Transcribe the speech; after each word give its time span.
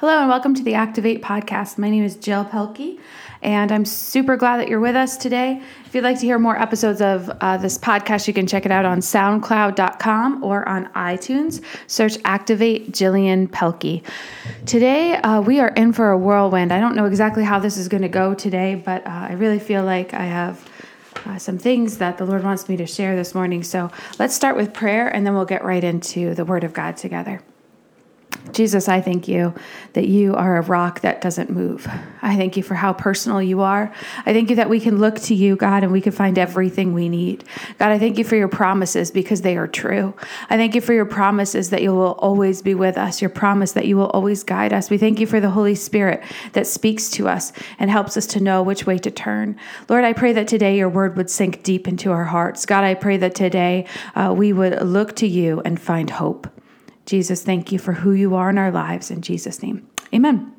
Hello 0.00 0.20
and 0.20 0.28
welcome 0.28 0.52
to 0.52 0.62
the 0.62 0.74
Activate 0.74 1.22
podcast. 1.22 1.78
My 1.78 1.88
name 1.88 2.04
is 2.04 2.16
Jill 2.16 2.44
Pelkey, 2.44 3.00
and 3.40 3.72
I'm 3.72 3.86
super 3.86 4.36
glad 4.36 4.58
that 4.58 4.68
you're 4.68 4.78
with 4.78 4.94
us 4.94 5.16
today. 5.16 5.62
If 5.86 5.94
you'd 5.94 6.04
like 6.04 6.20
to 6.20 6.26
hear 6.26 6.38
more 6.38 6.60
episodes 6.60 7.00
of 7.00 7.30
uh, 7.40 7.56
this 7.56 7.78
podcast, 7.78 8.28
you 8.28 8.34
can 8.34 8.46
check 8.46 8.66
it 8.66 8.70
out 8.70 8.84
on 8.84 8.98
SoundCloud.com 8.98 10.44
or 10.44 10.68
on 10.68 10.92
iTunes. 10.92 11.64
Search 11.86 12.18
Activate 12.26 12.92
Jillian 12.92 13.48
Pelkey. 13.48 14.02
Today, 14.66 15.14
uh, 15.14 15.40
we 15.40 15.60
are 15.60 15.68
in 15.68 15.94
for 15.94 16.10
a 16.10 16.18
whirlwind. 16.18 16.74
I 16.74 16.78
don't 16.78 16.94
know 16.94 17.06
exactly 17.06 17.42
how 17.42 17.58
this 17.58 17.78
is 17.78 17.88
going 17.88 18.02
to 18.02 18.10
go 18.10 18.34
today, 18.34 18.74
but 18.74 19.06
uh, 19.06 19.28
I 19.30 19.32
really 19.32 19.58
feel 19.58 19.82
like 19.82 20.12
I 20.12 20.24
have. 20.24 20.68
Uh, 21.24 21.38
some 21.38 21.58
things 21.58 21.96
that 21.98 22.18
the 22.18 22.26
Lord 22.26 22.44
wants 22.44 22.68
me 22.68 22.76
to 22.76 22.86
share 22.86 23.16
this 23.16 23.34
morning. 23.34 23.64
So 23.64 23.90
let's 24.18 24.34
start 24.34 24.54
with 24.54 24.74
prayer 24.74 25.08
and 25.08 25.26
then 25.26 25.34
we'll 25.34 25.46
get 25.46 25.64
right 25.64 25.82
into 25.82 26.34
the 26.34 26.44
Word 26.44 26.62
of 26.62 26.74
God 26.74 26.98
together. 26.98 27.42
Jesus, 28.52 28.88
I 28.88 29.00
thank 29.00 29.28
you 29.28 29.54
that 29.94 30.08
you 30.08 30.34
are 30.34 30.56
a 30.56 30.62
rock 30.62 31.00
that 31.00 31.20
doesn't 31.20 31.50
move. 31.50 31.88
I 32.22 32.36
thank 32.36 32.56
you 32.56 32.62
for 32.62 32.74
how 32.74 32.92
personal 32.92 33.42
you 33.42 33.60
are. 33.60 33.92
I 34.24 34.32
thank 34.32 34.50
you 34.50 34.56
that 34.56 34.68
we 34.68 34.80
can 34.80 34.98
look 34.98 35.16
to 35.20 35.34
you, 35.34 35.56
God, 35.56 35.82
and 35.82 35.92
we 35.92 36.00
can 36.00 36.12
find 36.12 36.38
everything 36.38 36.92
we 36.92 37.08
need. 37.08 37.44
God, 37.78 37.90
I 37.90 37.98
thank 37.98 38.18
you 38.18 38.24
for 38.24 38.36
your 38.36 38.48
promises 38.48 39.10
because 39.10 39.42
they 39.42 39.56
are 39.56 39.66
true. 39.66 40.14
I 40.48 40.56
thank 40.56 40.74
you 40.74 40.80
for 40.80 40.92
your 40.92 41.04
promises 41.04 41.70
that 41.70 41.82
you 41.82 41.92
will 41.92 42.14
always 42.14 42.62
be 42.62 42.74
with 42.74 42.96
us, 42.96 43.20
your 43.20 43.30
promise 43.30 43.72
that 43.72 43.86
you 43.86 43.96
will 43.96 44.10
always 44.10 44.42
guide 44.42 44.72
us. 44.72 44.90
We 44.90 44.98
thank 44.98 45.20
you 45.20 45.26
for 45.26 45.40
the 45.40 45.50
Holy 45.50 45.74
Spirit 45.74 46.22
that 46.52 46.66
speaks 46.66 47.10
to 47.10 47.28
us 47.28 47.52
and 47.78 47.90
helps 47.90 48.16
us 48.16 48.26
to 48.28 48.40
know 48.40 48.62
which 48.62 48.86
way 48.86 48.98
to 48.98 49.10
turn. 49.10 49.58
Lord, 49.88 50.04
I 50.04 50.12
pray 50.12 50.32
that 50.32 50.48
today 50.48 50.76
your 50.76 50.88
word 50.88 51.16
would 51.16 51.30
sink 51.30 51.62
deep 51.62 51.88
into 51.88 52.12
our 52.12 52.24
hearts. 52.24 52.66
God, 52.66 52.84
I 52.84 52.94
pray 52.94 53.16
that 53.18 53.34
today 53.34 53.86
uh, 54.14 54.34
we 54.36 54.52
would 54.52 54.82
look 54.82 55.16
to 55.16 55.26
you 55.26 55.60
and 55.64 55.80
find 55.80 56.10
hope. 56.10 56.48
Jesus, 57.06 57.42
thank 57.42 57.72
you 57.72 57.78
for 57.78 57.92
who 57.92 58.12
you 58.12 58.34
are 58.34 58.50
in 58.50 58.58
our 58.58 58.70
lives. 58.70 59.10
In 59.10 59.22
Jesus' 59.22 59.62
name, 59.62 59.88
amen. 60.12 60.52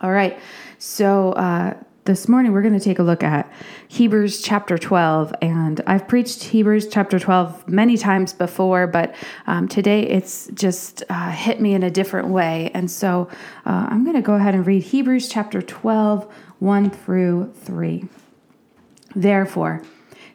All 0.00 0.10
right. 0.10 0.38
So, 0.78 1.32
uh, 1.32 1.74
this 2.06 2.28
morning 2.28 2.52
we're 2.52 2.62
going 2.62 2.78
to 2.78 2.84
take 2.84 3.00
a 3.00 3.02
look 3.02 3.24
at 3.24 3.52
Hebrews 3.88 4.40
chapter 4.40 4.78
12. 4.78 5.34
And 5.42 5.80
I've 5.88 6.06
preached 6.06 6.44
Hebrews 6.44 6.86
chapter 6.88 7.18
12 7.18 7.68
many 7.68 7.96
times 7.96 8.32
before, 8.32 8.86
but 8.86 9.16
um, 9.48 9.66
today 9.66 10.02
it's 10.02 10.46
just 10.54 11.02
uh, 11.10 11.30
hit 11.30 11.60
me 11.60 11.74
in 11.74 11.82
a 11.82 11.90
different 11.90 12.28
way. 12.28 12.70
And 12.74 12.88
so 12.88 13.28
uh, 13.66 13.88
I'm 13.90 14.04
going 14.04 14.14
to 14.14 14.22
go 14.22 14.34
ahead 14.34 14.54
and 14.54 14.64
read 14.64 14.84
Hebrews 14.84 15.28
chapter 15.28 15.60
12, 15.60 16.32
1 16.60 16.90
through 16.90 17.52
3. 17.64 18.04
Therefore, 19.16 19.82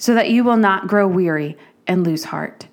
so 0.00 0.14
that 0.14 0.30
you 0.30 0.42
will 0.42 0.56
not 0.56 0.88
grow 0.88 1.06
weary 1.06 1.56
and 1.86 2.04
lose 2.04 2.24
heart. 2.24 2.66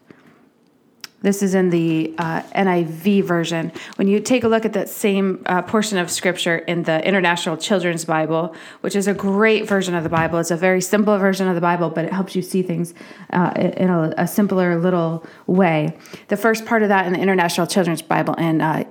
This 1.22 1.44
is 1.44 1.56
in 1.56 1.72
the 1.72 2.14
uh, 2.18 2.42
NIV 2.56 3.24
version. 3.24 3.74
When 3.96 4.08
you 4.08 4.20
take 4.22 4.46
a 4.46 4.48
look 4.48 4.66
at 4.66 4.74
that 4.74 4.88
same 4.88 5.44
uh, 5.48 5.62
portion 5.64 5.98
of 5.98 6.10
scripture 6.10 6.58
in 6.60 6.84
the 6.84 7.06
International 7.06 7.58
Children's 7.58 8.06
Bible, 8.06 8.56
which 8.80 8.96
is 8.96 9.08
a 9.08 9.14
great 9.14 9.68
version 9.68 9.94
of 9.94 10.04
the 10.04 10.10
Bible, 10.10 10.40
it's 10.40 10.52
a 10.52 10.56
very 10.56 10.80
simple 10.80 11.18
version 11.18 11.48
of 11.48 11.56
the 11.56 11.62
Bible, 11.62 11.90
but 11.90 12.06
it 12.06 12.14
helps 12.14 12.36
you 12.36 12.42
see 12.42 12.62
things 12.62 12.94
uh, 13.32 13.52
in 13.56 13.90
a, 13.90 14.14
a, 14.18 14.28
simpler 14.28 14.80
little 14.80 15.26
way. 15.48 15.98
The 16.30 16.38
first 16.38 16.66
part 16.66 16.82
of 16.82 16.90
that 16.90 17.08
in 17.08 17.14
the 17.14 17.20
International 17.20 17.68
Children's 17.68 18.04
Bible 18.04 18.36
in 18.36 18.62
uh, 18.62 18.86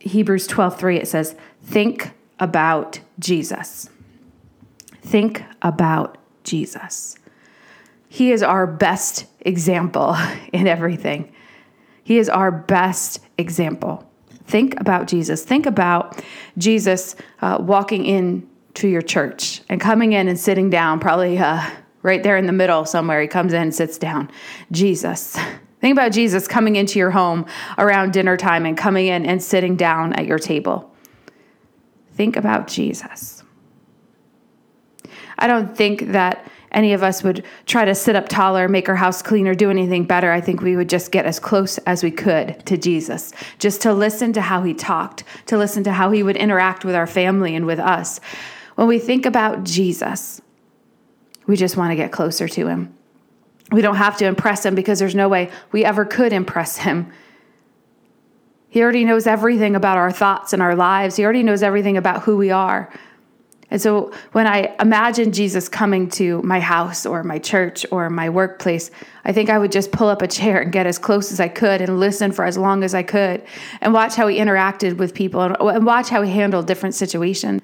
Hebrews 0.00 0.48
12:3 0.48 0.96
it 0.96 1.08
says, 1.08 1.36
"Think 1.62 2.10
about 2.38 3.00
Jesus." 3.18 3.88
Think 5.00 5.44
about 5.62 6.18
Jesus. 6.44 7.18
He 8.12 8.30
is 8.30 8.42
our 8.42 8.66
best 8.66 9.24
example 9.40 10.14
in 10.52 10.66
everything. 10.66 11.32
He 12.04 12.18
is 12.18 12.28
our 12.28 12.52
best 12.52 13.20
example. 13.38 14.06
Think 14.44 14.78
about 14.78 15.06
Jesus. 15.06 15.44
Think 15.44 15.64
about 15.64 16.22
Jesus 16.58 17.16
uh, 17.40 17.56
walking 17.58 18.04
in 18.04 18.46
to 18.74 18.86
your 18.86 19.00
church 19.00 19.62
and 19.70 19.80
coming 19.80 20.12
in 20.12 20.28
and 20.28 20.38
sitting 20.38 20.68
down, 20.68 21.00
probably 21.00 21.38
uh, 21.38 21.66
right 22.02 22.22
there 22.22 22.36
in 22.36 22.44
the 22.44 22.52
middle 22.52 22.84
somewhere. 22.84 23.18
He 23.22 23.28
comes 23.28 23.54
in 23.54 23.62
and 23.62 23.74
sits 23.74 23.96
down. 23.96 24.30
Jesus. 24.70 25.32
Think 25.80 25.92
about 25.92 26.12
Jesus 26.12 26.46
coming 26.46 26.76
into 26.76 26.98
your 26.98 27.12
home 27.12 27.46
around 27.78 28.12
dinner 28.12 28.36
time 28.36 28.66
and 28.66 28.76
coming 28.76 29.06
in 29.06 29.24
and 29.24 29.42
sitting 29.42 29.74
down 29.74 30.12
at 30.12 30.26
your 30.26 30.38
table. 30.38 30.94
Think 32.12 32.36
about 32.36 32.66
Jesus. 32.66 33.42
I 35.38 35.46
don't 35.46 35.74
think 35.74 36.08
that 36.08 36.46
any 36.72 36.92
of 36.92 37.02
us 37.02 37.22
would 37.22 37.44
try 37.66 37.84
to 37.84 37.94
sit 37.94 38.16
up 38.16 38.28
taller, 38.28 38.68
make 38.68 38.88
our 38.88 38.96
house 38.96 39.22
cleaner, 39.22 39.54
do 39.54 39.70
anything 39.70 40.04
better. 40.04 40.32
I 40.32 40.40
think 40.40 40.62
we 40.62 40.76
would 40.76 40.88
just 40.88 41.12
get 41.12 41.26
as 41.26 41.38
close 41.38 41.78
as 41.78 42.02
we 42.02 42.10
could 42.10 42.64
to 42.66 42.76
Jesus, 42.76 43.32
just 43.58 43.82
to 43.82 43.92
listen 43.92 44.32
to 44.32 44.40
how 44.40 44.62
he 44.62 44.74
talked, 44.74 45.24
to 45.46 45.58
listen 45.58 45.84
to 45.84 45.92
how 45.92 46.10
he 46.10 46.22
would 46.22 46.36
interact 46.36 46.84
with 46.84 46.94
our 46.94 47.06
family 47.06 47.54
and 47.54 47.66
with 47.66 47.78
us. 47.78 48.20
When 48.76 48.88
we 48.88 48.98
think 48.98 49.26
about 49.26 49.64
Jesus, 49.64 50.40
we 51.46 51.56
just 51.56 51.76
want 51.76 51.90
to 51.90 51.96
get 51.96 52.12
closer 52.12 52.48
to 52.48 52.66
him. 52.66 52.94
We 53.70 53.82
don't 53.82 53.96
have 53.96 54.16
to 54.18 54.26
impress 54.26 54.64
him 54.64 54.74
because 54.74 54.98
there's 54.98 55.14
no 55.14 55.28
way 55.28 55.50
we 55.72 55.84
ever 55.84 56.04
could 56.04 56.32
impress 56.32 56.78
him. 56.78 57.12
He 58.68 58.82
already 58.82 59.04
knows 59.04 59.26
everything 59.26 59.76
about 59.76 59.98
our 59.98 60.10
thoughts 60.10 60.54
and 60.54 60.62
our 60.62 60.74
lives. 60.74 61.16
He 61.16 61.24
already 61.24 61.42
knows 61.42 61.62
everything 61.62 61.98
about 61.98 62.22
who 62.22 62.38
we 62.38 62.50
are. 62.50 62.90
And 63.72 63.80
so 63.80 64.12
when 64.32 64.46
I 64.46 64.76
imagine 64.80 65.32
Jesus 65.32 65.66
coming 65.66 66.06
to 66.10 66.42
my 66.42 66.60
house 66.60 67.06
or 67.06 67.24
my 67.24 67.38
church 67.38 67.86
or 67.90 68.10
my 68.10 68.28
workplace, 68.28 68.90
I 69.24 69.32
think 69.32 69.48
I 69.48 69.56
would 69.56 69.72
just 69.72 69.92
pull 69.92 70.08
up 70.08 70.20
a 70.20 70.28
chair 70.28 70.60
and 70.60 70.70
get 70.70 70.86
as 70.86 70.98
close 70.98 71.32
as 71.32 71.40
I 71.40 71.48
could 71.48 71.80
and 71.80 71.98
listen 71.98 72.32
for 72.32 72.44
as 72.44 72.58
long 72.58 72.84
as 72.84 72.94
I 72.94 73.02
could 73.02 73.42
and 73.80 73.94
watch 73.94 74.14
how 74.14 74.28
he 74.28 74.36
interacted 74.36 74.98
with 74.98 75.14
people 75.14 75.40
and 75.40 75.86
watch 75.86 76.10
how 76.10 76.20
he 76.20 76.30
handled 76.30 76.66
different 76.66 76.94
situations. 76.94 77.62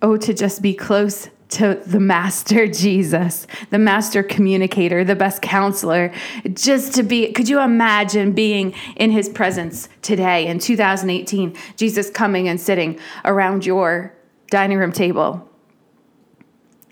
Oh, 0.00 0.16
to 0.16 0.32
just 0.32 0.62
be 0.62 0.74
close 0.74 1.28
to 1.48 1.82
the 1.84 1.98
master 1.98 2.68
Jesus, 2.84 3.48
the 3.70 3.80
master 3.80 4.22
communicator, 4.22 5.02
the 5.02 5.16
best 5.16 5.42
counselor. 5.42 6.12
Just 6.52 6.94
to 6.94 7.02
be, 7.02 7.32
could 7.32 7.48
you 7.48 7.58
imagine 7.58 8.30
being 8.30 8.74
in 8.94 9.10
his 9.10 9.28
presence 9.28 9.88
today 10.02 10.46
in 10.46 10.60
2018? 10.60 11.56
Jesus 11.76 12.10
coming 12.10 12.46
and 12.46 12.60
sitting 12.60 13.00
around 13.24 13.66
your 13.66 14.14
dining 14.50 14.78
room 14.78 14.92
table 14.92 15.47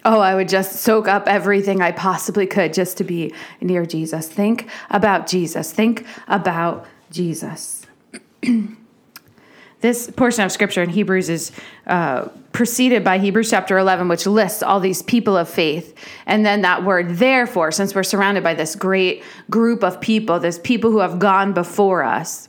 oh, 0.07 0.21
I 0.21 0.37
would 0.37 0.49
just 0.49 0.77
soak 0.77 1.09
up 1.09 1.27
everything 1.27 1.83
I 1.83 1.91
possibly 1.91 2.47
could 2.47 2.73
just 2.73 2.97
to 2.99 3.05
be 3.05 3.35
near 3.61 3.85
Jesus. 3.85 4.29
Think 4.29 4.71
about 4.89 5.27
Jesus. 5.27 5.73
Think 5.73 6.07
about 6.29 6.87
Jesus. 7.11 7.85
this 9.81 10.09
portion 10.13 10.45
of 10.45 10.53
scripture 10.53 10.83
in 10.83 10.91
Hebrews 10.91 11.29
is 11.29 11.51
uh, 11.89 12.29
preceded 12.53 13.03
by 13.03 13.19
Hebrews 13.19 13.51
chapter 13.51 13.79
11, 13.79 14.07
which 14.07 14.27
lists 14.27 14.63
all 14.63 14.79
these 14.79 15.03
people 15.03 15.37
of 15.37 15.49
faith. 15.49 15.99
And 16.25 16.47
then 16.47 16.63
that 16.63 16.85
word, 16.85 17.17
therefore, 17.17 17.73
since 17.73 17.93
we're 17.93 18.05
surrounded 18.05 18.45
by 18.45 18.55
this 18.55 18.77
great 18.77 19.25
group 19.51 19.83
of 19.83 20.01
people, 20.01 20.39
this 20.39 20.61
people 20.63 20.93
who 20.93 21.01
have 21.01 21.19
gone 21.19 21.53
before 21.53 22.05
us 22.05 22.49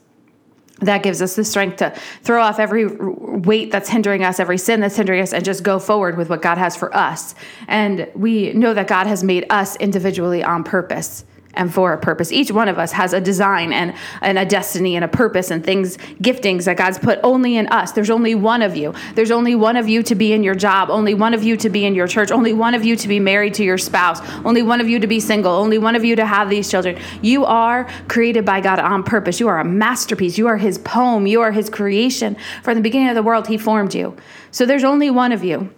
that 0.82 1.04
gives 1.04 1.22
us 1.22 1.36
the 1.36 1.44
strength 1.44 1.78
to 1.78 1.90
throw 2.22 2.42
off 2.42 2.60
every 2.60 2.86
weight 2.88 3.72
that's 3.72 3.90
hindering 3.90 4.24
us, 4.24 4.40
every 4.40 4.58
sin 4.58 4.80
that's 4.80 4.96
hindering 4.96 5.22
us, 5.22 5.34
and 5.34 5.44
just 5.44 5.64
go 5.64 5.80
forward 5.80 6.18
with 6.18 6.30
what 6.30 6.42
God 6.42 6.58
has 6.58 6.76
for 6.76 6.96
us. 6.96 7.34
And 7.68 8.10
we 8.14 8.54
know 8.54 8.74
that 8.74 8.88
God 8.88 9.08
has 9.08 9.24
made 9.24 9.46
us 9.50 9.76
individually 9.78 10.44
on 10.44 10.64
purpose 10.64 11.26
and 11.58 11.74
for 11.74 11.92
a 11.92 11.98
purpose. 11.98 12.32
Each 12.32 12.52
one 12.52 12.70
of 12.70 12.78
us 12.78 12.92
has 12.94 13.14
a 13.14 13.20
design 13.20 13.74
and, 13.74 13.94
and 14.22 14.38
a 14.38 14.46
destiny 14.46 14.96
and 14.96 15.04
a 15.04 15.08
purpose 15.08 15.52
and 15.52 15.64
things, 15.64 15.98
giftings 16.22 16.66
that 16.66 16.78
God's 16.78 17.00
put 17.00 17.20
only 17.24 17.58
in 17.58 17.68
us. 17.68 17.92
There's 17.92 18.10
only 18.10 18.36
one 18.36 18.62
of 18.62 18.78
you. 18.78 18.94
There's 19.16 19.32
only 19.32 19.56
one 19.56 19.76
of 19.76 19.90
you 19.90 20.04
to 20.04 20.16
be 20.16 20.34
in 20.34 20.44
your 20.44 20.56
job, 20.56 20.90
only 20.90 21.14
one 21.14 21.34
of 21.34 21.44
you 21.44 21.58
to 21.58 21.70
be 21.70 21.86
in 21.86 21.96
your 21.96 22.08
church, 22.08 22.32
only 22.32 22.54
one 22.54 22.76
of 22.76 22.86
you 22.86 22.96
to 22.96 23.08
be 23.08 23.20
married 23.20 23.56
to 23.56 23.64
your 23.64 23.78
spouse, 23.78 24.22
only 24.46 24.62
one 24.62 24.80
of 24.80 24.88
you 24.88 25.00
to 25.00 25.08
be 25.08 25.20
single, 25.20 25.52
only 25.52 25.78
one 25.78 25.96
of 25.96 26.06
you 26.06 26.16
to 26.16 26.26
have 26.26 26.50
these 26.50 26.70
children. 26.70 26.98
You 27.22 27.46
are 27.46 27.90
created 28.08 28.46
by 28.46 28.62
God 28.62 28.80
on 28.80 29.04
purpose. 29.04 29.40
You 29.40 29.48
are 29.48 29.60
a 29.60 29.66
masterpiece. 29.66 30.38
You 30.38 30.48
are 30.48 30.58
His 30.58 30.78
poem. 30.78 31.28
You 31.28 31.42
are 31.42 31.52
His 31.52 31.70
creation. 31.70 32.38
From 32.64 32.76
the 32.76 32.82
beginning 32.82 33.10
of 33.10 33.16
the 33.16 33.24
world, 33.24 33.48
He 33.48 33.58
formed 33.58 33.94
you. 33.94 34.16
So 34.52 34.66
there's 34.66 34.84
only 34.84 35.10
one 35.10 35.32
of 35.32 35.44
you. 35.44 35.74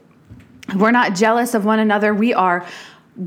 We're 0.76 0.92
not 0.92 1.16
jealous 1.16 1.54
of 1.54 1.66
one 1.66 1.80
another. 1.80 2.14
We 2.14 2.34
are 2.34 2.66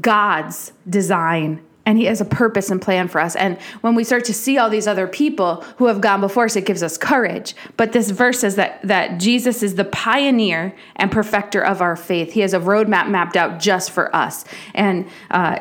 God's 0.01 0.73
design 0.89 1.61
and 1.85 1.99
he 1.99 2.05
has 2.05 2.21
a 2.21 2.25
purpose 2.25 2.71
and 2.71 2.81
plan 2.81 3.09
for 3.09 3.21
us. 3.21 3.35
And 3.35 3.59
when 3.81 3.95
we 3.95 4.05
start 4.05 4.25
to 4.27 4.35
see 4.35 4.59
all 4.59 4.71
these 4.71 4.87
other 4.87 5.07
people 5.07 5.63
who 5.79 5.87
have 5.87 6.01
gone 6.01 6.21
before 6.21 6.45
us, 6.45 6.57
it 6.57 6.65
gives 6.65 6.83
us 6.83 6.97
courage. 6.97 7.55
But 7.77 7.93
this 7.93 8.11
verse 8.11 8.41
says 8.41 8.57
that, 8.57 8.81
that 8.83 9.19
Jesus 9.19 9.63
is 9.63 9.75
the 9.75 9.85
pioneer 9.85 10.75
and 10.97 11.11
perfecter 11.11 11.61
of 11.61 11.81
our 11.81 11.97
faith. 11.97 12.33
He 12.33 12.41
has 12.41 12.55
a 12.55 12.61
roadmap 12.61 13.09
mapped 13.09 13.37
out 13.37 13.59
just 13.59 13.91
for 13.91 14.15
us. 14.15 14.45
And 14.75 15.09
uh, 15.31 15.59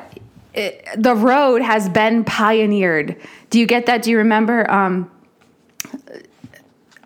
it, 0.53 0.85
the 0.95 1.15
road 1.15 1.61
has 1.61 1.89
been 1.89 2.23
pioneered. 2.23 3.15
Do 3.49 3.59
you 3.59 3.65
get 3.65 3.87
that? 3.87 4.03
Do 4.03 4.11
you 4.11 4.17
remember 4.17 4.69
um, 4.69 5.09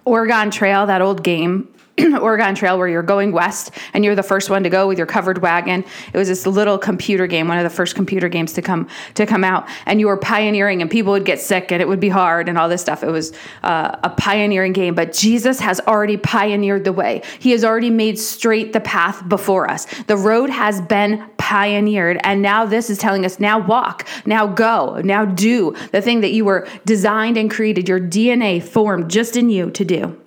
Oregon 0.03 0.51
Trail, 0.51 0.87
that 0.87 1.01
old 1.01 1.23
game? 1.23 1.73
Oregon 2.21 2.55
Trail 2.55 2.77
where 2.77 2.87
you're 2.87 3.03
going 3.03 3.31
west 3.31 3.71
and 3.93 4.03
you're 4.03 4.15
the 4.15 4.23
first 4.23 4.49
one 4.49 4.63
to 4.63 4.69
go 4.69 4.87
with 4.87 4.97
your 4.97 5.07
covered 5.07 5.41
wagon. 5.41 5.85
It 6.11 6.17
was 6.17 6.27
this 6.27 6.45
little 6.45 6.77
computer 6.77 7.25
game, 7.25 7.47
one 7.47 7.57
of 7.57 7.63
the 7.63 7.69
first 7.69 7.95
computer 7.95 8.27
games 8.27 8.51
to 8.53 8.61
come 8.61 8.87
to 9.13 9.25
come 9.25 9.43
out, 9.43 9.67
and 9.85 9.99
you 9.99 10.07
were 10.07 10.17
pioneering, 10.17 10.81
and 10.81 10.91
people 10.91 11.13
would 11.13 11.25
get 11.25 11.39
sick, 11.39 11.71
and 11.71 11.81
it 11.81 11.87
would 11.87 11.99
be 11.99 12.09
hard, 12.09 12.49
and 12.49 12.57
all 12.57 12.67
this 12.67 12.81
stuff. 12.81 13.03
It 13.03 13.11
was 13.11 13.31
uh, 13.63 13.97
a 14.03 14.09
pioneering 14.09 14.73
game, 14.73 14.93
but 14.93 15.13
Jesus 15.13 15.59
has 15.59 15.79
already 15.81 16.17
pioneered 16.17 16.83
the 16.83 16.93
way. 16.93 17.21
He 17.39 17.51
has 17.51 17.63
already 17.63 17.89
made 17.89 18.19
straight 18.19 18.73
the 18.73 18.81
path 18.81 19.27
before 19.29 19.69
us. 19.69 19.85
The 20.07 20.17
road 20.17 20.49
has 20.49 20.81
been 20.81 21.23
pioneered, 21.37 22.19
and 22.23 22.41
now 22.41 22.65
this 22.65 22.89
is 22.89 22.97
telling 22.97 23.25
us: 23.25 23.39
now 23.39 23.59
walk, 23.59 24.07
now 24.25 24.47
go, 24.47 25.01
now 25.03 25.23
do 25.23 25.73
the 25.91 26.01
thing 26.01 26.21
that 26.21 26.33
you 26.33 26.43
were 26.43 26.67
designed 26.85 27.37
and 27.37 27.49
created, 27.49 27.87
your 27.87 28.01
DNA 28.01 28.61
formed 28.61 29.09
just 29.09 29.37
in 29.37 29.49
you 29.49 29.71
to 29.71 29.85
do. 29.85 30.19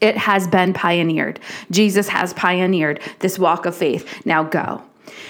It 0.00 0.16
has 0.16 0.46
been 0.48 0.72
pioneered. 0.72 1.40
Jesus 1.70 2.08
has 2.08 2.32
pioneered 2.34 3.00
this 3.20 3.38
walk 3.38 3.66
of 3.66 3.76
faith. 3.76 4.26
Now 4.26 4.42
go. 4.42 4.82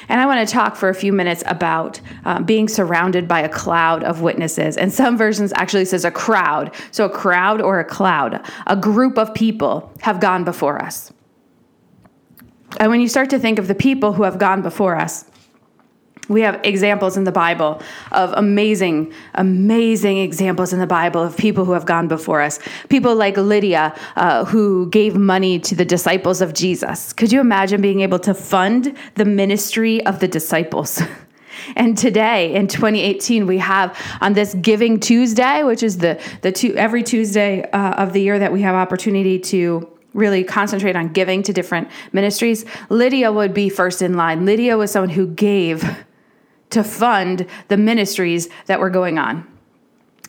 And 0.09 0.21
I 0.21 0.27
want 0.27 0.47
to 0.47 0.53
talk 0.53 0.77
for 0.77 0.89
a 0.89 0.95
few 0.95 1.13
minutes 1.13 1.43
about 1.47 2.01
uh, 2.25 2.41
being 2.41 2.69
surrounded 2.69 3.27
by 3.27 3.41
a 3.41 3.49
cloud 3.49 4.05
of 4.05 4.21
witnesses. 4.21 4.77
And 4.77 4.93
some 4.93 5.17
versions 5.17 5.53
actually 5.57 5.85
says 5.85 6.05
a 6.05 6.11
crowd. 6.11 6.75
So 6.91 7.07
a 7.07 7.11
crowd 7.11 7.61
or 7.61 7.81
a 7.81 7.85
cloud, 7.85 8.45
a 8.67 8.77
group 8.77 9.19
of 9.19 9.35
people 9.35 9.93
have 10.01 10.21
gone 10.21 10.45
before 10.45 10.81
us. 10.81 11.13
And 12.79 12.91
when 12.91 13.01
you 13.01 13.09
start 13.09 13.31
to 13.31 13.39
think 13.39 13.59
of 13.59 13.69
the 13.69 13.75
people 13.75 14.13
who 14.13 14.25
have 14.25 14.39
gone 14.39 14.63
before 14.63 14.97
us, 14.97 15.25
we 16.29 16.41
have 16.41 16.61
examples 16.65 17.17
in 17.17 17.25
the 17.25 17.33
Bible 17.33 17.83
of 18.13 18.33
amazing, 18.37 19.13
amazing 19.35 20.19
examples 20.19 20.73
in 20.73 20.79
the 20.79 20.87
Bible 20.87 21.23
of 21.23 21.37
people 21.37 21.65
who 21.65 21.73
have 21.73 21.85
gone 21.85 22.09
before 22.09 22.41
us. 22.41 22.59
People 22.89 23.15
like 23.15 23.37
Lydia, 23.37 23.95
uh, 24.17 24.45
who 24.45 24.89
gave 24.89 25.17
money 25.17 25.59
to 25.61 25.75
the 25.75 25.85
disciples 25.85 26.41
of 26.41 26.55
Jesus. 26.55 27.13
Could 27.13 27.33
you 27.33 27.41
imagine 27.41 27.81
being 27.81 28.01
able 28.01 28.19
to 28.21 28.35
fund 28.35 28.97
the 29.17 29.25
ministry 29.25 30.05
of 30.07 30.21
the 30.21 30.29
disciples? 30.29 31.03
And 31.77 31.97
today 31.97 32.53
in 32.53 32.67
2018, 32.67 33.47
we 33.47 33.59
have 33.59 33.97
on 34.21 34.33
this 34.33 34.55
Giving 34.55 34.99
Tuesday, 34.99 35.63
which 35.63 35.85
is 35.85 35.99
the 35.99 36.21
the 36.43 36.51
two 36.53 36.75
every 36.75 37.03
Tuesday 37.03 37.63
uh, 37.71 37.93
of 37.93 38.13
the 38.13 38.21
year 38.21 38.39
that 38.41 38.53
we 38.53 38.61
have 38.63 38.75
opportunity 38.75 39.39
to 39.39 39.89
really 40.15 40.45
concentrate 40.45 40.97
on 40.97 41.09
giving 41.09 41.43
to 41.45 41.53
different 41.53 41.89
ministries. 42.13 42.65
Lydia 42.89 43.33
would 43.33 43.55
be 43.55 43.69
first 43.69 44.03
in 44.03 44.15
line. 44.15 44.45
Lydia 44.45 44.77
was 44.77 44.91
someone 44.91 45.11
who 45.11 45.27
gave 45.27 46.05
to 46.71 46.85
fund 46.85 47.47
the 47.69 47.77
ministries 47.77 48.49
that 48.67 48.81
were 48.81 48.91
going 48.91 49.19
on. 49.19 49.47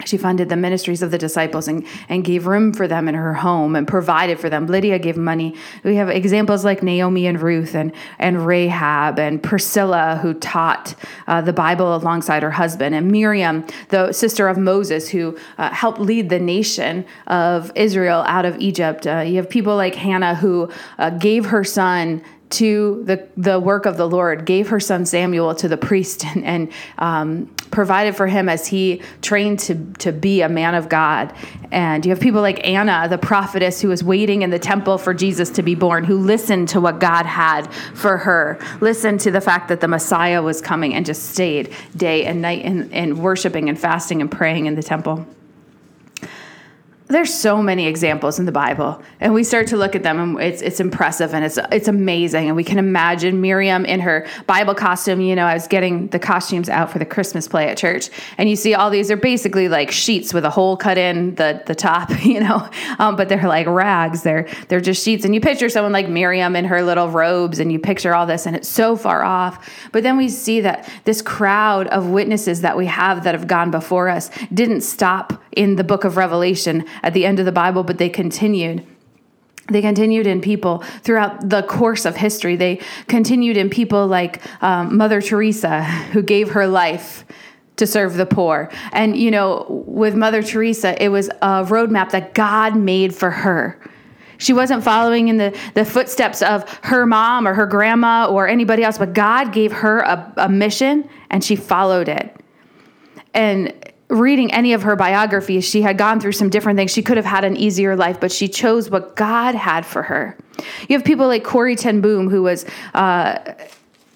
She 0.04 0.18
funded 0.18 0.50
the 0.50 0.58
ministries 0.58 1.02
of 1.02 1.12
the 1.12 1.18
disciples 1.18 1.70
and, 1.70 1.88
and 2.10 2.24
gave 2.26 2.48
room 2.48 2.74
for 2.74 2.86
them 2.86 3.08
in 3.08 3.16
her 3.16 3.34
home 3.34 3.78
and 3.78 3.88
provided 3.88 4.42
for 4.42 4.50
them. 4.50 4.68
Lydia 4.68 5.00
gave 5.00 5.16
money. 5.16 5.56
We 5.86 5.96
have 5.96 6.10
examples 6.10 6.66
like 6.66 6.84
Naomi 6.84 7.28
and 7.28 7.42
Ruth 7.42 7.76
and, 7.76 7.94
and 8.20 8.46
Rahab 8.46 9.20
and 9.20 9.42
Priscilla, 9.42 10.20
who 10.22 10.34
taught 10.34 10.96
uh, 11.28 11.40
the 11.40 11.54
Bible 11.54 11.96
alongside 11.96 12.44
her 12.44 12.52
husband, 12.52 12.94
and 12.94 13.10
Miriam, 13.10 13.66
the 13.88 14.12
sister 14.12 14.50
of 14.50 14.58
Moses, 14.58 15.08
who 15.08 15.38
uh, 15.58 15.70
helped 15.70 16.02
lead 16.02 16.30
the 16.30 16.40
nation 16.40 17.06
of 17.28 17.72
Israel 17.74 18.26
out 18.28 18.44
of 18.44 18.58
Egypt. 18.60 19.08
Uh, 19.08 19.20
you 19.20 19.38
have 19.38 19.50
people 19.50 19.78
like 19.78 19.96
Hannah, 19.96 20.36
who 20.36 20.70
uh, 20.98 21.10
gave 21.12 21.46
her 21.46 21.64
son 21.64 22.22
to 22.56 23.04
the, 23.04 23.28
the 23.38 23.60
work 23.60 23.86
of 23.86 23.98
the 23.98 24.08
Lord, 24.08 24.46
gave 24.46 24.70
her 24.70 24.80
son 24.80 25.06
Samuel 25.06 25.56
to 25.56 25.68
the 25.68 25.78
priest, 25.78 26.26
and, 26.26 26.44
and 26.56 26.72
um, 26.98 27.56
provided 27.72 28.16
for 28.16 28.28
him 28.28 28.48
as 28.48 28.68
he 28.68 29.02
trained 29.22 29.60
to, 29.60 29.76
to 30.00 30.12
be 30.12 30.42
a 30.42 30.50
man 30.50 30.76
of 30.76 30.88
God. 30.88 31.34
And 31.72 32.06
you 32.06 32.12
have 32.12 32.20
people 32.20 32.42
like 32.42 32.66
Anna, 32.66 33.08
the 33.10 33.18
prophetess, 33.18 33.82
who 33.82 33.90
was 33.90 34.04
waiting 34.04 34.42
in 34.42 34.50
the 34.50 34.60
temple 34.60 34.98
for 34.98 35.14
Jesus 35.14 35.50
to 35.52 35.64
be 35.64 35.76
born, 35.76 36.06
who 36.06 36.18
listened 36.18 36.70
to 36.70 36.80
what 36.80 37.00
God 37.00 37.26
had 37.26 37.72
for 37.94 38.18
her, 38.18 38.60
listened 38.80 39.20
to 39.22 39.32
the 39.32 39.42
fact 39.42 39.68
that 39.68 39.82
the 39.82 39.88
Messiah 39.88 40.42
was 40.42 40.62
coming, 40.62 40.94
and 40.94 41.06
just 41.06 41.32
stayed 41.32 41.74
day 41.96 42.26
and 42.26 42.42
night 42.42 42.64
in, 42.64 42.92
in 42.92 43.18
worshiping 43.18 43.68
and 43.70 43.80
fasting 43.80 44.22
and 44.22 44.32
praying 44.32 44.66
in 44.66 44.76
the 44.76 44.84
temple 44.84 45.26
there's 47.08 47.32
so 47.32 47.62
many 47.62 47.86
examples 47.86 48.40
in 48.40 48.46
the 48.46 48.52
Bible, 48.52 49.00
and 49.20 49.34
we 49.34 49.44
start 49.44 49.68
to 49.68 49.78
look 49.78 49.96
at 49.96 50.02
them, 50.02 50.20
and 50.20 50.42
it's 50.42 50.64
it's 50.64 50.80
impressive 50.80 51.36
and 51.36 51.46
it's 51.46 51.60
it's 51.72 51.88
amazing, 51.88 52.48
and 52.48 52.56
we 52.56 52.64
can 52.64 52.80
imagine 52.80 53.42
Miriam 53.42 53.86
in 53.86 54.00
her 54.00 54.26
Bible 54.48 54.74
costume. 54.74 55.22
You 55.22 55.36
know, 55.36 55.46
I 55.46 55.54
was 55.54 55.68
getting 55.68 56.08
the 56.08 56.18
costumes 56.18 56.68
out 56.68 56.92
for 56.92 56.98
the 56.98 57.06
Christmas 57.06 57.48
play 57.48 57.68
at 57.68 57.78
church, 57.78 58.10
and 58.40 58.50
you 58.50 58.56
see 58.56 58.74
all 58.74 58.90
these 58.90 59.12
are 59.12 59.18
basically 59.18 59.70
like 59.70 59.92
sheets 59.92 60.34
with 60.34 60.46
a 60.46 60.50
hole 60.50 60.78
cut 60.78 60.98
in 60.98 61.36
the 61.36 61.62
the 61.68 61.76
top, 61.76 62.10
you 62.24 62.40
know, 62.40 62.68
um, 62.98 63.16
but 63.16 63.30
they're 63.30 63.48
like 63.48 63.68
rags. 63.68 64.24
They're 64.24 64.48
they're 64.68 64.82
just 64.82 65.04
sheets, 65.04 65.26
and 65.26 65.36
you 65.36 65.42
picture 65.42 65.70
someone 65.70 65.94
like 65.94 66.10
Miriam 66.10 66.56
in 66.56 66.66
her 66.66 66.82
little 66.82 67.10
robes, 67.10 67.60
and 67.60 67.72
you 67.72 67.78
picture 67.78 68.16
all 68.16 68.26
this, 68.26 68.48
and 68.48 68.56
it's 68.56 68.68
so 68.68 68.96
far 68.96 69.24
off. 69.24 69.70
But 69.92 70.02
then 70.02 70.18
we 70.18 70.28
see 70.28 70.62
that 70.62 70.90
this 71.04 71.22
crowd 71.22 71.86
of 71.88 72.10
witnesses 72.10 72.62
that 72.62 72.76
we 72.76 72.88
have 72.88 73.26
that 73.26 73.36
have 73.36 73.46
gone 73.46 73.70
before 73.70 74.10
us 74.10 74.32
didn't 74.52 74.82
stop 74.82 75.45
in 75.56 75.76
the 75.76 75.84
book 75.84 76.04
of 76.04 76.18
Revelation 76.18 76.86
at 77.04 77.14
the 77.14 77.26
end 77.26 77.40
of 77.40 77.46
the 77.46 77.52
Bible, 77.52 77.84
but 77.84 77.98
they 77.98 78.10
continued. 78.10 78.86
They 79.70 79.82
continued 79.82 80.28
in 80.28 80.42
people 80.42 80.84
throughout 81.02 81.50
the 81.50 81.64
course 81.64 82.06
of 82.06 82.16
history. 82.16 82.56
They 82.56 82.82
continued 83.08 83.58
in 83.58 83.70
people 83.70 84.06
like 84.06 84.42
um, 84.64 84.96
Mother 84.96 85.22
Teresa, 85.22 85.84
who 85.84 86.22
gave 86.22 86.52
her 86.52 86.68
life 86.68 87.26
to 87.78 87.88
serve 87.88 88.16
the 88.16 88.26
poor. 88.26 88.70
And, 88.92 89.18
you 89.18 89.32
know, 89.32 89.66
with 89.88 90.16
Mother 90.16 90.44
Teresa, 90.44 91.02
it 91.04 91.10
was 91.10 91.30
a 91.42 91.64
roadmap 91.66 92.12
that 92.12 92.34
God 92.34 92.76
made 92.76 93.14
for 93.14 93.32
her. 93.32 93.80
She 94.38 94.54
wasn't 94.54 94.84
following 94.84 95.30
in 95.30 95.38
the, 95.38 95.58
the 95.74 95.86
footsteps 95.86 96.42
of 96.42 96.70
her 96.84 97.06
mom 97.06 97.48
or 97.48 97.54
her 97.54 97.66
grandma 97.66 98.28
or 98.30 98.48
anybody 98.48 98.84
else, 98.84 98.98
but 98.98 99.14
God 99.14 99.52
gave 99.52 99.72
her 99.72 100.00
a, 100.00 100.34
a 100.38 100.50
mission 100.50 101.10
and 101.30 101.44
she 101.44 101.56
followed 101.56 102.10
it. 102.10 102.36
And 103.34 103.74
reading 104.16 104.52
any 104.54 104.74
of 104.74 104.84
her 104.84 104.96
biographies, 104.96 105.66
she 105.66 105.82
had 105.82 105.98
gone 105.98 106.20
through 106.20 106.34
some 106.34 106.50
different 106.50 106.78
things. 106.78 106.92
She 106.92 107.02
could 107.02 107.18
have 107.18 107.26
had 107.26 107.44
an 107.44 107.56
easier 107.58 107.96
life, 107.96 108.20
but 108.20 108.32
she 108.32 108.48
chose 108.48 108.90
what 108.90 109.16
God 109.16 109.56
had 109.56 109.86
for 109.86 110.04
her. 110.04 110.38
You 110.88 110.98
have 110.98 111.06
people 111.06 111.28
like 111.28 111.44
Corrie 111.44 111.76
ten 111.76 112.02
Boom, 112.02 112.30
who 112.30 112.44
was. 112.44 112.66
Uh, 112.94 113.54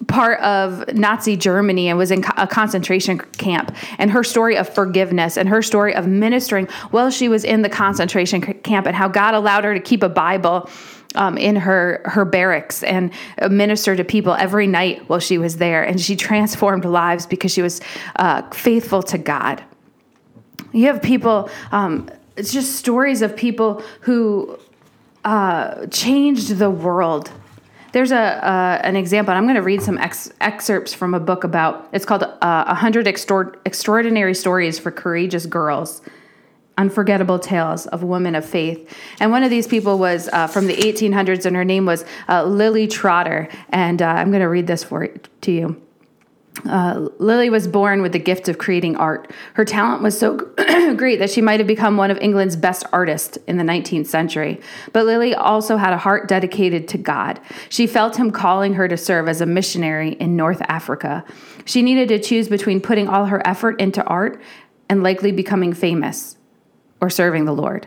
part 0.08 0.40
of 0.40 0.94
Nazi 0.94 1.36
Germany 1.36 1.88
and 1.88 1.98
was 1.98 2.10
in 2.10 2.24
a 2.38 2.46
concentration 2.46 3.18
camp, 3.18 3.76
and 3.98 4.10
her 4.10 4.24
story 4.24 4.56
of 4.56 4.66
forgiveness 4.66 5.36
and 5.36 5.46
her 5.48 5.60
story 5.60 5.94
of 5.94 6.06
ministering 6.06 6.66
while 6.90 7.10
she 7.10 7.28
was 7.28 7.44
in 7.44 7.60
the 7.60 7.68
concentration 7.68 8.40
camp, 8.40 8.86
and 8.86 8.96
how 8.96 9.08
God 9.08 9.34
allowed 9.34 9.64
her 9.64 9.74
to 9.74 9.78
keep 9.78 10.02
a 10.02 10.08
Bible 10.08 10.70
um, 11.16 11.36
in 11.36 11.54
her 11.54 12.00
her 12.06 12.24
barracks 12.24 12.82
and 12.82 13.12
minister 13.50 13.94
to 13.94 14.02
people 14.02 14.32
every 14.32 14.66
night 14.66 15.06
while 15.08 15.20
she 15.20 15.36
was 15.36 15.58
there, 15.58 15.84
and 15.84 16.00
she 16.00 16.16
transformed 16.16 16.86
lives 16.86 17.26
because 17.26 17.52
she 17.52 17.62
was 17.62 17.82
uh, 18.16 18.40
faithful 18.50 19.02
to 19.02 19.18
God. 19.18 19.62
You 20.72 20.86
have 20.86 21.02
people, 21.02 21.50
um, 21.72 22.08
it's 22.36 22.52
just 22.52 22.76
stories 22.76 23.22
of 23.22 23.36
people 23.36 23.82
who 24.02 24.58
uh, 25.24 25.86
changed 25.86 26.56
the 26.56 26.70
world. 26.70 27.30
There's 27.92 28.12
a 28.12 28.18
uh, 28.18 28.80
an 28.84 28.94
example. 28.94 29.34
I'm 29.34 29.44
going 29.44 29.56
to 29.56 29.62
read 29.62 29.82
some 29.82 29.98
ex- 29.98 30.32
excerpts 30.40 30.94
from 30.94 31.12
a 31.12 31.20
book 31.20 31.42
about. 31.42 31.88
It's 31.92 32.04
called 32.04 32.22
uh, 32.22 32.64
"100 32.66 33.08
Extor- 33.08 33.58
Extraordinary 33.64 34.34
Stories 34.34 34.78
for 34.78 34.90
Courageous 34.90 35.46
Girls." 35.46 36.02
Unforgettable 36.78 37.38
Tales 37.38 37.86
of 37.88 38.02
Women 38.02 38.34
of 38.34 38.42
Faith. 38.42 38.96
And 39.18 39.30
one 39.30 39.42
of 39.42 39.50
these 39.50 39.66
people 39.66 39.98
was 39.98 40.30
uh, 40.32 40.46
from 40.46 40.66
the 40.66 40.74
1800s, 40.74 41.44
and 41.44 41.54
her 41.54 41.64
name 41.64 41.84
was 41.84 42.06
uh, 42.26 42.44
Lily 42.44 42.86
Trotter. 42.86 43.50
And 43.68 44.00
uh, 44.00 44.06
I'm 44.06 44.30
going 44.30 44.40
to 44.40 44.48
read 44.48 44.66
this 44.66 44.82
for 44.82 45.08
to 45.08 45.52
you. 45.52 45.82
Uh, 46.68 47.08
Lily 47.18 47.48
was 47.48 47.68
born 47.68 48.02
with 48.02 48.12
the 48.12 48.18
gift 48.18 48.48
of 48.48 48.58
creating 48.58 48.96
art. 48.96 49.30
Her 49.54 49.64
talent 49.64 50.02
was 50.02 50.18
so 50.18 50.36
great 50.96 51.18
that 51.20 51.30
she 51.30 51.40
might 51.40 51.60
have 51.60 51.66
become 51.66 51.96
one 51.96 52.10
of 52.10 52.18
England's 52.18 52.56
best 52.56 52.84
artists 52.92 53.38
in 53.46 53.56
the 53.56 53.64
19th 53.64 54.06
century. 54.06 54.60
But 54.92 55.06
Lily 55.06 55.34
also 55.34 55.76
had 55.76 55.92
a 55.92 55.98
heart 55.98 56.28
dedicated 56.28 56.88
to 56.88 56.98
God. 56.98 57.40
She 57.68 57.86
felt 57.86 58.16
Him 58.16 58.30
calling 58.30 58.74
her 58.74 58.88
to 58.88 58.96
serve 58.96 59.28
as 59.28 59.40
a 59.40 59.46
missionary 59.46 60.12
in 60.14 60.36
North 60.36 60.60
Africa. 60.62 61.24
She 61.64 61.82
needed 61.82 62.08
to 62.08 62.18
choose 62.18 62.48
between 62.48 62.80
putting 62.80 63.08
all 63.08 63.26
her 63.26 63.46
effort 63.46 63.80
into 63.80 64.04
art 64.04 64.42
and 64.88 65.02
likely 65.02 65.32
becoming 65.32 65.72
famous 65.72 66.36
or 67.00 67.08
serving 67.08 67.44
the 67.44 67.54
Lord. 67.54 67.86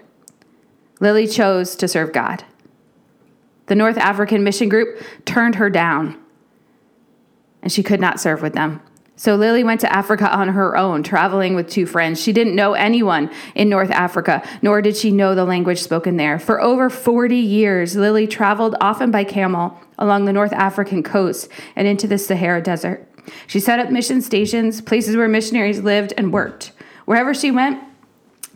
Lily 1.00 1.28
chose 1.28 1.76
to 1.76 1.88
serve 1.88 2.14
God. 2.14 2.46
The 3.68 3.76
North 3.76 3.98
African 3.98 4.44
Mission 4.44 4.70
Group 4.70 5.02
turned 5.26 5.56
her 5.56 5.70
down 5.70 6.18
and 7.64 7.72
she 7.72 7.82
could 7.82 8.00
not 8.00 8.20
serve 8.20 8.44
with 8.44 8.54
them. 8.54 8.80
So 9.16 9.36
Lily 9.36 9.64
went 9.64 9.80
to 9.82 9.96
Africa 9.96 10.30
on 10.36 10.50
her 10.50 10.76
own, 10.76 11.04
traveling 11.04 11.56
with 11.56 11.70
two 11.70 11.86
friends. 11.86 12.22
She 12.22 12.34
didn't 12.34 12.56
know 12.56 12.74
anyone 12.74 13.32
in 13.56 13.70
North 13.70 13.92
Africa, 13.92 14.48
nor 14.62 14.82
did 14.82 14.98
she 14.98 15.12
know 15.12 15.34
the 15.34 15.46
language 15.46 15.82
spoken 15.82 16.18
there. 16.18 16.40
For 16.40 16.60
over 16.60 16.90
40 16.90 17.36
years, 17.36 17.96
Lily 17.96 18.28
traveled 18.28 18.76
often 18.82 19.12
by 19.12 19.24
camel 19.24 19.80
along 20.00 20.26
the 20.26 20.34
North 20.34 20.52
African 20.54 21.04
coast 21.04 21.48
and 21.76 21.88
into 21.88 22.08
the 22.08 22.18
Sahara 22.18 22.62
Desert. 22.62 23.08
She 23.48 23.60
set 23.60 23.80
up 23.80 23.92
mission 23.92 24.22
stations, 24.22 24.82
places 24.82 25.16
where 25.16 25.30
missionaries 25.30 25.80
lived 25.82 26.14
and 26.18 26.34
worked. 26.34 26.72
Wherever 27.06 27.34
she 27.34 27.52
went, 27.52 27.82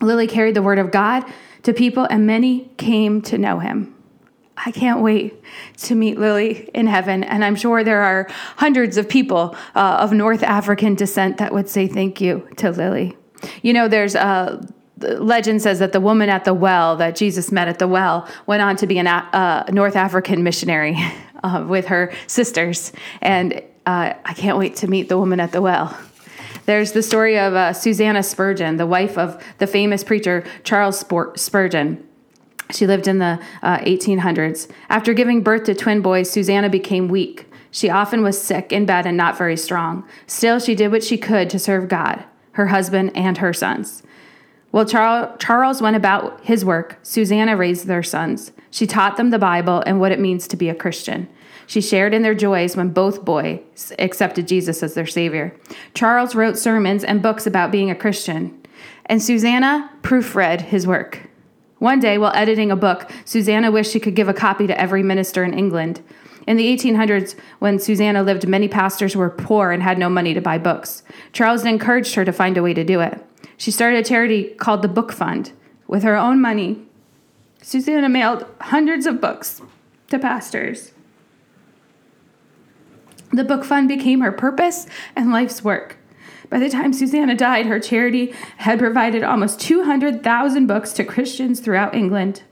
Lily 0.00 0.26
carried 0.26 0.54
the 0.54 0.62
word 0.62 0.78
of 0.78 0.90
God 0.90 1.24
to 1.62 1.72
people, 1.72 2.04
and 2.10 2.26
many 2.26 2.70
came 2.76 3.22
to 3.22 3.38
know 3.38 3.60
him. 3.60 3.94
I 4.64 4.70
can't 4.72 5.00
wait 5.00 5.42
to 5.78 5.94
meet 5.94 6.18
Lily 6.18 6.68
in 6.74 6.86
heaven. 6.86 7.24
And 7.24 7.44
I'm 7.44 7.56
sure 7.56 7.84
there 7.84 8.02
are 8.02 8.26
hundreds 8.56 8.96
of 8.96 9.08
people 9.08 9.56
uh, 9.74 9.98
of 10.00 10.12
North 10.12 10.42
African 10.42 10.94
descent 10.94 11.38
that 11.38 11.52
would 11.52 11.68
say 11.68 11.86
thank 11.86 12.20
you 12.20 12.48
to 12.56 12.70
Lily. 12.70 13.16
You 13.62 13.72
know, 13.72 13.88
there's 13.88 14.14
a 14.14 14.66
legend 15.00 15.62
says 15.62 15.78
that 15.78 15.92
the 15.92 16.00
woman 16.00 16.28
at 16.28 16.44
the 16.44 16.54
well 16.54 16.96
that 16.96 17.14
Jesus 17.14 17.52
met 17.52 17.68
at 17.68 17.78
the 17.78 17.86
well 17.86 18.28
went 18.46 18.62
on 18.62 18.76
to 18.76 18.86
be 18.86 18.98
a 18.98 19.04
uh, 19.04 19.64
North 19.70 19.96
African 19.96 20.42
missionary 20.42 20.96
uh, 21.42 21.64
with 21.68 21.86
her 21.86 22.12
sisters. 22.26 22.92
And 23.20 23.62
uh, 23.86 24.14
I 24.24 24.34
can't 24.34 24.58
wait 24.58 24.76
to 24.76 24.88
meet 24.88 25.08
the 25.08 25.18
woman 25.18 25.40
at 25.40 25.52
the 25.52 25.62
well. 25.62 25.96
There's 26.66 26.92
the 26.92 27.02
story 27.02 27.38
of 27.38 27.54
uh, 27.54 27.72
Susanna 27.72 28.22
Spurgeon, 28.22 28.76
the 28.76 28.86
wife 28.86 29.16
of 29.16 29.42
the 29.58 29.66
famous 29.66 30.04
preacher 30.04 30.44
Charles 30.64 31.04
Spurgeon. 31.36 32.07
She 32.70 32.86
lived 32.86 33.08
in 33.08 33.18
the 33.18 33.40
uh, 33.62 33.78
1800s. 33.78 34.70
After 34.88 35.14
giving 35.14 35.42
birth 35.42 35.64
to 35.64 35.74
twin 35.74 36.02
boys, 36.02 36.30
Susanna 36.30 36.68
became 36.68 37.08
weak. 37.08 37.46
She 37.70 37.90
often 37.90 38.22
was 38.22 38.40
sick 38.40 38.72
in 38.72 38.86
bed 38.86 39.06
and 39.06 39.16
not 39.16 39.38
very 39.38 39.56
strong. 39.56 40.06
Still, 40.26 40.58
she 40.58 40.74
did 40.74 40.90
what 40.90 41.04
she 41.04 41.18
could 41.18 41.50
to 41.50 41.58
serve 41.58 41.88
God, 41.88 42.24
her 42.52 42.66
husband, 42.66 43.12
and 43.14 43.38
her 43.38 43.52
sons. 43.52 44.02
While 44.70 44.84
Charles 44.84 45.80
went 45.80 45.96
about 45.96 46.44
his 46.44 46.64
work, 46.64 46.98
Susanna 47.02 47.56
raised 47.56 47.86
their 47.86 48.02
sons. 48.02 48.52
She 48.70 48.86
taught 48.86 49.16
them 49.16 49.30
the 49.30 49.38
Bible 49.38 49.82
and 49.86 49.98
what 49.98 50.12
it 50.12 50.20
means 50.20 50.46
to 50.48 50.56
be 50.56 50.68
a 50.68 50.74
Christian. 50.74 51.28
She 51.66 51.80
shared 51.80 52.14
in 52.14 52.22
their 52.22 52.34
joys 52.34 52.76
when 52.76 52.90
both 52.90 53.24
boys 53.24 53.92
accepted 53.98 54.48
Jesus 54.48 54.82
as 54.82 54.94
their 54.94 55.06
Savior. 55.06 55.54
Charles 55.94 56.34
wrote 56.34 56.58
sermons 56.58 57.04
and 57.04 57.22
books 57.22 57.46
about 57.46 57.70
being 57.70 57.90
a 57.90 57.94
Christian, 57.94 58.58
and 59.06 59.22
Susanna 59.22 59.90
proofread 60.02 60.62
his 60.62 60.86
work. 60.86 61.28
One 61.78 62.00
day, 62.00 62.18
while 62.18 62.32
editing 62.34 62.70
a 62.70 62.76
book, 62.76 63.10
Susanna 63.24 63.70
wished 63.70 63.92
she 63.92 64.00
could 64.00 64.16
give 64.16 64.28
a 64.28 64.34
copy 64.34 64.66
to 64.66 64.80
every 64.80 65.02
minister 65.02 65.44
in 65.44 65.56
England. 65.56 66.02
In 66.46 66.56
the 66.56 66.76
1800s, 66.76 67.36
when 67.58 67.78
Susanna 67.78 68.22
lived, 68.22 68.48
many 68.48 68.68
pastors 68.68 69.14
were 69.14 69.30
poor 69.30 69.70
and 69.70 69.82
had 69.82 69.98
no 69.98 70.08
money 70.08 70.34
to 70.34 70.40
buy 70.40 70.58
books. 70.58 71.02
Charles 71.32 71.64
encouraged 71.64 72.14
her 72.14 72.24
to 72.24 72.32
find 72.32 72.56
a 72.56 72.62
way 72.62 72.74
to 72.74 72.84
do 72.84 73.00
it. 73.00 73.24
She 73.56 73.70
started 73.70 73.98
a 73.98 74.08
charity 74.08 74.54
called 74.54 74.82
the 74.82 74.88
Book 74.88 75.12
Fund. 75.12 75.52
With 75.86 76.02
her 76.02 76.16
own 76.16 76.40
money, 76.40 76.82
Susanna 77.62 78.08
mailed 78.08 78.46
hundreds 78.60 79.06
of 79.06 79.20
books 79.20 79.60
to 80.08 80.18
pastors. 80.18 80.92
The 83.30 83.44
book 83.44 83.64
fund 83.64 83.88
became 83.88 84.20
her 84.20 84.32
purpose 84.32 84.86
and 85.14 85.30
life's 85.30 85.62
work. 85.62 85.98
By 86.50 86.58
the 86.58 86.70
time 86.70 86.92
Susanna 86.92 87.34
died, 87.34 87.66
her 87.66 87.78
charity 87.78 88.34
had 88.58 88.78
provided 88.78 89.22
almost 89.22 89.60
200,000 89.60 90.66
books 90.66 90.92
to 90.94 91.04
Christians 91.04 91.60
throughout 91.60 91.94
England. 91.94 92.42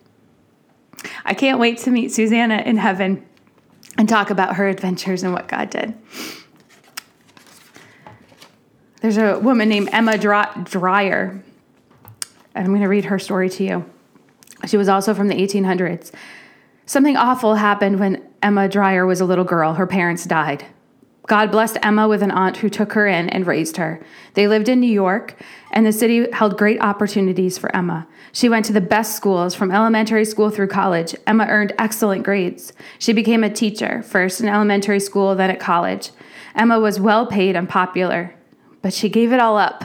I 1.25 1.35
can't 1.35 1.59
wait 1.59 1.79
to 1.79 1.91
meet 1.91 2.13
Susanna 2.13 2.63
in 2.67 2.77
heaven 2.77 3.25
and 3.97 4.09
talk 4.09 4.31
about 4.31 4.57
her 4.57 4.69
adventures 4.69 5.23
and 5.23 5.33
what 5.33 5.49
God 5.49 5.71
did. 5.71 5.95
There's 9.01 9.19
a 9.19 9.39
woman 9.39 9.69
named 9.69 9.89
Emma 9.93 10.19
Dryer, 10.19 11.43
I'm 12.55 12.67
going 12.67 12.81
to 12.81 12.89
read 12.89 13.05
her 13.07 13.19
story 13.19 13.51
to 13.51 13.65
you. 13.65 13.91
She 14.67 14.77
was 14.77 14.89
also 14.89 15.15
from 15.15 15.29
the 15.29 15.35
1800s. 15.35 16.11
Something 16.87 17.17
awful 17.17 17.57
happened 17.57 18.01
when 18.01 18.27
Emma 18.43 18.69
Dryer 18.69 19.07
was 19.07 19.21
a 19.21 19.25
little 19.25 19.45
girl. 19.45 19.75
Her 19.75 19.87
parents 19.87 20.25
died. 20.25 20.65
God 21.27 21.51
blessed 21.51 21.79
Emma 21.83 22.07
with 22.07 22.23
an 22.23 22.31
aunt 22.31 22.59
who 22.59 22.69
took 22.69 22.93
her 22.93 23.07
in 23.07 23.29
and 23.31 23.47
raised 23.47 23.77
her. 23.79 24.01
They 24.35 24.47
lived 24.47 24.69
in 24.69 24.81
New 24.81 24.91
York, 24.91 25.35
and 25.73 25.85
the 25.85 25.93
city 25.93 26.31
held 26.33 26.57
great 26.57 26.81
opportunities 26.81 27.59
for 27.59 27.75
Emma. 27.75 28.07
She 28.33 28.49
went 28.49 28.65
to 28.67 28.73
the 28.73 28.81
best 28.81 29.17
schools 29.17 29.55
from 29.55 29.73
elementary 29.73 30.25
school 30.25 30.51
through 30.51 30.69
college. 30.69 31.17
Emma 31.27 31.47
earned 31.49 31.73
excellent 31.79 32.23
grades. 32.23 32.73
She 32.99 33.13
became 33.13 33.43
a 33.43 33.51
teacher, 33.51 34.03
first 34.03 34.41
in 34.41 34.49
elementary 34.49 35.01
school, 35.01 35.35
then 35.35 35.51
at 35.51 35.59
college. 35.59 36.11
Emma 36.55 36.79
was 36.79 37.01
well 37.01 37.27
paid 37.27 37.57
and 37.57 37.69
popular, 37.69 38.35
but 38.81 38.95
she 38.95 39.09
gave 39.09 39.33
it 39.33 39.41
all 39.41 39.59
up. 39.59 39.85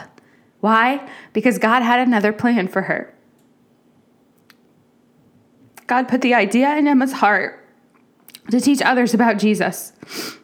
Why? 0.60 1.10
Because 1.34 1.58
God 1.58 1.82
had 1.82 2.00
another 2.00 2.32
plan 2.32 2.68
for 2.68 2.84
her. 2.84 3.14
God 5.88 6.08
put 6.08 6.22
the 6.22 6.36
idea 6.36 6.76
in 6.78 6.88
Emma's 6.88 7.14
heart 7.14 7.66
to 8.52 8.62
teach 8.62 8.82
others 8.82 9.14
about 9.14 9.40
Jesus, 9.40 9.94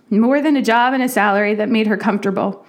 more 0.10 0.42
than 0.42 0.56
a 0.56 0.62
job 0.62 0.94
and 0.94 1.04
a 1.04 1.10
salary 1.10 1.56
that 1.56 1.70
made 1.70 1.88
her 1.88 1.98
comfortable. 1.98 2.66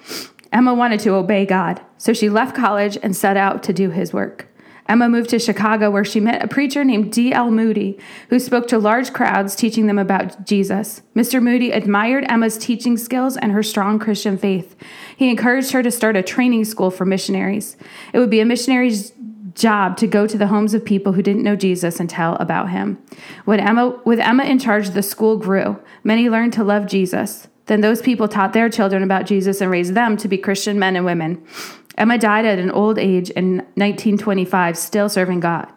Emma 0.53 0.75
wanted 0.75 1.01
to 1.01 1.15
obey 1.15 1.45
God, 1.45 1.81
so 1.99 2.13
she 2.13 2.29
left 2.29 2.57
college 2.57 2.99
and 3.03 3.15
set 3.15 3.37
out 3.37 3.63
to 3.65 3.73
do 3.73 3.91
his 3.91 4.13
work. 4.13 4.49
Emma 4.89 5.07
moved 5.07 5.29
to 5.29 5.39
Chicago, 5.39 5.91
where 5.91 6.05
she 6.05 6.19
met 6.19 6.43
a 6.43 6.49
preacher 6.49 6.83
named 6.83 7.13
D.L. 7.13 7.51
Moody, 7.51 7.99
who 8.31 8.39
spoke 8.39 8.67
to 8.69 8.79
large 8.79 9.13
crowds 9.13 9.55
teaching 9.55 9.87
them 9.87 9.99
about 9.99 10.47
Jesus. 10.47 11.03
Mr. 11.15 11.43
Moody 11.43 11.71
admired 11.73 12.25
Emma's 12.27 12.57
teaching 12.57 12.97
skills 12.97 13.37
and 13.37 13.53
her 13.53 13.63
strong 13.63 13.99
Christian 13.99 14.39
faith. 14.39 14.75
He 15.15 15.29
encouraged 15.29 15.73
her 15.73 15.83
to 15.83 15.91
start 15.91 16.17
a 16.17 16.23
training 16.23 16.65
school 16.65 16.91
for 16.91 17.05
missionaries. 17.05 17.77
It 18.15 18.19
would 18.19 18.31
be 18.31 18.41
a 18.41 18.47
missionary's 18.47 19.13
job 19.59 19.97
to 19.99 20.07
go 20.07 20.27
to 20.27 20.39
the 20.39 20.47
homes 20.47 20.75
of 20.75 20.85
people 20.85 21.13
who 21.13 21.23
didn't 21.23 21.43
know 21.43 21.57
Jesus 21.57 22.01
and 22.01 22.09
tell 22.09 22.37
about 22.37 22.71
him. 22.71 23.03
When 23.45 23.61
Emma, 23.61 24.01
with 24.05 24.21
Emma 24.21 24.45
in 24.45 24.59
charge, 24.59 24.91
the 24.91 25.03
school 25.03 25.37
grew. 25.37 25.79
Many 26.05 26.31
learned 26.31 26.53
to 26.55 26.65
love 26.65 26.87
Jesus. 26.87 27.49
Then 27.67 27.81
those 27.83 28.01
people 28.01 28.29
taught 28.29 28.55
their 28.55 28.71
children 28.71 29.03
about 29.03 29.27
Jesus 29.27 29.61
and 29.61 29.71
raised 29.71 29.95
them 29.95 30.17
to 30.19 30.29
be 30.29 30.39
Christian 30.39 30.79
men 30.79 30.97
and 30.97 31.05
women. 31.05 31.45
Emma 31.99 32.17
died 32.17 32.47
at 32.47 32.59
an 32.59 32.71
old 32.71 32.99
age 32.99 33.29
in 33.31 33.57
1925, 33.75 34.79
still 34.79 35.09
serving 35.09 35.41
God. 35.41 35.69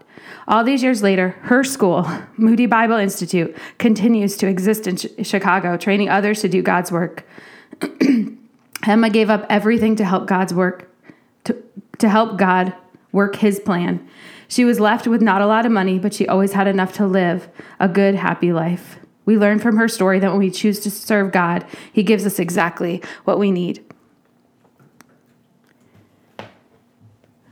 All 0.47 0.63
these 0.63 0.83
years 0.83 1.03
later, 1.03 1.29
her 1.41 1.63
school, 1.63 2.07
Moody 2.38 2.65
Bible 2.65 2.97
Institute, 2.97 3.55
continues 3.77 4.38
to 4.38 4.47
exist 4.47 4.88
in 4.88 5.23
Chicago, 5.23 5.77
training 5.77 6.09
others 6.09 6.41
to 6.41 6.50
do 6.50 6.61
God's 6.61 6.91
work. 6.91 7.27
Emma 8.88 9.09
gave 9.09 9.29
up 9.29 9.45
everything 9.50 9.95
to 9.97 10.05
help 10.05 10.27
God's 10.27 10.53
work, 10.53 10.89
to, 11.43 11.61
to 12.00 12.09
help 12.09 12.38
God 12.38 12.73
work 13.12 13.38
his 13.38 13.60
plan. 13.60 14.08
She 14.48 14.65
was 14.65 14.80
left 14.80 15.08
with 15.08 15.22
not 15.22 15.41
a 15.41 15.48
lot 15.48 15.65
of 15.65 15.72
money, 15.72 15.98
but 15.98 16.13
she 16.13 16.27
always 16.27 16.53
had 16.53 16.68
enough 16.68 16.94
to 16.94 17.08
live 17.08 17.48
a 17.80 17.88
good, 17.88 18.15
happy 18.15 18.51
life. 18.51 19.00
We 19.25 19.38
learn 19.38 19.60
from 19.60 19.77
her 19.77 19.88
story 19.88 20.20
that 20.20 20.32
when 20.32 20.39
we 20.39 20.51
choose 20.51 20.80
to 20.82 20.91
serve 20.91 21.32
God, 21.32 21.65
he 21.94 22.03
gives 22.03 22.25
us 22.25 22.39
exactly 22.39 23.01
what 23.24 23.39
we 23.39 23.51
need. 23.51 23.84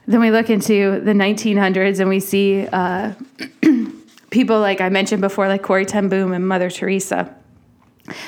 Then 0.08 0.20
we 0.20 0.32
look 0.32 0.50
into 0.50 1.00
the 1.02 1.14
1900s 1.14 2.00
and 2.00 2.10
we 2.10 2.20
see 2.20 2.68
uh, 2.68 3.14
people 4.32 4.60
like 4.60 4.82
I 4.82 4.90
mentioned 4.90 5.22
before, 5.22 5.48
like 5.48 5.62
Corrie 5.62 5.86
ten 5.86 6.10
Boom 6.10 6.34
and 6.34 6.48
Mother 6.48 6.70
Teresa. 6.70 7.36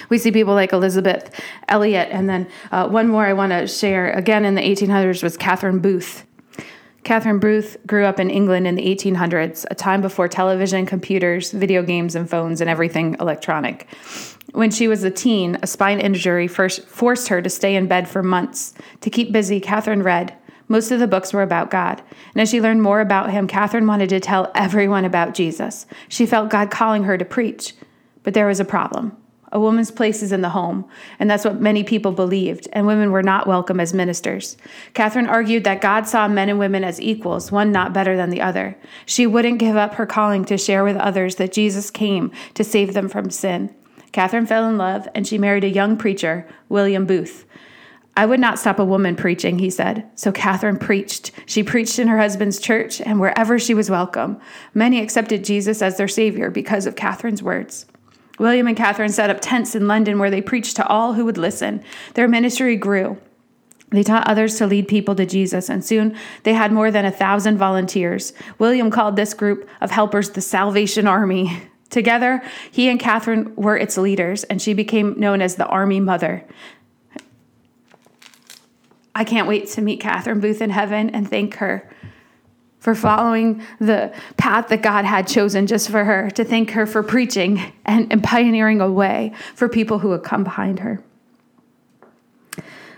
We 0.10 0.20
see 0.20 0.32
people 0.32 0.54
like 0.54 0.74
Elisabeth 0.74 1.42
Elliot, 1.68 2.10
and 2.12 2.30
then 2.30 2.48
uh, 2.72 2.88
one 2.88 3.08
more 3.08 3.26
I 3.26 3.34
want 3.34 3.52
to 3.52 3.66
share 3.66 4.12
again 4.12 4.46
in 4.46 4.54
the 4.54 4.62
1800s 4.62 5.24
was 5.24 5.38
Catherine 5.38 5.80
Booth. 5.80 6.24
Catherine 7.04 7.40
Booth 7.40 7.78
grew 7.88 8.06
up 8.06 8.20
in 8.20 8.30
England 8.30 8.68
in 8.68 8.76
the 8.76 8.84
1800s, 8.84 9.66
a 9.72 9.76
time 9.76 10.02
before 10.02 10.28
television, 10.28 10.86
computers, 10.86 11.52
video 11.52 11.82
games, 11.82 12.16
and 12.16 12.30
phones, 12.30 12.62
and 12.62 12.70
everything 12.70 13.16
electronic. 13.20 13.88
When 14.54 14.70
she 14.70 14.88
was 14.88 15.04
a 15.04 15.10
teen, 15.10 15.58
a 15.64 15.68
spine 15.68 16.00
injury 16.00 16.48
first 16.48 16.88
forced 16.88 17.30
her 17.30 17.42
to 17.42 17.50
stay 17.50 17.76
in 17.76 17.88
bed 17.88 18.08
for 18.08 18.22
months. 18.22 18.74
To 19.02 19.10
keep 19.10 19.32
busy, 19.32 19.60
Catherine 19.60 20.04
read. 20.04 20.36
Most 20.68 20.92
of 20.92 21.00
the 21.00 21.08
books 21.08 21.34
were 21.34 21.42
about 21.42 21.72
God. 21.72 22.02
And 22.34 22.42
as 22.42 22.50
she 22.50 22.62
learned 22.62 22.84
more 22.84 23.02
about 23.02 23.32
him, 23.32 23.48
Catherine 23.48 23.88
wanted 23.88 24.10
to 24.10 24.20
tell 24.20 24.52
everyone 24.54 25.04
about 25.04 25.34
Jesus. 25.34 25.86
She 26.08 26.26
felt 26.26 26.50
God 26.50 26.70
calling 26.70 27.04
her 27.06 27.18
to 27.18 27.26
preach. 27.26 27.74
But 28.24 28.36
there 28.36 28.48
was 28.48 28.60
a 28.60 28.66
problem. 28.66 29.18
A 29.54 29.60
woman's 29.60 29.92
place 29.92 30.24
is 30.24 30.32
in 30.32 30.42
the 30.42 30.50
home, 30.50 30.86
and 31.20 31.30
that's 31.30 31.44
what 31.44 31.60
many 31.60 31.84
people 31.84 32.14
believed, 32.14 32.70
and 32.72 32.88
women 32.88 33.12
were 33.12 33.22
not 33.22 33.48
welcome 33.48 33.80
as 33.80 33.94
ministers. 33.94 34.56
Catherine 34.94 35.28
argued 35.28 35.66
that 35.66 35.82
God 35.82 36.08
saw 36.08 36.28
men 36.28 36.48
and 36.48 36.58
women 36.58 36.86
as 36.86 37.02
equals, 37.02 37.52
one 37.52 37.72
not 37.72 37.94
better 37.94 38.16
than 38.16 38.30
the 38.30 38.42
other. 38.42 38.78
She 39.06 39.28
wouldn't 39.28 39.60
give 39.60 39.76
up 39.76 39.96
her 39.96 40.06
calling 40.06 40.46
to 40.46 40.58
share 40.58 40.86
with 40.86 40.96
others 40.96 41.36
that 41.36 41.52
Jesus 41.52 41.92
came 41.92 42.32
to 42.54 42.64
save 42.64 42.94
them 42.94 43.10
from 43.10 43.30
sin. 43.30 43.76
Catherine 44.14 44.46
fell 44.46 44.68
in 44.70 44.78
love, 44.78 45.08
and 45.14 45.28
she 45.28 45.38
married 45.38 45.66
a 45.66 45.70
young 45.70 45.98
preacher, 45.98 46.48
William 46.70 47.06
Booth. 47.06 47.46
I 48.16 48.26
would 48.26 48.40
not 48.40 48.60
stop 48.60 48.78
a 48.80 48.86
woman 48.86 49.16
preaching, 49.16 49.60
he 49.60 49.70
said. 49.70 50.06
So 50.16 50.32
Catherine 50.32 50.78
preached. 50.78 51.32
She 51.46 51.64
preached 51.64 51.98
in 51.98 52.10
her 52.10 52.18
husband's 52.18 52.60
church 52.60 53.00
and 53.02 53.20
wherever 53.20 53.58
she 53.58 53.74
was 53.74 53.90
welcome. 53.90 54.40
Many 54.74 55.02
accepted 55.02 55.46
Jesus 55.46 55.82
as 55.82 55.98
their 55.98 56.10
Savior 56.10 56.50
because 56.50 56.86
of 56.86 56.98
Catherine's 56.98 57.42
words. 57.42 57.86
William 58.42 58.66
and 58.66 58.76
Catherine 58.76 59.12
set 59.12 59.30
up 59.30 59.38
tents 59.40 59.76
in 59.76 59.88
London 59.88 60.18
where 60.18 60.32
they 60.32 60.42
preached 60.42 60.76
to 60.78 60.88
all 60.88 61.14
who 61.14 61.26
would 61.26 61.38
listen. 61.38 61.84
Their 62.16 62.28
ministry 62.28 62.76
grew. 62.76 63.18
They 63.92 64.02
taught 64.02 64.28
others 64.28 64.58
to 64.58 64.66
lead 64.66 64.88
people 64.88 65.14
to 65.14 65.28
Jesus, 65.28 65.70
and 65.70 65.86
soon 65.86 66.18
they 66.42 66.54
had 66.54 66.72
more 66.72 66.90
than 66.90 67.06
a 67.06 67.12
thousand 67.12 67.60
volunteers. 67.60 68.34
William 68.58 68.90
called 68.90 69.16
this 69.16 69.36
group 69.36 69.70
of 69.80 69.92
helpers 69.92 70.32
the 70.32 70.42
Salvation 70.42 71.06
Army. 71.06 71.62
Together, 71.92 72.42
he 72.72 72.90
and 72.90 73.00
Catherine 73.00 73.56
were 73.56 73.78
its 73.78 73.96
leaders, 73.96 74.44
and 74.46 74.60
she 74.60 74.74
became 74.74 75.20
known 75.20 75.40
as 75.40 75.56
the 75.56 75.68
Army 75.68 76.00
Mother. 76.00 76.44
I 79.14 79.24
can't 79.24 79.48
wait 79.48 79.68
to 79.68 79.82
meet 79.82 80.00
Catherine 80.00 80.40
Booth 80.40 80.62
in 80.62 80.72
heaven 80.72 81.12
and 81.12 81.30
thank 81.30 81.56
her 81.58 81.88
for 82.82 82.96
following 82.96 83.64
the 83.80 84.12
path 84.38 84.68
that 84.70 84.82
God 84.82 85.06
had 85.06 85.28
chosen 85.28 85.68
just 85.68 85.90
for 85.90 86.04
her, 86.04 86.32
to 86.32 86.44
thank 86.44 86.72
her 86.72 86.88
for 86.88 87.04
preaching 87.04 87.74
and, 87.86 88.12
and 88.12 88.24
pioneering 88.24 88.82
a 88.82 88.92
way 88.92 89.34
for 89.54 89.70
people 89.70 90.00
who 90.00 90.10
would 90.10 90.24
come 90.24 90.44
behind 90.44 90.80
her. 90.80 91.02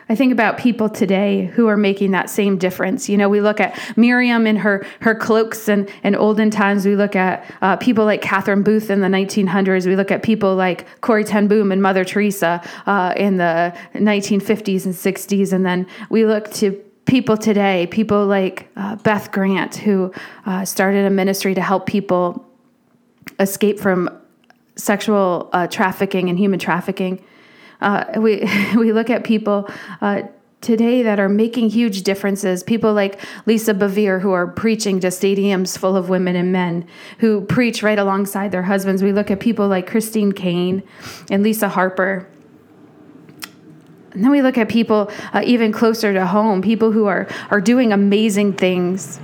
I 0.07 0.15
think 0.15 0.31
about 0.31 0.57
people 0.57 0.89
today 0.89 1.47
who 1.47 1.67
are 1.67 1.75
making 1.75 2.11
that 2.11 2.29
same 2.29 2.57
difference. 2.57 3.09
You 3.09 3.17
know, 3.17 3.27
we 3.27 3.41
look 3.41 3.59
at 3.59 3.77
Miriam 3.97 4.47
in 4.47 4.57
her 4.57 4.85
her 5.01 5.15
cloaks 5.15 5.67
and 5.67 5.89
in 6.03 6.15
olden 6.15 6.49
times. 6.49 6.85
We 6.85 6.95
look 6.95 7.15
at 7.15 7.49
uh, 7.61 7.77
people 7.77 8.05
like 8.05 8.21
Catherine 8.21 8.63
Booth 8.63 8.89
in 8.89 9.01
the 9.01 9.07
1900s. 9.07 9.85
We 9.85 9.95
look 9.95 10.11
at 10.11 10.21
people 10.21 10.55
like 10.55 10.85
Corrie 11.01 11.23
ten 11.23 11.47
Boom 11.47 11.71
and 11.71 11.81
Mother 11.81 12.05
Teresa 12.05 12.61
uh, 12.85 13.13
in 13.17 13.37
the 13.37 13.75
1950s 13.95 14.85
and 14.85 14.93
60s, 14.93 15.51
and 15.51 15.65
then 15.65 15.87
we 16.09 16.25
look 16.25 16.51
to 16.53 16.79
people 17.05 17.37
today, 17.37 17.87
people 17.87 18.25
like 18.25 18.69
uh, 18.75 18.95
Beth 18.97 19.31
Grant, 19.31 19.75
who 19.75 20.13
uh, 20.45 20.65
started 20.65 21.05
a 21.05 21.09
ministry 21.09 21.53
to 21.53 21.61
help 21.61 21.85
people 21.85 22.45
escape 23.39 23.79
from 23.79 24.09
sexual 24.75 25.49
uh, 25.53 25.67
trafficking 25.67 26.29
and 26.29 26.37
human 26.37 26.59
trafficking. 26.59 27.23
Uh, 27.81 28.05
we 28.17 28.49
we 28.75 28.93
look 28.93 29.09
at 29.09 29.23
people 29.23 29.69
uh, 30.01 30.23
today 30.61 31.03
that 31.03 31.19
are 31.19 31.29
making 31.29 31.69
huge 31.69 32.03
differences. 32.03 32.63
People 32.63 32.93
like 32.93 33.19
Lisa 33.45 33.73
Bevere, 33.73 34.21
who 34.21 34.31
are 34.31 34.47
preaching 34.47 34.99
to 35.01 35.07
stadiums 35.07 35.77
full 35.77 35.95
of 35.95 36.09
women 36.09 36.35
and 36.35 36.51
men, 36.51 36.87
who 37.19 37.41
preach 37.41 37.83
right 37.83 37.99
alongside 37.99 38.51
their 38.51 38.63
husbands. 38.63 39.03
We 39.03 39.11
look 39.11 39.29
at 39.29 39.39
people 39.39 39.67
like 39.67 39.85
Christine 39.85 40.31
Caine 40.31 40.81
and 41.29 41.43
Lisa 41.43 41.69
Harper. 41.69 42.27
And 44.13 44.23
then 44.23 44.31
we 44.31 44.41
look 44.41 44.57
at 44.57 44.69
people 44.69 45.11
uh, 45.33 45.41
even 45.43 45.71
closer 45.71 46.13
to 46.13 46.25
home, 46.25 46.61
people 46.61 46.91
who 46.91 47.07
are, 47.07 47.27
are 47.49 47.61
doing 47.61 47.91
amazing 47.91 48.53
things 48.53 49.19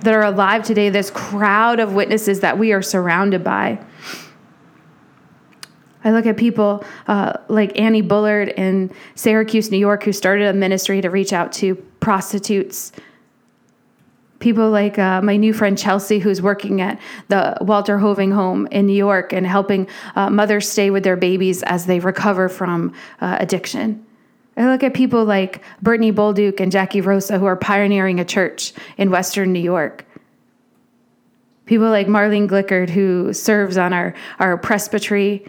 that 0.00 0.14
are 0.14 0.22
alive 0.22 0.62
today, 0.62 0.88
this 0.88 1.10
crowd 1.10 1.80
of 1.80 1.92
witnesses 1.92 2.40
that 2.40 2.58
we 2.58 2.72
are 2.72 2.82
surrounded 2.82 3.42
by. 3.42 3.84
I 6.04 6.12
look 6.12 6.26
at 6.26 6.36
people 6.36 6.84
uh, 7.08 7.32
like 7.48 7.80
Annie 7.80 8.02
Bullard 8.02 8.50
in 8.50 8.92
Syracuse, 9.16 9.72
New 9.72 9.78
York, 9.78 10.04
who 10.04 10.12
started 10.12 10.46
a 10.46 10.52
ministry 10.52 11.00
to 11.00 11.10
reach 11.10 11.32
out 11.32 11.50
to 11.54 11.74
prostitutes. 11.98 12.92
People 14.38 14.70
like 14.70 14.98
uh, 14.98 15.22
my 15.22 15.36
new 15.36 15.52
friend 15.52 15.78
Chelsea, 15.78 16.18
who's 16.18 16.42
working 16.42 16.80
at 16.80 17.00
the 17.28 17.56
Walter 17.60 17.98
Hoving 17.98 18.32
Home 18.32 18.66
in 18.70 18.86
New 18.86 18.92
York 18.92 19.32
and 19.32 19.46
helping 19.46 19.88
uh, 20.14 20.28
mothers 20.28 20.68
stay 20.68 20.90
with 20.90 21.04
their 21.04 21.16
babies 21.16 21.62
as 21.62 21.86
they 21.86 22.00
recover 22.00 22.48
from 22.48 22.92
uh, 23.20 23.36
addiction. 23.40 24.04
I 24.56 24.70
look 24.70 24.82
at 24.82 24.94
people 24.94 25.24
like 25.24 25.62
Brittany 25.82 26.12
Bolduc 26.12 26.60
and 26.60 26.72
Jackie 26.72 27.00
Rosa, 27.00 27.38
who 27.38 27.46
are 27.46 27.56
pioneering 27.56 28.20
a 28.20 28.24
church 28.24 28.72
in 28.96 29.10
Western 29.10 29.52
New 29.52 29.60
York. 29.60 30.04
People 31.66 31.88
like 31.88 32.06
Marlene 32.06 32.48
Glickard, 32.48 32.90
who 32.90 33.32
serves 33.32 33.76
on 33.76 33.92
our, 33.92 34.14
our 34.38 34.56
presbytery 34.56 35.46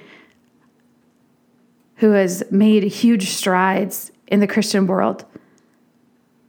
who 1.97 2.11
has 2.11 2.43
made 2.51 2.83
huge 2.83 3.29
strides 3.29 4.11
in 4.27 4.39
the 4.39 4.47
Christian 4.47 4.87
world. 4.87 5.25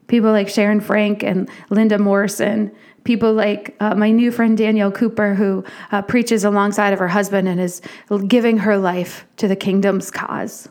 People 0.09 0.33
like 0.33 0.49
Sharon 0.49 0.81
Frank 0.81 1.23
and 1.23 1.49
Linda 1.71 1.99
Morrison, 1.99 2.73
people 3.05 3.33
like 3.33 3.77
uh, 3.81 3.95
my 3.95 4.11
new 4.11 4.33
friend 4.33 4.59
Danielle 4.59 4.91
Cooper, 4.91 5.35
who 5.35 5.65
uh, 5.93 6.03
preaches 6.03 6.45
alongside 6.45 6.93
of 6.93 6.99
her 6.99 7.09
husband 7.09 7.47
and 7.47 7.61
is 7.61 7.81
giving 8.27 8.59
her 8.59 8.77
life 8.77 9.27
to 9.37 9.47
the 9.47 9.57
kingdom's 9.57 10.11
cause. 10.11 10.69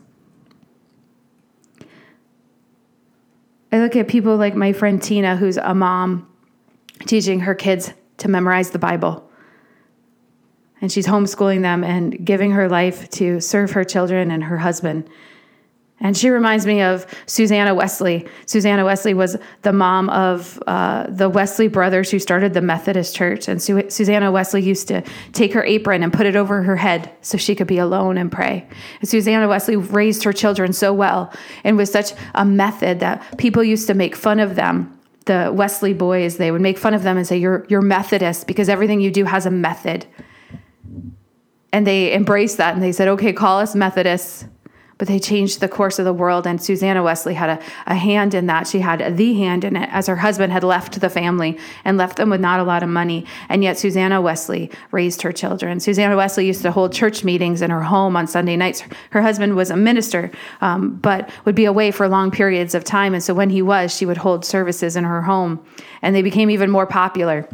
I 3.72 3.80
look 3.80 3.96
at 3.96 4.08
people 4.08 4.38
like 4.38 4.56
my 4.56 4.74
friend 4.74 5.02
Tina, 5.02 5.38
who's 5.38 5.58
a 5.58 5.74
mom, 5.74 6.28
teaching 7.06 7.42
her 7.42 7.56
kids 7.56 7.94
to 8.18 8.28
memorize 8.28 8.72
the 8.72 8.80
Bible 8.80 9.28
and 10.82 10.92
she's 10.92 11.08
homeschooling 11.08 11.62
them 11.62 11.84
and 11.84 12.24
giving 12.26 12.52
her 12.52 12.70
life 12.70 13.10
to 13.10 13.40
serve 13.40 13.72
her 13.72 13.84
children 13.84 14.32
and 14.32 14.44
her 14.44 14.58
husband. 14.58 15.10
And 16.00 16.16
she 16.16 16.30
reminds 16.30 16.68
me 16.68 16.82
of 16.82 17.08
Susanna 17.26 17.74
Wesley. 17.74 18.28
Susanna 18.46 18.86
Wesley 18.86 19.16
was 19.16 19.36
the 19.64 19.74
mom 19.74 20.10
of 20.10 20.62
uh, 20.68 21.08
the 21.10 21.28
Wesley 21.28 21.68
brothers 21.68 22.12
who 22.12 22.20
started 22.20 22.54
the 22.54 22.62
Methodist 22.62 23.16
Church. 23.16 23.48
And 23.48 23.60
Su- 23.62 23.90
Susanna 23.90 24.32
Wesley 24.32 24.62
used 24.62 24.88
to 24.90 25.04
take 25.34 25.54
her 25.54 25.64
apron 25.64 26.04
and 26.04 26.14
put 26.14 26.28
it 26.28 26.36
over 26.36 26.62
her 26.62 26.76
head 26.76 27.12
so 27.22 27.38
she 27.38 27.56
could 27.56 27.66
be 27.66 27.80
alone 27.80 28.18
and 28.18 28.32
pray. 28.32 28.68
And 29.00 29.10
Susanna 29.10 29.48
Wesley 29.48 29.76
raised 29.76 30.24
her 30.24 30.34
children 30.34 30.72
so 30.72 30.94
well 30.94 31.34
and 31.64 31.78
with 31.78 31.90
such 31.90 32.12
a 32.36 32.46
method 32.46 33.00
that 33.00 33.38
people 33.40 33.64
used 33.64 33.88
to 33.88 33.96
make 33.96 34.16
fun 34.16 34.40
of 34.40 34.56
them. 34.56 34.94
The 35.26 35.52
Wesley 35.54 35.94
boys, 35.94 36.38
they 36.38 36.52
would 36.52 36.62
make 36.62 36.78
fun 36.78 36.94
of 36.94 37.04
them 37.04 37.18
and 37.18 37.28
say, 37.28 37.38
You're, 37.38 37.66
you're 37.70 37.82
Methodist 37.82 38.46
because 38.46 38.70
everything 38.70 39.02
you 39.02 39.12
do 39.12 39.26
has 39.26 39.46
a 39.46 39.52
method 39.52 40.06
and 41.74 41.86
they 41.86 42.14
embraced 42.14 42.58
that 42.58 42.74
and 42.74 42.82
they 42.82 42.92
said, 42.92 43.08
okay, 43.10 43.34
call 43.34 43.60
us 43.60 43.76
Methodists. 43.76 44.46
But 44.98 45.08
they 45.08 45.20
changed 45.20 45.60
the 45.60 45.68
course 45.68 46.00
of 46.00 46.06
the 46.06 46.14
world, 46.14 46.48
and 46.48 46.62
Susanna 46.62 47.04
Wesley 47.04 47.36
had 47.36 47.50
a, 47.50 47.64
a 47.86 47.96
hand 47.96 48.34
in 48.34 48.48
that. 48.48 48.68
She 48.68 48.80
had 48.80 49.18
the 49.18 49.34
hand 49.36 49.64
in 49.64 49.76
it, 49.76 49.90
as 49.92 50.08
her 50.08 50.16
husband 50.16 50.52
had 50.52 50.64
left 50.64 51.00
the 51.00 51.10
family 51.10 51.58
and 51.86 51.98
left 51.98 52.18
them 52.18 52.30
with 52.30 52.42
not 52.42 52.60
a 52.60 52.64
lot 52.64 52.82
of 52.82 52.90
money. 52.90 53.26
And 53.50 53.64
yet, 53.64 53.78
Susanna 53.78 54.22
Wesley 54.22 54.72
raised 54.92 55.22
her 55.22 55.32
children. 55.32 55.80
Susanna 55.80 56.18
Wesley 56.18 56.48
used 56.48 56.64
to 56.64 56.72
hold 56.72 56.94
church 56.94 57.24
meetings 57.24 57.62
in 57.62 57.70
her 57.70 57.84
home 57.84 58.16
on 58.16 58.26
Sunday 58.28 58.58
nights. 58.58 58.84
Her 59.12 59.22
husband 59.22 59.56
was 59.56 59.70
a 59.70 59.78
minister, 59.78 60.32
um, 60.62 60.96
but 60.96 61.30
would 61.46 61.56
be 61.56 61.66
away 61.66 61.92
for 61.92 62.08
long 62.10 62.32
periods 62.32 62.74
of 62.74 62.84
time. 62.84 63.14
And 63.14 63.24
so, 63.24 63.34
when 63.34 63.50
he 63.50 63.62
was, 63.62 63.96
she 63.96 64.06
would 64.06 64.18
hold 64.18 64.46
services 64.46 64.96
in 64.96 65.04
her 65.04 65.22
home, 65.22 65.64
and 66.02 66.16
they 66.16 66.24
became 66.24 66.50
even 66.50 66.72
more 66.72 66.88
popular 66.88 67.48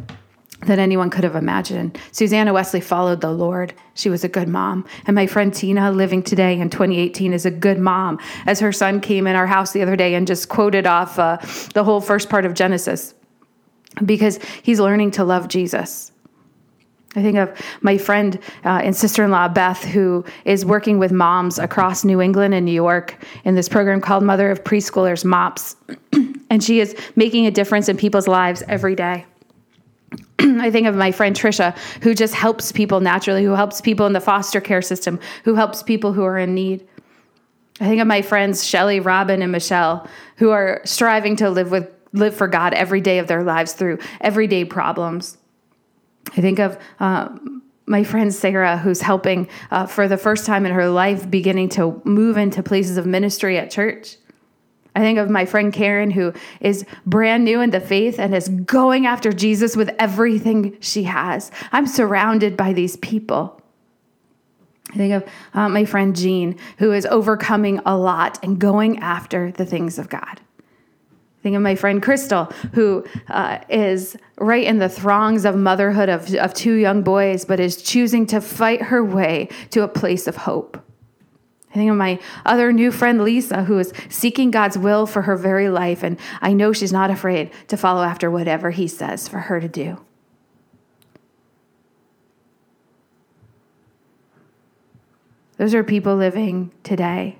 than 0.65 0.79
anyone 0.79 1.09
could 1.09 1.23
have 1.23 1.35
imagined. 1.35 1.97
Susanna 2.11 2.53
Wesley 2.53 2.81
followed 2.81 3.21
the 3.21 3.31
Lord. 3.31 3.73
She 3.93 4.09
was 4.09 4.23
a 4.23 4.29
good 4.29 4.47
mom. 4.47 4.85
And 5.05 5.15
my 5.15 5.27
friend 5.27 5.53
Tina, 5.53 5.91
living 5.91 6.23
today 6.23 6.59
in 6.59 6.69
2018, 6.69 7.33
is 7.33 7.45
a 7.45 7.51
good 7.51 7.79
mom. 7.79 8.19
As 8.45 8.59
her 8.59 8.71
son 8.71 9.01
came 9.01 9.27
in 9.27 9.35
our 9.35 9.47
house 9.47 9.73
the 9.73 9.81
other 9.81 9.95
day 9.95 10.15
and 10.15 10.25
just 10.27 10.49
quoted 10.49 10.85
off 10.85 11.19
uh, 11.19 11.37
the 11.73 11.83
whole 11.83 12.01
first 12.01 12.29
part 12.29 12.45
of 12.45 12.53
Genesis 12.53 13.13
because 14.05 14.39
he's 14.63 14.79
learning 14.79 15.11
to 15.11 15.23
love 15.23 15.47
Jesus. 15.47 16.11
I 17.15 17.21
think 17.21 17.37
of 17.37 17.55
my 17.81 17.97
friend 17.97 18.39
uh, 18.65 18.81
and 18.83 18.95
sister 18.95 19.23
in 19.23 19.29
law, 19.29 19.47
Beth, 19.47 19.83
who 19.83 20.25
is 20.45 20.65
working 20.65 20.97
with 20.97 21.11
moms 21.11 21.59
across 21.59 22.03
New 22.03 22.19
England 22.19 22.55
and 22.55 22.65
New 22.65 22.71
York 22.71 23.23
in 23.43 23.53
this 23.53 23.69
program 23.69 24.01
called 24.01 24.23
Mother 24.23 24.49
of 24.49 24.63
Preschoolers, 24.63 25.23
MOPS. 25.23 25.75
and 26.49 26.63
she 26.63 26.79
is 26.79 26.95
making 27.15 27.45
a 27.45 27.51
difference 27.51 27.87
in 27.87 27.97
people's 27.97 28.27
lives 28.27 28.63
every 28.67 28.95
day. 28.95 29.25
I 30.43 30.71
think 30.71 30.87
of 30.87 30.95
my 30.95 31.11
friend 31.11 31.35
Trisha, 31.35 31.77
who 32.01 32.13
just 32.13 32.33
helps 32.33 32.71
people 32.71 32.99
naturally, 32.99 33.43
who 33.43 33.51
helps 33.51 33.81
people 33.81 34.05
in 34.05 34.13
the 34.13 34.19
foster 34.19 34.59
care 34.59 34.81
system, 34.81 35.19
who 35.43 35.55
helps 35.55 35.83
people 35.83 36.13
who 36.13 36.23
are 36.23 36.37
in 36.37 36.53
need. 36.53 36.87
I 37.79 37.87
think 37.87 38.01
of 38.01 38.07
my 38.07 38.21
friends 38.21 38.65
Shelly, 38.65 38.99
Robin, 38.99 39.41
and 39.41 39.51
Michelle, 39.51 40.07
who 40.37 40.51
are 40.51 40.81
striving 40.85 41.35
to 41.37 41.49
live 41.49 41.71
with 41.71 41.89
live 42.13 42.35
for 42.35 42.47
God 42.47 42.73
every 42.73 43.01
day 43.01 43.17
of 43.17 43.27
their 43.27 43.43
lives 43.43 43.73
through 43.73 43.97
everyday 44.21 44.65
problems. 44.65 45.37
I 46.37 46.41
think 46.41 46.59
of 46.59 46.77
uh, 46.99 47.29
my 47.85 48.03
friend 48.03 48.33
Sarah, 48.33 48.77
who's 48.77 49.01
helping 49.01 49.49
uh, 49.71 49.87
for 49.87 50.07
the 50.07 50.17
first 50.17 50.45
time 50.45 50.65
in 50.65 50.71
her 50.71 50.89
life, 50.89 51.29
beginning 51.29 51.69
to 51.69 52.01
move 52.05 52.37
into 52.37 52.63
places 52.63 52.97
of 52.97 53.05
ministry 53.05 53.57
at 53.57 53.71
church. 53.71 54.17
I 54.95 54.99
think 54.99 55.17
of 55.17 55.29
my 55.29 55.45
friend 55.45 55.73
Karen, 55.73 56.11
who 56.11 56.33
is 56.59 56.85
brand 57.05 57.43
new 57.43 57.61
in 57.61 57.71
the 57.71 57.79
faith 57.79 58.19
and 58.19 58.35
is 58.35 58.49
going 58.49 59.05
after 59.05 59.33
Jesus 59.33 59.75
with 59.75 59.89
everything 59.97 60.77
she 60.81 61.03
has. 61.03 61.51
I'm 61.71 61.87
surrounded 61.87 62.55
by 62.55 62.73
these 62.73 62.97
people. 62.97 63.59
I 64.91 64.95
think 64.95 65.13
of 65.13 65.29
uh, 65.55 65.69
my 65.69 65.85
friend 65.85 66.15
Jean, 66.15 66.57
who 66.77 66.91
is 66.91 67.07
overcoming 67.07 67.79
a 67.85 67.97
lot 67.97 68.37
and 68.43 68.59
going 68.59 68.99
after 68.99 69.51
the 69.51 69.65
things 69.65 69.97
of 69.97 70.09
God. 70.09 70.39
I 70.39 71.41
think 71.41 71.55
of 71.55 71.63
my 71.63 71.75
friend 71.75 72.01
Crystal, 72.01 72.45
who 72.73 73.03
uh, 73.27 73.59
is 73.69 74.15
right 74.37 74.63
in 74.63 74.77
the 74.77 74.87
throngs 74.87 75.45
of 75.45 75.55
motherhood 75.55 76.09
of, 76.09 76.33
of 76.35 76.53
two 76.53 76.75
young 76.75 77.01
boys, 77.01 77.43
but 77.43 77.59
is 77.59 77.81
choosing 77.81 78.27
to 78.27 78.39
fight 78.39 78.83
her 78.83 79.03
way 79.03 79.49
to 79.71 79.81
a 79.81 79.87
place 79.87 80.27
of 80.27 80.37
hope. 80.37 80.82
I 81.73 81.75
think 81.75 81.89
of 81.89 81.97
my 81.97 82.19
other 82.45 82.71
new 82.71 82.91
friend, 82.91 83.23
Lisa, 83.23 83.63
who 83.63 83.79
is 83.79 83.93
seeking 84.07 84.51
God's 84.51 84.77
will 84.77 85.07
for 85.07 85.23
her 85.23 85.35
very 85.35 85.69
life. 85.69 86.03
And 86.03 86.19
I 86.39 86.53
know 86.53 86.71
she's 86.71 86.93
not 86.93 87.09
afraid 87.09 87.49
to 87.69 87.77
follow 87.77 88.03
after 88.03 88.29
whatever 88.29 88.69
He 88.69 88.87
says 88.87 89.27
for 89.27 89.39
her 89.39 89.59
to 89.59 89.67
do. 89.67 89.99
Those 95.57 95.73
are 95.73 95.83
people 95.83 96.15
living 96.15 96.71
today. 96.83 97.37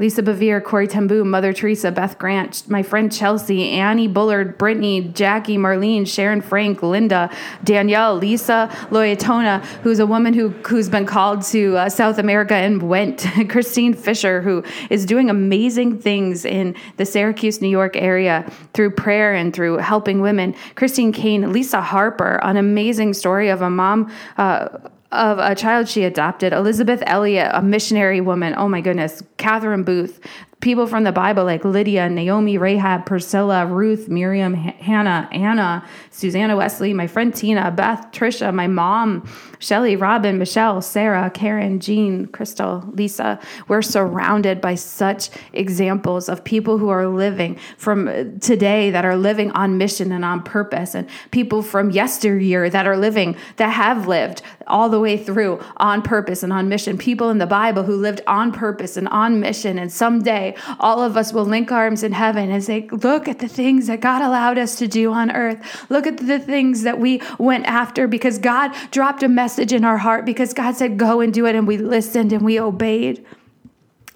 Lisa 0.00 0.22
Bevere, 0.22 0.64
Corrie 0.64 0.86
Boom, 0.86 1.30
Mother 1.30 1.52
Teresa, 1.52 1.92
Beth 1.92 2.18
Grant, 2.18 2.66
my 2.70 2.82
friend 2.82 3.12
Chelsea, 3.12 3.68
Annie 3.68 4.08
Bullard, 4.08 4.56
Brittany, 4.56 5.02
Jackie, 5.02 5.58
Marlene, 5.58 6.08
Sharon 6.08 6.40
Frank, 6.40 6.82
Linda, 6.82 7.30
Danielle, 7.64 8.16
Lisa 8.16 8.70
Loyatona, 8.88 9.62
who's 9.82 9.98
a 9.98 10.06
woman 10.06 10.32
who, 10.32 10.48
who's 10.66 10.88
been 10.88 11.04
called 11.04 11.42
to 11.42 11.76
uh, 11.76 11.90
South 11.90 12.16
America 12.18 12.54
and 12.54 12.82
went, 12.82 13.26
Christine 13.50 13.92
Fisher, 13.92 14.40
who 14.40 14.64
is 14.88 15.04
doing 15.04 15.28
amazing 15.28 15.98
things 15.98 16.46
in 16.46 16.74
the 16.96 17.04
Syracuse, 17.04 17.60
New 17.60 17.68
York 17.68 17.94
area 17.94 18.50
through 18.72 18.92
prayer 18.92 19.34
and 19.34 19.52
through 19.52 19.76
helping 19.76 20.22
women, 20.22 20.54
Christine 20.76 21.12
Caine, 21.12 21.52
Lisa 21.52 21.82
Harper, 21.82 22.40
an 22.42 22.56
amazing 22.56 23.12
story 23.12 23.50
of 23.50 23.60
a 23.60 23.68
mom. 23.68 24.10
Uh, 24.38 24.78
of 25.12 25.38
a 25.38 25.54
child 25.54 25.88
she 25.88 26.04
adopted, 26.04 26.52
Elisabeth 26.52 27.02
Elliot, 27.06 27.50
a 27.52 27.62
missionary 27.62 28.20
woman. 28.20 28.54
Oh 28.56 28.68
my 28.68 28.80
goodness, 28.80 29.22
Catherine 29.38 29.82
Booth, 29.82 30.20
people 30.60 30.86
from 30.86 31.04
the 31.04 31.12
Bible 31.12 31.44
like 31.44 31.64
Lydia, 31.64 32.08
Naomi, 32.08 32.58
Rahab, 32.58 33.06
Priscilla, 33.06 33.66
Ruth, 33.66 34.08
Miriam, 34.08 34.54
H- 34.54 34.74
Hannah, 34.78 35.28
Anna, 35.32 35.84
Susanna 36.10 36.56
Wesley, 36.56 36.92
my 36.92 37.06
friend 37.06 37.34
Tina, 37.34 37.70
Beth, 37.70 38.12
Trisha, 38.12 38.54
my 38.54 38.66
mom, 38.66 39.28
Shelly, 39.60 39.94
Robin, 39.94 40.38
Michelle, 40.38 40.80
Sarah, 40.80 41.30
Karen, 41.30 41.80
Jean, 41.80 42.26
Crystal, 42.26 42.82
Lisa. 42.94 43.38
We're 43.68 43.82
surrounded 43.82 44.60
by 44.62 44.74
such 44.74 45.28
examples 45.52 46.30
of 46.30 46.42
people 46.42 46.78
who 46.78 46.88
are 46.88 47.06
living 47.06 47.58
from 47.76 48.40
today 48.40 48.90
that 48.90 49.04
are 49.04 49.16
living 49.16 49.50
on 49.52 49.76
mission 49.76 50.12
and 50.12 50.24
on 50.24 50.42
purpose, 50.42 50.94
and 50.94 51.06
people 51.30 51.62
from 51.62 51.90
yesteryear 51.90 52.70
that 52.70 52.86
are 52.86 52.96
living, 52.96 53.36
that 53.56 53.68
have 53.68 54.08
lived 54.08 54.40
all 54.66 54.88
the 54.88 54.98
way 54.98 55.18
through 55.18 55.60
on 55.76 56.00
purpose 56.00 56.42
and 56.42 56.54
on 56.54 56.68
mission. 56.70 56.96
People 56.96 57.28
in 57.28 57.36
the 57.36 57.46
Bible 57.46 57.82
who 57.82 57.96
lived 57.96 58.22
on 58.26 58.52
purpose 58.52 58.96
and 58.96 59.08
on 59.08 59.40
mission, 59.40 59.78
and 59.78 59.92
someday 59.92 60.56
all 60.78 61.02
of 61.02 61.18
us 61.18 61.34
will 61.34 61.44
link 61.44 61.70
arms 61.70 62.02
in 62.02 62.12
heaven 62.12 62.50
and 62.50 62.64
say, 62.64 62.88
Look 62.90 63.28
at 63.28 63.40
the 63.40 63.48
things 63.48 63.88
that 63.88 64.00
God 64.00 64.22
allowed 64.22 64.56
us 64.56 64.76
to 64.76 64.88
do 64.88 65.12
on 65.12 65.30
earth. 65.30 65.84
Look 65.90 66.06
at 66.06 66.16
the 66.16 66.38
things 66.38 66.82
that 66.82 66.98
we 66.98 67.20
went 67.38 67.66
after 67.66 68.08
because 68.08 68.38
God 68.38 68.74
dropped 68.90 69.22
a 69.22 69.28
message 69.28 69.49
in 69.58 69.84
our 69.84 69.98
heart, 69.98 70.24
because 70.24 70.54
God 70.54 70.76
said, 70.76 70.98
Go 70.98 71.20
and 71.20 71.32
do 71.32 71.46
it. 71.46 71.54
And 71.54 71.66
we 71.66 71.78
listened 71.78 72.32
and 72.32 72.42
we 72.42 72.60
obeyed. 72.60 73.24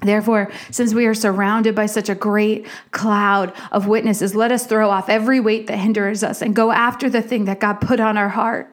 Therefore, 0.01 0.51
since 0.71 0.93
we 0.93 1.07
are 1.07 1.15
surrounded 1.15 1.75
by 1.75 1.87
such 1.87 2.09
a 2.09 2.15
great 2.15 2.67
cloud 2.91 3.53
of 3.73 3.87
witnesses, 3.87 4.35
let 4.35 4.53
us 4.53 4.67
throw 4.67 4.91
off 4.91 5.09
every 5.09 5.41
weight 5.41 5.67
that 5.69 5.79
hinders 5.79 6.23
us 6.23 6.43
and 6.43 6.55
go 6.55 6.73
after 6.73 7.09
the 7.09 7.23
thing 7.23 7.47
that 7.47 7.61
God 7.61 7.81
put 7.81 8.01
on 8.01 8.19
our 8.19 8.29
heart. 8.29 8.71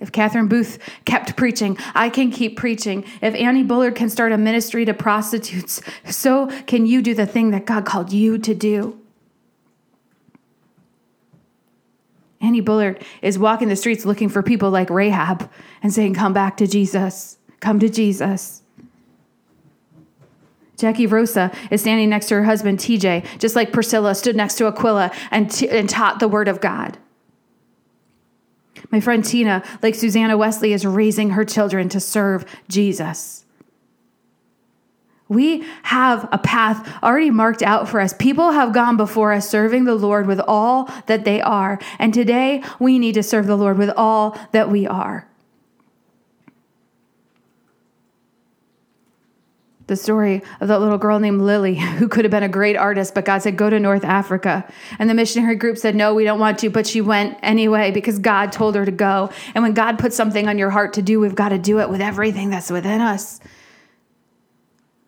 If 0.00 0.10
Catherine 0.10 0.48
Booth 0.48 0.80
kept 1.04 1.36
preaching, 1.36 1.78
I 1.94 2.08
can 2.10 2.32
keep 2.32 2.56
preaching. 2.56 3.04
If 3.20 3.36
Annie 3.36 3.62
Bullard 3.62 3.94
can 3.94 4.10
start 4.10 4.32
a 4.32 4.38
ministry 4.38 4.84
to 4.84 4.94
prostitutes, 4.94 5.80
so 6.04 6.48
can 6.62 6.86
you 6.86 7.00
do 7.02 7.14
the 7.14 7.26
thing 7.26 7.52
that 7.52 7.66
God 7.66 7.84
called 7.84 8.12
you 8.12 8.36
to 8.38 8.54
do. 8.54 8.98
Annie 12.42 12.60
Bullard 12.60 13.02
is 13.22 13.38
walking 13.38 13.68
the 13.68 13.76
streets 13.76 14.04
looking 14.04 14.28
for 14.28 14.42
people 14.42 14.70
like 14.70 14.90
Rahab 14.90 15.48
and 15.82 15.94
saying, 15.94 16.14
Come 16.14 16.32
back 16.32 16.56
to 16.58 16.66
Jesus. 16.66 17.38
Come 17.60 17.78
to 17.78 17.88
Jesus. 17.88 18.62
Jackie 20.76 21.06
Rosa 21.06 21.52
is 21.70 21.80
standing 21.80 22.10
next 22.10 22.26
to 22.26 22.34
her 22.34 22.42
husband, 22.42 22.80
TJ, 22.80 23.38
just 23.38 23.54
like 23.54 23.72
Priscilla 23.72 24.16
stood 24.16 24.34
next 24.34 24.56
to 24.56 24.66
Aquila 24.66 25.12
and, 25.30 25.48
t- 25.48 25.68
and 25.68 25.88
taught 25.88 26.18
the 26.18 26.26
word 26.26 26.48
of 26.48 26.60
God. 26.60 26.98
My 28.90 28.98
friend 28.98 29.24
Tina, 29.24 29.62
like 29.80 29.94
Susanna 29.94 30.36
Wesley, 30.36 30.72
is 30.72 30.84
raising 30.84 31.30
her 31.30 31.44
children 31.44 31.88
to 31.90 32.00
serve 32.00 32.44
Jesus. 32.68 33.41
We 35.32 35.64
have 35.84 36.28
a 36.32 36.38
path 36.38 37.02
already 37.02 37.30
marked 37.30 37.62
out 37.62 37.88
for 37.88 38.00
us. 38.00 38.12
People 38.12 38.52
have 38.52 38.72
gone 38.72 38.96
before 38.96 39.32
us 39.32 39.48
serving 39.48 39.84
the 39.84 39.94
Lord 39.94 40.26
with 40.26 40.40
all 40.40 40.90
that 41.06 41.24
they 41.24 41.40
are. 41.40 41.78
And 41.98 42.12
today 42.12 42.62
we 42.78 42.98
need 42.98 43.14
to 43.14 43.22
serve 43.22 43.46
the 43.46 43.56
Lord 43.56 43.78
with 43.78 43.90
all 43.96 44.38
that 44.52 44.70
we 44.70 44.86
are. 44.86 45.26
the 49.92 49.96
story 49.96 50.42
of 50.60 50.68
that 50.68 50.80
little 50.80 50.98
girl 50.98 51.18
named 51.18 51.42
Lily 51.42 51.74
who 51.98 52.08
could 52.08 52.24
have 52.24 52.30
been 52.30 52.42
a 52.42 52.48
great 52.48 52.76
artist, 52.76 53.14
but 53.14 53.24
God 53.24 53.42
said, 53.42 53.56
Go 53.56 53.70
to 53.70 53.78
North 53.78 54.04
Africa. 54.04 54.66
And 54.98 55.08
the 55.08 55.14
missionary 55.14 55.56
group 55.56 55.78
said, 55.78 55.94
No, 55.94 56.14
we 56.14 56.24
don't 56.24 56.40
want 56.40 56.58
to, 56.60 56.70
but 56.70 56.86
she 56.86 57.00
went 57.00 57.38
anyway 57.42 57.90
because 57.90 58.18
God 58.18 58.52
told 58.52 58.74
her 58.74 58.84
to 58.84 58.90
go. 58.90 59.30
And 59.54 59.62
when 59.62 59.74
God 59.74 59.98
puts 59.98 60.16
something 60.16 60.48
on 60.48 60.58
your 60.58 60.70
heart 60.70 60.94
to 60.94 61.02
do, 61.02 61.20
we've 61.20 61.34
got 61.34 61.50
to 61.50 61.58
do 61.58 61.80
it 61.80 61.90
with 61.90 62.00
everything 62.00 62.50
that's 62.50 62.70
within 62.70 63.00
us. 63.00 63.40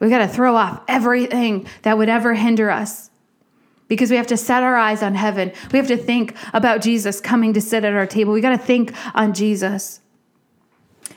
We've 0.05 0.11
got 0.11 0.19
to 0.19 0.29
throw 0.29 0.55
off 0.55 0.83
everything 0.87 1.67
that 1.81 1.97
would 1.97 2.11
ever 2.11 2.35
hinder 2.35 2.71
us 2.71 3.09
because 3.89 4.11
we 4.11 4.19
have 4.19 4.27
to 4.27 4.37
set 4.37 4.63
our 4.63 4.77
eyes 4.77 5.03
on 5.03 5.15
heaven. 5.15 5.51
We 5.73 5.79
have 5.79 5.89
to 5.89 5.97
think 5.97 6.37
about 6.53 6.83
Jesus 6.83 7.23
coming 7.23 7.55
to 7.55 7.63
sit 7.63 7.87
at 7.87 7.95
our 7.95 8.07
table. 8.07 8.35
We 8.35 8.43
got 8.43 8.51
to 8.51 8.59
think 8.59 8.93
on 9.15 9.33
Jesus. 9.33 10.01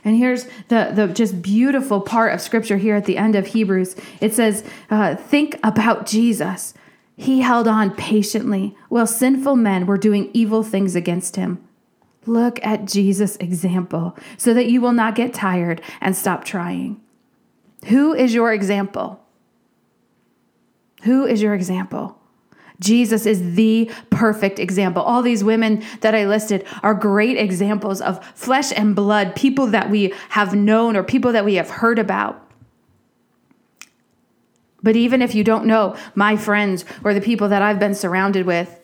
And 0.06 0.16
here's 0.16 0.46
the, 0.70 0.94
the 0.96 1.08
just 1.08 1.42
beautiful 1.42 2.00
part 2.00 2.34
of 2.34 2.40
scripture 2.40 2.78
here 2.78 2.96
at 2.96 3.04
the 3.04 3.18
end 3.18 3.36
of 3.36 3.48
Hebrews. 3.48 3.98
It 4.22 4.34
says, 4.34 4.64
uh, 4.90 5.18
Think 5.18 5.60
about 5.64 6.06
Jesus. 6.06 6.74
He 7.18 7.42
held 7.42 7.68
on 7.68 7.94
patiently 7.94 8.74
while 8.88 9.06
sinful 9.06 9.58
men 9.58 9.86
were 9.86 9.98
doing 9.98 10.30
evil 10.32 10.64
things 10.64 10.96
against 10.96 11.36
him. 11.36 11.62
Look 12.26 12.66
at 12.66 12.86
Jesus' 12.86 13.36
example 13.36 14.16
so 14.38 14.54
that 14.54 14.68
you 14.70 14.80
will 14.80 14.94
not 14.94 15.16
get 15.16 15.34
tired 15.34 15.82
and 16.00 16.16
stop 16.16 16.46
trying. 16.46 17.02
Who 17.88 18.14
is 18.14 18.34
your 18.34 18.54
example? 18.54 19.20
Who 21.04 21.26
is 21.26 21.42
your 21.42 21.54
example? 21.54 22.18
Jesus 22.80 23.26
is 23.26 23.56
the 23.56 23.90
perfect 24.10 24.60
example. 24.60 25.02
All 25.02 25.22
these 25.22 25.44
women 25.44 25.84
that 26.02 26.14
I 26.14 26.26
listed 26.26 26.66
are 26.84 26.94
great 26.94 27.38
examples 27.38 28.02
of 28.02 28.24
flesh 28.36 28.72
and 28.76 28.96
blood, 28.96 29.36
people 29.36 29.68
that 29.68 29.90
we 29.90 30.14
have 30.30 30.54
known 30.54 30.96
or 30.96 31.04
people 31.04 31.32
that 31.32 31.46
we 31.46 31.56
have 31.56 31.70
heard 31.70 31.98
about. 31.98 32.44
But 34.84 34.96
even 34.96 35.22
if 35.22 35.34
you 35.34 35.44
don't 35.44 35.66
know 35.66 35.96
my 36.14 36.36
friends 36.36 36.86
or 37.04 37.14
the 37.14 37.22
people 37.22 37.50
that 37.50 37.62
I've 37.62 37.80
been 37.80 37.96
surrounded 37.96 38.46
with, 38.46 38.77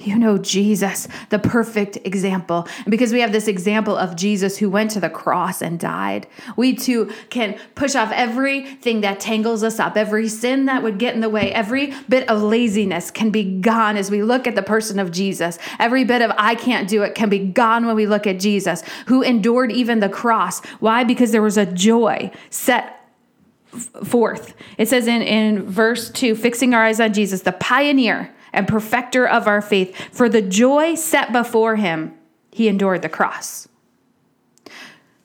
you 0.00 0.18
know 0.18 0.38
Jesus, 0.38 1.06
the 1.28 1.38
perfect 1.38 1.98
example. 2.04 2.66
And 2.78 2.90
because 2.90 3.12
we 3.12 3.20
have 3.20 3.32
this 3.32 3.48
example 3.48 3.96
of 3.96 4.16
Jesus 4.16 4.58
who 4.58 4.70
went 4.70 4.90
to 4.92 5.00
the 5.00 5.10
cross 5.10 5.60
and 5.60 5.78
died, 5.78 6.26
we 6.56 6.74
too 6.74 7.12
can 7.28 7.58
push 7.74 7.94
off 7.94 8.10
everything 8.12 9.02
that 9.02 9.20
tangles 9.20 9.62
us 9.62 9.78
up, 9.78 9.96
every 9.96 10.28
sin 10.28 10.66
that 10.66 10.82
would 10.82 10.98
get 10.98 11.14
in 11.14 11.20
the 11.20 11.28
way, 11.28 11.52
every 11.52 11.92
bit 12.08 12.28
of 12.28 12.42
laziness 12.42 13.10
can 13.10 13.30
be 13.30 13.60
gone 13.60 13.96
as 13.96 14.10
we 14.10 14.22
look 14.22 14.46
at 14.46 14.54
the 14.54 14.62
person 14.62 14.98
of 14.98 15.10
Jesus. 15.10 15.58
Every 15.78 16.04
bit 16.04 16.22
of 16.22 16.32
I 16.36 16.54
can't 16.54 16.88
do 16.88 17.02
it 17.02 17.14
can 17.14 17.28
be 17.28 17.38
gone 17.38 17.86
when 17.86 17.96
we 17.96 18.06
look 18.06 18.26
at 18.26 18.40
Jesus, 18.40 18.82
who 19.06 19.22
endured 19.22 19.70
even 19.70 20.00
the 20.00 20.08
cross. 20.08 20.64
Why? 20.80 21.04
Because 21.04 21.32
there 21.32 21.42
was 21.42 21.58
a 21.58 21.66
joy 21.66 22.30
set 22.48 22.96
forth. 24.04 24.54
It 24.78 24.88
says 24.88 25.06
in, 25.06 25.22
in 25.22 25.62
verse 25.62 26.10
2 26.10 26.34
fixing 26.34 26.74
our 26.74 26.84
eyes 26.84 27.00
on 27.00 27.12
Jesus, 27.12 27.42
the 27.42 27.52
pioneer 27.52 28.32
and 28.52 28.68
perfecter 28.68 29.26
of 29.26 29.46
our 29.46 29.62
faith. 29.62 29.96
For 30.12 30.28
the 30.28 30.42
joy 30.42 30.94
set 30.94 31.32
before 31.32 31.76
him, 31.76 32.14
he 32.50 32.68
endured 32.68 33.02
the 33.02 33.08
cross 33.08 33.68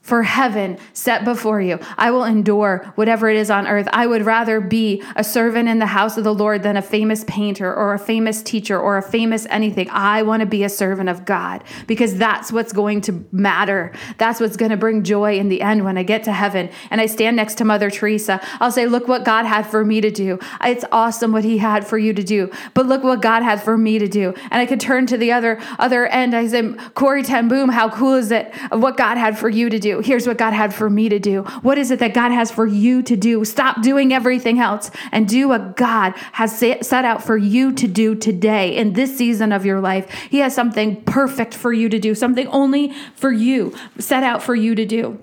for 0.06 0.22
heaven 0.22 0.78
set 0.94 1.26
before 1.26 1.60
you. 1.60 1.80
I 1.98 2.12
will 2.12 2.26
endure 2.26 2.94
whatever 2.94 3.28
it 3.28 3.38
is 3.38 3.50
on 3.50 3.66
earth. 3.66 3.88
I 3.92 4.06
would 4.06 4.24
rather 4.24 4.62
be 4.62 5.02
a 5.16 5.24
servant 5.24 5.68
in 5.68 5.80
the 5.80 5.88
house 5.88 6.16
of 6.16 6.24
the 6.24 6.34
Lord 6.34 6.62
than 6.62 6.78
a 6.78 6.82
famous 6.84 7.24
painter 7.24 7.74
or 7.74 7.96
a 7.96 7.98
famous 7.98 8.44
teacher 8.44 8.80
or 8.80 8.98
a 8.98 9.02
famous 9.02 9.48
anything. 9.50 9.90
I 9.90 10.22
want 10.22 10.42
to 10.42 10.46
be 10.46 10.64
a 10.64 10.70
servant 10.70 11.10
of 11.10 11.26
God 11.26 11.64
because 11.88 12.18
that's 12.18 12.52
what's 12.52 12.72
going 12.72 13.02
to 13.02 13.26
matter. 13.32 13.94
That's 14.20 14.40
what's 14.40 14.58
going 14.58 14.70
to 14.70 14.78
bring 14.78 15.04
joy 15.04 15.40
in 15.40 15.50
the 15.50 15.64
end 15.64 15.84
when 15.84 15.98
I 15.98 16.04
get 16.04 16.24
to 16.26 16.32
heaven 16.32 16.70
and 16.92 17.02
I 17.02 17.08
stand 17.08 17.36
next 17.36 17.56
to 17.56 17.66
Mother 17.66 17.90
Teresa. 17.90 18.40
I'll 18.60 18.72
say, 18.72 18.86
Look 18.86 19.08
what 19.08 19.26
God 19.26 19.46
had 19.46 19.66
for 19.66 19.84
me 19.84 20.02
to 20.02 20.12
do. 20.12 20.38
It's 20.64 20.86
awesome 20.92 21.32
what 21.32 21.44
He 21.44 21.58
had 21.58 21.88
for 21.88 21.98
you 21.98 22.14
to 22.14 22.24
do, 22.24 22.52
but 22.76 22.86
look 22.86 23.04
what 23.04 23.24
God 23.24 23.42
had 23.42 23.60
for 23.60 23.76
me 23.76 23.98
to 23.98 24.08
do. 24.08 24.36
And 24.52 24.62
I 24.62 24.68
could 24.68 24.80
turn 24.80 25.08
to 25.08 25.18
the 25.18 25.32
other 25.32 25.60
other 25.80 26.06
end. 26.06 26.36
I 26.36 26.46
say, 26.46 26.74
Corrie 26.94 27.24
ten 27.24 27.48
Boom, 27.48 27.70
how 27.70 27.90
cool 27.90 28.14
is 28.14 28.30
it 28.30 28.54
of 28.72 28.84
what 28.84 28.98
God 28.98 29.18
had 29.18 29.40
for 29.40 29.50
you 29.50 29.68
to 29.72 29.80
do? 29.80 29.95
Here's 30.02 30.28
what 30.28 30.38
God 30.38 30.54
had 30.54 30.74
for 30.74 30.90
me 30.90 31.10
to 31.10 31.20
do. 31.20 31.44
What 31.62 31.78
is 31.78 31.92
it 31.92 32.00
that 32.00 32.14
God 32.14 32.32
has 32.32 32.52
for 32.52 32.66
you 32.66 33.02
to 33.04 33.16
do? 33.16 33.46
Stop 33.46 33.82
doing 33.82 34.14
everything 34.14 34.60
else 34.60 34.92
and 35.12 35.28
do 35.28 35.48
what 35.48 35.76
God 35.78 36.14
has 36.34 36.58
set 36.58 37.06
out 37.06 37.24
for 37.24 37.38
you 37.38 37.72
to 37.74 37.88
do 37.88 38.16
today 38.16 38.76
in 38.76 38.94
this 38.94 39.18
season 39.18 39.52
of 39.52 39.66
your 39.66 39.82
life. 39.82 40.10
He 40.30 40.40
has 40.40 40.54
something 40.54 41.04
perfect 41.04 41.54
for 41.54 41.74
you 41.74 41.90
to 41.90 42.00
do, 42.00 42.16
something 42.16 42.48
only 42.48 42.94
for 43.16 43.32
you, 43.32 43.76
set 43.98 44.24
out 44.24 44.44
for 44.44 44.56
you 44.56 44.76
to 44.76 44.86
do. 44.86 45.20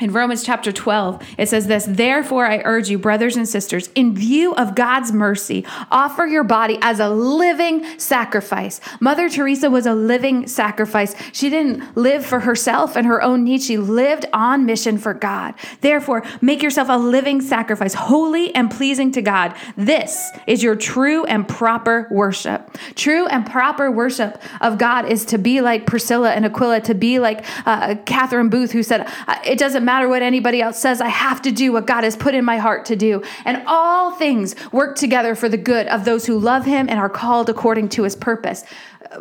In 0.00 0.12
Romans 0.12 0.42
chapter 0.42 0.72
12, 0.72 1.22
it 1.38 1.48
says 1.48 1.68
this 1.68 1.86
Therefore, 1.88 2.46
I 2.46 2.62
urge 2.64 2.88
you, 2.88 2.98
brothers 2.98 3.36
and 3.36 3.48
sisters, 3.48 3.90
in 3.94 4.12
view 4.12 4.52
of 4.56 4.74
God's 4.74 5.12
mercy, 5.12 5.64
offer 5.88 6.26
your 6.26 6.42
body 6.42 6.78
as 6.82 6.98
a 6.98 7.08
living 7.08 7.86
sacrifice. 7.96 8.80
Mother 8.98 9.28
Teresa 9.28 9.70
was 9.70 9.86
a 9.86 9.94
living 9.94 10.48
sacrifice. 10.48 11.14
She 11.32 11.48
didn't 11.48 11.96
live 11.96 12.26
for 12.26 12.40
herself 12.40 12.96
and 12.96 13.06
her 13.06 13.22
own 13.22 13.44
needs, 13.44 13.66
she 13.66 13.76
lived 13.76 14.26
on 14.32 14.66
mission 14.66 14.98
for 14.98 15.14
God. 15.14 15.54
Therefore, 15.80 16.24
make 16.40 16.60
yourself 16.60 16.88
a 16.88 16.98
living 16.98 17.40
sacrifice, 17.40 17.94
holy 17.94 18.52
and 18.52 18.72
pleasing 18.72 19.12
to 19.12 19.22
God. 19.22 19.54
This 19.76 20.28
is 20.48 20.60
your 20.60 20.74
true 20.74 21.24
and 21.26 21.46
proper 21.46 22.08
worship. 22.10 22.76
True 22.96 23.28
and 23.28 23.46
proper 23.46 23.92
worship 23.92 24.42
of 24.60 24.76
God 24.76 25.08
is 25.08 25.24
to 25.26 25.38
be 25.38 25.60
like 25.60 25.86
Priscilla 25.86 26.32
and 26.32 26.44
Aquila, 26.44 26.80
to 26.80 26.94
be 26.94 27.20
like 27.20 27.44
uh, 27.64 27.94
Catherine 28.06 28.48
Booth, 28.48 28.72
who 28.72 28.82
said, 28.82 29.08
It 29.44 29.56
doesn't 29.56 29.83
doesn't 29.84 29.94
matter 29.94 30.08
what 30.08 30.22
anybody 30.22 30.62
else 30.62 30.78
says. 30.78 31.02
I 31.02 31.08
have 31.08 31.42
to 31.42 31.52
do 31.52 31.70
what 31.70 31.86
God 31.86 32.04
has 32.04 32.16
put 32.16 32.34
in 32.34 32.44
my 32.44 32.56
heart 32.56 32.86
to 32.86 32.96
do. 32.96 33.22
And 33.44 33.62
all 33.66 34.12
things 34.12 34.54
work 34.72 34.96
together 34.96 35.34
for 35.34 35.48
the 35.48 35.58
good 35.58 35.86
of 35.88 36.06
those 36.06 36.24
who 36.24 36.38
love 36.38 36.64
him 36.64 36.88
and 36.88 36.98
are 36.98 37.10
called 37.10 37.50
according 37.50 37.90
to 37.90 38.04
his 38.04 38.16
purpose. 38.16 38.64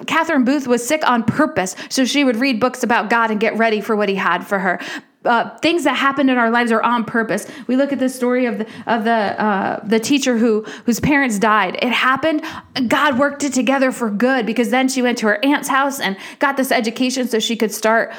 Catherine 0.08 0.46
Booth 0.46 0.66
was 0.66 0.86
sick 0.86 1.08
on 1.08 1.24
purpose, 1.24 1.76
so 1.90 2.06
she 2.06 2.24
would 2.24 2.38
read 2.38 2.60
books 2.60 2.82
about 2.82 3.10
God 3.10 3.30
and 3.30 3.40
get 3.40 3.58
ready 3.58 3.82
for 3.82 3.96
what 3.96 4.08
he 4.08 4.16
had 4.16 4.48
for 4.48 4.58
her. 4.58 4.80
Uh, 5.26 5.56
things 5.60 5.84
that 5.84 5.96
happened 5.96 6.30
in 6.30 6.38
our 6.38 6.50
lives 6.50 6.72
are 6.72 6.82
on 6.82 7.04
purpose. 7.04 7.46
We 7.68 7.76
look 7.76 7.94
at 7.94 8.00
the 8.00 8.10
story 8.10 8.46
of 8.46 8.58
the 8.58 8.68
of 8.88 9.04
the 9.04 9.12
uh, 9.12 9.80
the 9.86 10.00
teacher 10.00 10.38
who 10.38 10.64
whose 10.86 11.00
parents 11.00 11.40
died. 11.40 11.78
It 11.82 11.92
happened. 11.92 12.44
God 12.88 13.18
worked 13.20 13.44
it 13.44 13.54
together 13.54 13.92
for 13.92 14.10
good 14.10 14.46
because 14.46 14.70
then 14.70 14.90
she 14.90 15.02
went 15.02 15.18
to 15.20 15.28
her 15.28 15.46
aunt's 15.46 15.70
house 15.70 16.00
and 16.00 16.18
got 16.40 16.58
this 16.58 16.72
education 16.72 17.28
so 17.28 17.40
she 17.40 17.56
could 17.56 17.72
start 17.72 18.12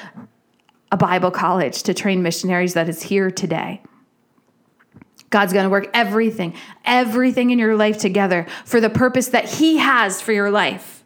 a 0.94 0.96
Bible 0.96 1.32
college 1.32 1.82
to 1.82 1.92
train 1.92 2.22
missionaries 2.22 2.74
that 2.74 2.88
is 2.88 3.02
here 3.02 3.28
today. 3.28 3.82
God's 5.28 5.52
going 5.52 5.64
to 5.64 5.68
work 5.68 5.90
everything, 5.92 6.54
everything 6.84 7.50
in 7.50 7.58
your 7.58 7.74
life 7.74 7.98
together 7.98 8.46
for 8.64 8.80
the 8.80 8.88
purpose 8.88 9.26
that 9.30 9.44
He 9.44 9.78
has 9.78 10.20
for 10.20 10.30
your 10.30 10.52
life. 10.52 11.02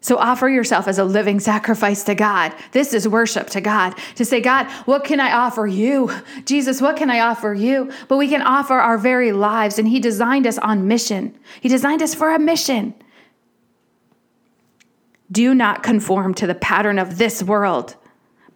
So 0.00 0.16
offer 0.16 0.48
yourself 0.48 0.88
as 0.88 0.98
a 0.98 1.04
living 1.04 1.38
sacrifice 1.38 2.02
to 2.02 2.16
God. 2.16 2.52
This 2.72 2.92
is 2.92 3.06
worship 3.06 3.46
to 3.50 3.60
God. 3.60 3.94
To 4.16 4.24
say, 4.24 4.40
God, 4.40 4.68
what 4.86 5.04
can 5.04 5.20
I 5.20 5.30
offer 5.30 5.68
you? 5.68 6.12
Jesus, 6.44 6.82
what 6.82 6.96
can 6.96 7.10
I 7.10 7.20
offer 7.20 7.54
you? 7.54 7.92
But 8.08 8.16
we 8.16 8.26
can 8.26 8.42
offer 8.42 8.74
our 8.74 8.98
very 8.98 9.30
lives, 9.30 9.78
and 9.78 9.86
He 9.86 10.00
designed 10.00 10.48
us 10.48 10.58
on 10.58 10.88
mission. 10.88 11.38
He 11.60 11.68
designed 11.68 12.02
us 12.02 12.12
for 12.12 12.34
a 12.34 12.40
mission. 12.40 12.92
Do 15.30 15.54
not 15.54 15.84
conform 15.84 16.34
to 16.34 16.48
the 16.48 16.56
pattern 16.56 16.98
of 16.98 17.18
this 17.18 17.40
world 17.40 17.94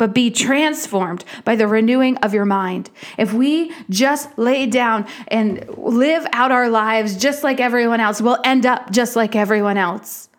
but 0.01 0.15
be 0.15 0.31
transformed 0.31 1.27
by 1.45 1.55
the 1.55 1.69
renewing 1.69 2.17
of 2.19 2.33
your 2.33 2.47
mind. 2.47 2.89
If 3.19 3.35
we 3.35 3.71
just 3.91 4.39
lay 4.39 4.65
down 4.65 5.07
and 5.29 5.69
live 5.77 6.27
out 6.33 6.51
our 6.51 6.71
lives 6.71 7.19
just 7.19 7.45
like 7.45 7.61
everyone 7.61 8.01
else, 8.01 8.23
we'll 8.23 8.39
end 8.43 8.65
up 8.65 8.91
just 8.91 9.15
like 9.15 9.37
everyone 9.37 9.77
else. 9.77 10.31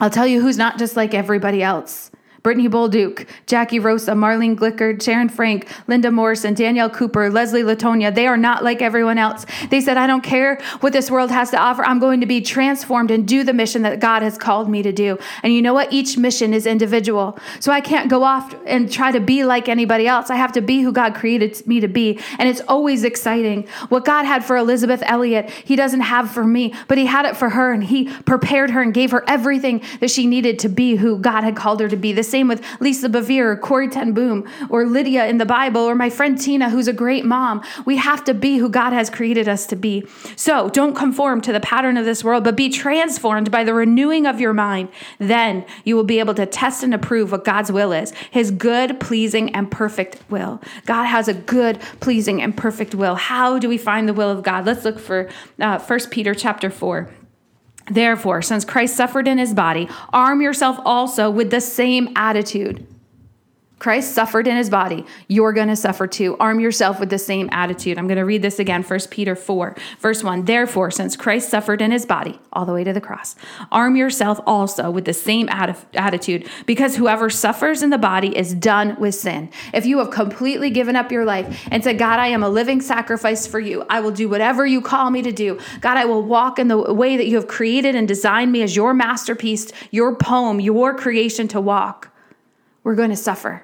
I'll 0.00 0.10
tell 0.10 0.26
you 0.26 0.42
who's 0.42 0.58
not 0.58 0.80
just 0.80 0.96
like 0.96 1.14
everybody 1.14 1.62
else. 1.62 2.10
Brittany 2.42 2.68
Bolduc, 2.68 3.26
Jackie 3.46 3.78
Rosa, 3.78 4.12
Marlene 4.12 4.56
Glickard, 4.56 5.02
Sharon 5.02 5.28
Frank, 5.28 5.68
Linda 5.86 6.10
Morrison, 6.10 6.54
Danielle 6.54 6.88
Cooper, 6.88 7.28
Leslie 7.30 7.62
Latonia. 7.62 8.14
They 8.14 8.26
are 8.26 8.36
not 8.36 8.64
like 8.64 8.80
everyone 8.80 9.18
else. 9.18 9.44
They 9.68 9.80
said, 9.80 9.98
I 9.98 10.06
don't 10.06 10.22
care 10.22 10.60
what 10.80 10.94
this 10.94 11.10
world 11.10 11.30
has 11.30 11.50
to 11.50 11.58
offer. 11.58 11.84
I'm 11.84 11.98
going 11.98 12.20
to 12.20 12.26
be 12.26 12.40
transformed 12.40 13.10
and 13.10 13.28
do 13.28 13.44
the 13.44 13.52
mission 13.52 13.82
that 13.82 14.00
God 14.00 14.22
has 14.22 14.38
called 14.38 14.70
me 14.70 14.82
to 14.82 14.92
do. 14.92 15.18
And 15.42 15.52
you 15.52 15.60
know 15.60 15.74
what? 15.74 15.92
Each 15.92 16.16
mission 16.16 16.54
is 16.54 16.66
individual. 16.66 17.38
So 17.60 17.72
I 17.72 17.82
can't 17.82 18.08
go 18.08 18.24
off 18.24 18.54
and 18.66 18.90
try 18.90 19.12
to 19.12 19.20
be 19.20 19.44
like 19.44 19.68
anybody 19.68 20.06
else. 20.06 20.30
I 20.30 20.36
have 20.36 20.52
to 20.52 20.62
be 20.62 20.80
who 20.80 20.92
God 20.92 21.14
created 21.14 21.66
me 21.66 21.80
to 21.80 21.88
be. 21.88 22.18
And 22.38 22.48
it's 22.48 22.62
always 22.62 23.04
exciting. 23.04 23.68
What 23.90 24.06
God 24.06 24.24
had 24.24 24.44
for 24.44 24.56
Elisabeth 24.56 25.02
Elliot, 25.04 25.50
He 25.50 25.76
doesn't 25.76 26.00
have 26.00 26.30
for 26.30 26.44
me, 26.44 26.74
but 26.88 26.96
He 26.96 27.04
had 27.04 27.26
it 27.26 27.36
for 27.36 27.50
her 27.50 27.72
and 27.72 27.84
He 27.84 28.10
prepared 28.22 28.70
her 28.70 28.80
and 28.80 28.94
gave 28.94 29.10
her 29.10 29.24
everything 29.28 29.82
that 30.00 30.10
she 30.10 30.26
needed 30.26 30.58
to 30.60 30.70
be 30.70 30.96
who 30.96 31.18
God 31.18 31.44
had 31.44 31.54
called 31.54 31.80
her 31.80 31.88
to 31.88 31.96
be. 31.96 32.12
This 32.12 32.29
same 32.30 32.48
with 32.48 32.64
Lisa 32.80 33.08
Bevere 33.08 33.52
or 33.52 33.56
Corrie 33.56 33.88
ten 33.88 34.12
Boom 34.12 34.48
or 34.68 34.86
Lydia 34.86 35.26
in 35.26 35.38
the 35.38 35.46
Bible 35.46 35.82
or 35.82 35.94
my 35.94 36.10
friend 36.10 36.40
Tina, 36.40 36.70
who's 36.70 36.88
a 36.88 36.92
great 36.92 37.24
mom. 37.24 37.62
We 37.84 37.96
have 37.96 38.24
to 38.24 38.34
be 38.34 38.58
who 38.58 38.68
God 38.68 38.92
has 38.92 39.10
created 39.10 39.48
us 39.48 39.66
to 39.66 39.76
be. 39.76 40.06
So 40.36 40.68
don't 40.70 40.94
conform 40.94 41.40
to 41.42 41.52
the 41.52 41.60
pattern 41.60 41.96
of 41.96 42.04
this 42.04 42.24
world, 42.24 42.44
but 42.44 42.56
be 42.56 42.68
transformed 42.68 43.50
by 43.50 43.64
the 43.64 43.74
renewing 43.74 44.26
of 44.26 44.40
your 44.40 44.52
mind. 44.52 44.88
Then 45.18 45.64
you 45.84 45.96
will 45.96 46.04
be 46.04 46.18
able 46.18 46.34
to 46.34 46.46
test 46.46 46.82
and 46.82 46.94
approve 46.94 47.32
what 47.32 47.44
God's 47.44 47.72
will 47.72 47.92
is 47.92 48.12
his 48.30 48.50
good, 48.50 49.00
pleasing, 49.00 49.54
and 49.54 49.70
perfect 49.70 50.18
will. 50.28 50.60
God 50.86 51.04
has 51.04 51.28
a 51.28 51.34
good, 51.34 51.80
pleasing, 52.00 52.40
and 52.42 52.56
perfect 52.56 52.94
will. 52.94 53.14
How 53.14 53.58
do 53.58 53.68
we 53.68 53.78
find 53.78 54.08
the 54.08 54.14
will 54.14 54.30
of 54.30 54.42
God? 54.42 54.66
Let's 54.66 54.84
look 54.84 54.98
for 54.98 55.28
uh, 55.58 55.78
1 55.78 56.00
Peter 56.10 56.34
chapter 56.34 56.70
4. 56.70 57.08
Therefore, 57.90 58.40
since 58.40 58.64
Christ 58.64 58.96
suffered 58.96 59.26
in 59.26 59.38
his 59.38 59.52
body, 59.52 59.88
arm 60.12 60.40
yourself 60.40 60.78
also 60.84 61.28
with 61.28 61.50
the 61.50 61.60
same 61.60 62.10
attitude 62.16 62.86
Christ 63.80 64.14
suffered 64.14 64.46
in 64.46 64.56
his 64.56 64.70
body. 64.70 65.04
You're 65.26 65.52
going 65.52 65.68
to 65.68 65.74
suffer 65.74 66.06
too. 66.06 66.36
Arm 66.38 66.60
yourself 66.60 67.00
with 67.00 67.10
the 67.10 67.18
same 67.18 67.48
attitude. 67.50 67.98
I'm 67.98 68.06
going 68.06 68.18
to 68.18 68.24
read 68.24 68.42
this 68.42 68.60
again, 68.60 68.84
1 68.84 69.00
Peter 69.10 69.34
4, 69.34 69.74
verse 69.98 70.22
1. 70.22 70.44
Therefore, 70.44 70.90
since 70.90 71.16
Christ 71.16 71.48
suffered 71.48 71.82
in 71.82 71.90
his 71.90 72.06
body, 72.06 72.38
all 72.52 72.66
the 72.66 72.72
way 72.72 72.84
to 72.84 72.92
the 72.92 73.00
cross, 73.00 73.34
arm 73.72 73.96
yourself 73.96 74.38
also 74.46 74.90
with 74.90 75.06
the 75.06 75.14
same 75.14 75.48
attitude, 75.48 76.48
because 76.66 76.96
whoever 76.96 77.30
suffers 77.30 77.82
in 77.82 77.90
the 77.90 77.98
body 77.98 78.36
is 78.36 78.54
done 78.54 79.00
with 79.00 79.14
sin. 79.14 79.50
If 79.72 79.86
you 79.86 79.98
have 79.98 80.10
completely 80.10 80.68
given 80.68 80.94
up 80.94 81.10
your 81.10 81.24
life 81.24 81.66
and 81.70 81.82
said, 81.82 81.98
God, 81.98 82.20
I 82.20 82.26
am 82.26 82.42
a 82.42 82.48
living 82.50 82.82
sacrifice 82.82 83.46
for 83.46 83.58
you, 83.58 83.86
I 83.88 84.00
will 84.00 84.12
do 84.12 84.28
whatever 84.28 84.66
you 84.66 84.82
call 84.82 85.10
me 85.10 85.22
to 85.22 85.32
do. 85.32 85.58
God, 85.80 85.96
I 85.96 86.04
will 86.04 86.22
walk 86.22 86.58
in 86.58 86.68
the 86.68 86.92
way 86.92 87.16
that 87.16 87.26
you 87.28 87.36
have 87.36 87.48
created 87.48 87.94
and 87.94 88.06
designed 88.06 88.52
me 88.52 88.60
as 88.62 88.76
your 88.76 88.92
masterpiece, 88.92 89.72
your 89.90 90.14
poem, 90.14 90.60
your 90.60 90.94
creation 90.94 91.48
to 91.48 91.62
walk. 91.62 92.14
We're 92.84 92.94
going 92.94 93.10
to 93.10 93.16
suffer. 93.16 93.62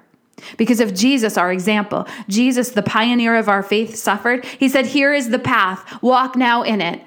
Because 0.57 0.81
of 0.81 0.95
Jesus, 0.95 1.39
our 1.39 1.53
example, 1.53 2.07
Jesus, 2.29 2.71
the 2.71 2.83
pioneer 2.83 3.37
of 3.37 3.49
our 3.49 3.63
faith, 3.63 3.97
suffered, 3.97 4.45
he 4.45 4.69
said, 4.69 4.87
Here 4.87 5.15
is 5.15 5.31
the 5.31 5.39
path, 5.39 6.03
walk 6.03 6.37
now 6.37 6.63
in 6.63 6.81
it. 6.81 7.03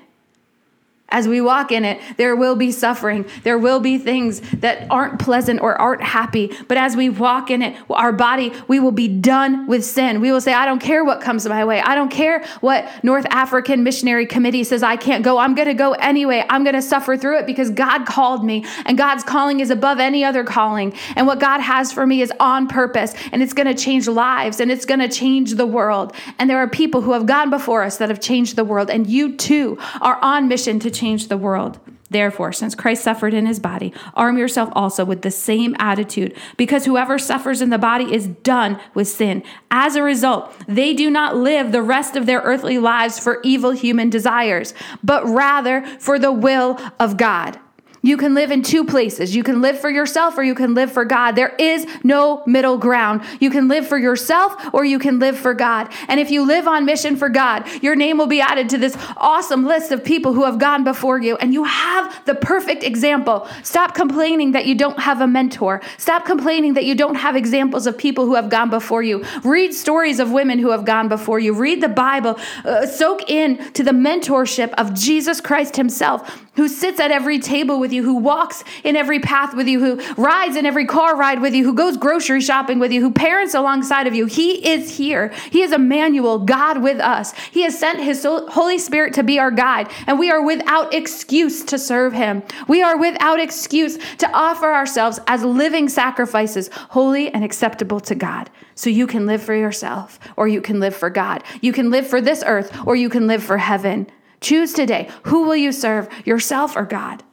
As 1.09 1.27
we 1.27 1.41
walk 1.41 1.71
in 1.71 1.85
it, 1.85 1.99
there 2.17 2.35
will 2.35 2.55
be 2.55 2.71
suffering. 2.71 3.25
There 3.43 3.57
will 3.57 3.79
be 3.79 3.97
things 3.97 4.41
that 4.59 4.87
aren't 4.89 5.19
pleasant 5.19 5.61
or 5.61 5.75
aren't 5.75 6.03
happy. 6.03 6.55
But 6.67 6.77
as 6.77 6.95
we 6.95 7.09
walk 7.09 7.49
in 7.49 7.61
it, 7.61 7.75
our 7.89 8.13
body, 8.13 8.53
we 8.67 8.79
will 8.79 8.91
be 8.91 9.07
done 9.07 9.67
with 9.67 9.83
sin. 9.83 10.21
We 10.21 10.31
will 10.31 10.41
say, 10.41 10.53
I 10.53 10.65
don't 10.65 10.79
care 10.79 11.03
what 11.03 11.21
comes 11.21 11.47
my 11.47 11.65
way. 11.65 11.81
I 11.81 11.95
don't 11.95 12.11
care 12.11 12.45
what 12.61 13.03
North 13.03 13.25
African 13.29 13.83
Missionary 13.83 14.25
Committee 14.25 14.63
says 14.63 14.83
I 14.83 14.95
can't 14.95 15.23
go. 15.23 15.37
I'm 15.37 15.55
going 15.55 15.67
to 15.67 15.73
go 15.73 15.93
anyway. 15.93 16.45
I'm 16.49 16.63
going 16.63 16.75
to 16.75 16.81
suffer 16.81 17.17
through 17.17 17.39
it 17.39 17.45
because 17.45 17.69
God 17.71 18.05
called 18.05 18.45
me, 18.45 18.65
and 18.85 18.97
God's 18.97 19.23
calling 19.23 19.59
is 19.59 19.69
above 19.69 19.99
any 19.99 20.23
other 20.23 20.43
calling. 20.43 20.93
And 21.15 21.25
what 21.25 21.39
God 21.39 21.59
has 21.59 21.91
for 21.91 22.05
me 22.05 22.21
is 22.21 22.31
on 22.39 22.67
purpose, 22.67 23.15
and 23.31 23.41
it's 23.41 23.53
going 23.53 23.67
to 23.67 23.73
change 23.73 24.07
lives, 24.07 24.59
and 24.59 24.71
it's 24.71 24.85
going 24.85 24.99
to 24.99 25.09
change 25.09 25.55
the 25.55 25.67
world. 25.67 26.13
And 26.37 26.49
there 26.49 26.57
are 26.57 26.67
people 26.67 27.01
who 27.01 27.13
have 27.13 27.25
gone 27.25 27.49
before 27.49 27.83
us 27.83 27.97
that 27.97 28.09
have 28.09 28.19
changed 28.19 28.55
the 28.55 28.63
world, 28.63 28.89
and 28.89 29.07
you 29.07 29.35
too 29.35 29.77
are 30.01 30.19
on 30.21 30.47
mission 30.47 30.79
to 30.79 30.91
change 30.99 31.27
the 31.27 31.37
world. 31.37 31.79
Therefore, 32.09 32.51
since 32.51 32.73
Christ 32.73 33.03
suffered 33.03 33.33
in 33.33 33.45
his 33.45 33.59
body, 33.59 33.93
arm 34.15 34.37
yourself 34.37 34.69
also 34.73 35.05
with 35.05 35.21
the 35.21 35.31
same 35.31 35.75
attitude, 35.77 36.35
because 36.57 36.85
whoever 36.85 37.19
suffers 37.19 37.61
in 37.61 37.69
the 37.69 37.77
body 37.77 38.13
is 38.13 38.27
done 38.27 38.79
with 38.95 39.07
sin. 39.07 39.43
As 39.69 39.95
a 39.95 40.01
result, 40.01 40.51
they 40.67 40.93
do 40.93 41.09
not 41.09 41.37
live 41.37 41.71
the 41.71 41.83
rest 41.83 42.15
of 42.15 42.25
their 42.25 42.39
earthly 42.41 42.79
lives 42.79 43.19
for 43.19 43.39
evil 43.43 43.71
human 43.71 44.09
desires, 44.09 44.73
but 45.03 45.23
rather 45.25 45.85
for 45.99 46.17
the 46.17 46.31
will 46.31 46.79
of 46.99 47.15
God. 47.15 47.59
You 48.01 48.17
can 48.17 48.33
live 48.33 48.51
in 48.51 48.61
two 48.61 48.85
places. 48.85 49.35
You 49.35 49.43
can 49.43 49.61
live 49.61 49.79
for 49.79 49.89
yourself 49.89 50.37
or 50.37 50.43
you 50.43 50.55
can 50.55 50.73
live 50.73 50.91
for 50.91 51.03
God. 51.03 51.35
There 51.35 51.55
is 51.59 51.85
no 52.03 52.43
middle 52.45 52.77
ground. 52.77 53.21
You 53.39 53.49
can 53.49 53.67
live 53.67 53.87
for 53.87 53.97
yourself 53.97 54.55
or 54.73 54.85
you 54.85 54.99
can 54.99 55.19
live 55.19 55.37
for 55.37 55.53
God. 55.53 55.91
And 56.07 56.19
if 56.19 56.31
you 56.31 56.45
live 56.45 56.67
on 56.67 56.85
mission 56.85 57.17
for 57.17 57.27
God, 57.27 57.67
your 57.81 57.95
name 57.95 58.17
will 58.17 58.27
be 58.27 58.41
added 58.41 58.69
to 58.69 58.77
this 58.77 58.97
awesome 59.17 59.65
list 59.65 59.91
of 59.91 60.03
people 60.03 60.33
who 60.33 60.45
have 60.45 60.59
gone 60.59 60.83
before 60.83 61.19
you. 61.21 61.35
And 61.37 61.53
you 61.53 61.65
have 61.65 62.25
the 62.25 62.35
perfect 62.35 62.83
example. 62.83 63.47
Stop 63.63 63.95
complaining 63.95 64.53
that 64.53 64.65
you 64.65 64.75
don't 64.75 64.99
have 64.99 65.19
a 65.21 65.27
mentor. 65.27 65.81
Stop 65.97 66.25
complaining 66.25 66.75
that 66.75 66.85
you 66.85 66.95
don't 66.95 67.15
have 67.15 67.35
examples 67.35 67.85
of 67.85 67.97
people 67.97 68.25
who 68.25 68.35
have 68.35 68.49
gone 68.49 68.69
before 68.69 69.03
you. 69.03 69.25
Read 69.43 69.73
stories 69.73 70.19
of 70.19 70.31
women 70.31 70.59
who 70.59 70.71
have 70.71 70.85
gone 70.85 71.09
before 71.09 71.39
you. 71.39 71.53
Read 71.53 71.81
the 71.81 71.89
Bible. 71.89 72.39
Uh, 72.63 72.85
soak 72.85 73.29
in 73.29 73.57
to 73.73 73.83
the 73.83 73.91
mentorship 73.91 74.73
of 74.75 74.93
Jesus 74.93 75.41
Christ 75.41 75.75
himself 75.75 76.45
who 76.59 76.67
sits 76.67 76.99
at 76.99 77.09
every 77.09 77.39
table 77.39 77.79
with 77.79 77.93
you, 77.93 78.03
who 78.03 78.15
walks 78.15 78.65
in 78.83 78.97
every 78.97 79.17
path 79.17 79.55
with 79.55 79.65
you, 79.65 79.79
who 79.79 80.13
rides 80.21 80.57
in 80.57 80.65
every 80.65 80.85
car 80.85 81.15
ride 81.15 81.41
with 81.41 81.55
you, 81.55 81.63
who 81.63 81.73
goes 81.73 81.95
grocery 81.95 82.41
shopping 82.41 82.79
with 82.79 82.91
you, 82.91 82.99
who 82.99 83.11
parents 83.11 83.53
alongside 83.53 84.07
of 84.07 84.13
you. 84.13 84.25
He 84.25 84.67
is 84.69 84.97
here. 84.97 85.29
He 85.51 85.61
is 85.61 85.71
Emmanuel, 85.71 86.39
God 86.39 86.83
with 86.83 86.99
us. 86.99 87.31
He 87.31 87.61
has 87.61 87.79
sent 87.79 88.01
his 88.01 88.25
Holy 88.25 88.77
Spirit 88.77 89.13
to 89.13 89.23
be 89.23 89.39
our 89.39 89.51
guide, 89.51 89.89
and 90.05 90.19
we 90.19 90.29
are 90.29 90.43
without 90.43 90.93
excuse 90.93 91.63
to 91.63 91.79
serve 91.79 92.11
him. 92.11 92.43
We 92.67 92.81
are 92.81 92.97
without 92.97 93.39
excuse 93.39 93.97
to 94.17 94.29
offer 94.33 94.73
ourselves 94.73 95.17
as 95.27 95.45
living 95.45 95.87
sacrifices, 95.87 96.69
holy 96.73 97.33
and 97.33 97.45
acceptable 97.45 98.01
to 98.01 98.15
God. 98.15 98.49
So 98.75 98.89
you 98.89 99.07
can 99.07 99.25
live 99.25 99.41
for 99.41 99.55
yourself, 99.55 100.19
or 100.35 100.49
you 100.49 100.59
can 100.59 100.81
live 100.81 100.95
for 100.95 101.09
God. 101.09 101.41
You 101.61 101.71
can 101.71 101.89
live 101.89 102.05
for 102.05 102.19
this 102.19 102.43
earth, 102.45 102.77
or 102.85 102.97
you 102.97 103.07
can 103.07 103.27
live 103.27 103.43
for 103.43 103.57
heaven. 103.57 104.11
Choose 104.41 104.73
today. 104.73 105.09
Who 105.23 105.43
will 105.43 105.55
you 105.55 105.71
serve, 105.71 106.09
yourself 106.25 106.75
or 106.75 106.85
God? 106.85 107.23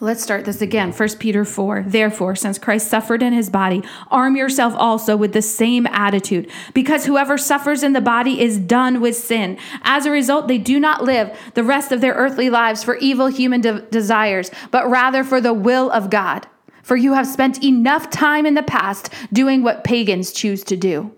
Let's 0.00 0.22
start 0.22 0.44
this 0.44 0.62
again. 0.62 0.92
1 0.92 1.08
Peter 1.18 1.44
4. 1.44 1.84
Therefore, 1.88 2.36
since 2.36 2.56
Christ 2.56 2.86
suffered 2.86 3.20
in 3.20 3.32
his 3.32 3.50
body, 3.50 3.82
arm 4.12 4.36
yourself 4.36 4.72
also 4.76 5.16
with 5.16 5.32
the 5.32 5.42
same 5.42 5.88
attitude, 5.88 6.48
because 6.72 7.06
whoever 7.06 7.36
suffers 7.36 7.82
in 7.82 7.94
the 7.94 8.00
body 8.00 8.40
is 8.40 8.58
done 8.58 9.00
with 9.00 9.16
sin. 9.16 9.58
As 9.82 10.06
a 10.06 10.12
result, 10.12 10.46
they 10.46 10.58
do 10.58 10.78
not 10.78 11.02
live 11.02 11.36
the 11.54 11.64
rest 11.64 11.90
of 11.90 12.00
their 12.00 12.14
earthly 12.14 12.48
lives 12.48 12.84
for 12.84 12.96
evil 12.98 13.26
human 13.26 13.60
de- 13.60 13.80
desires, 13.82 14.52
but 14.70 14.88
rather 14.88 15.24
for 15.24 15.40
the 15.40 15.52
will 15.52 15.90
of 15.90 16.10
God. 16.10 16.46
For 16.84 16.96
you 16.96 17.14
have 17.14 17.26
spent 17.26 17.64
enough 17.64 18.08
time 18.08 18.46
in 18.46 18.54
the 18.54 18.62
past 18.62 19.12
doing 19.32 19.64
what 19.64 19.82
pagans 19.82 20.30
choose 20.30 20.62
to 20.64 20.76
do. 20.76 21.12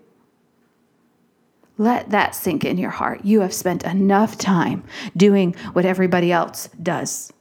Let 1.81 2.11
that 2.11 2.35
sink 2.35 2.63
in 2.63 2.77
your 2.77 2.91
heart. 2.91 3.25
You 3.25 3.41
have 3.41 3.55
spent 3.55 3.83
enough 3.83 4.37
time 4.37 4.83
doing 5.17 5.55
what 5.73 5.83
everybody 5.83 6.31
else 6.31 6.69
does. 6.79 7.33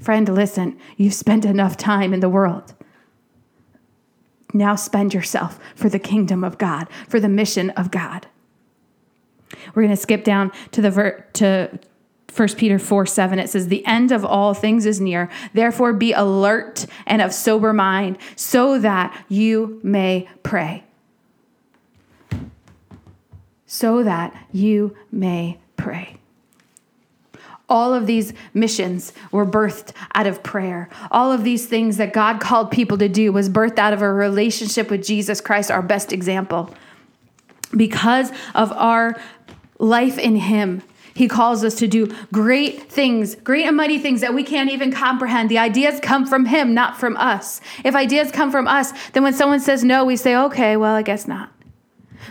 Friend, 0.00 0.26
listen, 0.26 0.78
you've 0.96 1.12
spent 1.12 1.44
enough 1.44 1.76
time 1.76 2.14
in 2.14 2.20
the 2.20 2.30
world. 2.30 2.74
Now 4.54 4.76
spend 4.76 5.12
yourself 5.12 5.60
for 5.74 5.90
the 5.90 5.98
kingdom 5.98 6.42
of 6.42 6.56
God, 6.56 6.88
for 7.06 7.20
the 7.20 7.28
mission 7.28 7.68
of 7.70 7.90
God. 7.90 8.28
We're 9.74 9.82
going 9.82 9.94
to 9.94 10.00
skip 10.00 10.24
down 10.24 10.50
to 10.70 10.80
the 10.80 10.90
ver- 10.90 11.26
to 11.34 11.78
1 12.34 12.48
Peter 12.56 12.78
4 12.78 13.04
7. 13.04 13.38
It 13.38 13.50
says, 13.50 13.68
The 13.68 13.84
end 13.84 14.10
of 14.10 14.24
all 14.24 14.54
things 14.54 14.86
is 14.86 15.02
near. 15.02 15.28
Therefore, 15.52 15.92
be 15.92 16.14
alert 16.14 16.86
and 17.04 17.20
of 17.20 17.34
sober 17.34 17.74
mind, 17.74 18.16
so 18.36 18.78
that 18.78 19.26
you 19.28 19.80
may 19.82 20.30
pray 20.42 20.86
so 23.66 24.02
that 24.02 24.34
you 24.52 24.96
may 25.10 25.58
pray. 25.76 26.16
All 27.68 27.92
of 27.92 28.06
these 28.06 28.32
missions 28.54 29.12
were 29.32 29.44
birthed 29.44 29.92
out 30.14 30.26
of 30.26 30.42
prayer. 30.44 30.88
All 31.10 31.32
of 31.32 31.42
these 31.42 31.66
things 31.66 31.96
that 31.96 32.12
God 32.12 32.40
called 32.40 32.70
people 32.70 32.96
to 32.98 33.08
do 33.08 33.32
was 33.32 33.50
birthed 33.50 33.78
out 33.78 33.92
of 33.92 34.02
a 34.02 34.12
relationship 34.12 34.88
with 34.88 35.04
Jesus 35.04 35.40
Christ, 35.40 35.70
our 35.70 35.82
best 35.82 36.12
example. 36.12 36.72
Because 37.76 38.30
of 38.54 38.70
our 38.72 39.20
life 39.80 40.16
in 40.16 40.36
Him, 40.36 40.80
He 41.12 41.26
calls 41.26 41.64
us 41.64 41.74
to 41.76 41.88
do 41.88 42.14
great 42.32 42.84
things, 42.84 43.34
great 43.34 43.66
and 43.66 43.76
mighty 43.76 43.98
things 43.98 44.20
that 44.20 44.32
we 44.32 44.44
can't 44.44 44.70
even 44.70 44.92
comprehend. 44.92 45.50
The 45.50 45.58
ideas 45.58 45.98
come 46.00 46.24
from 46.24 46.46
Him, 46.46 46.72
not 46.72 47.00
from 47.00 47.16
us. 47.16 47.60
If 47.84 47.96
ideas 47.96 48.30
come 48.30 48.52
from 48.52 48.68
us, 48.68 48.92
then 49.10 49.24
when 49.24 49.34
someone 49.34 49.58
says 49.58 49.82
no, 49.82 50.04
we 50.04 50.14
say, 50.14 50.36
okay, 50.36 50.76
well, 50.76 50.94
I 50.94 51.02
guess 51.02 51.26
not. 51.26 51.50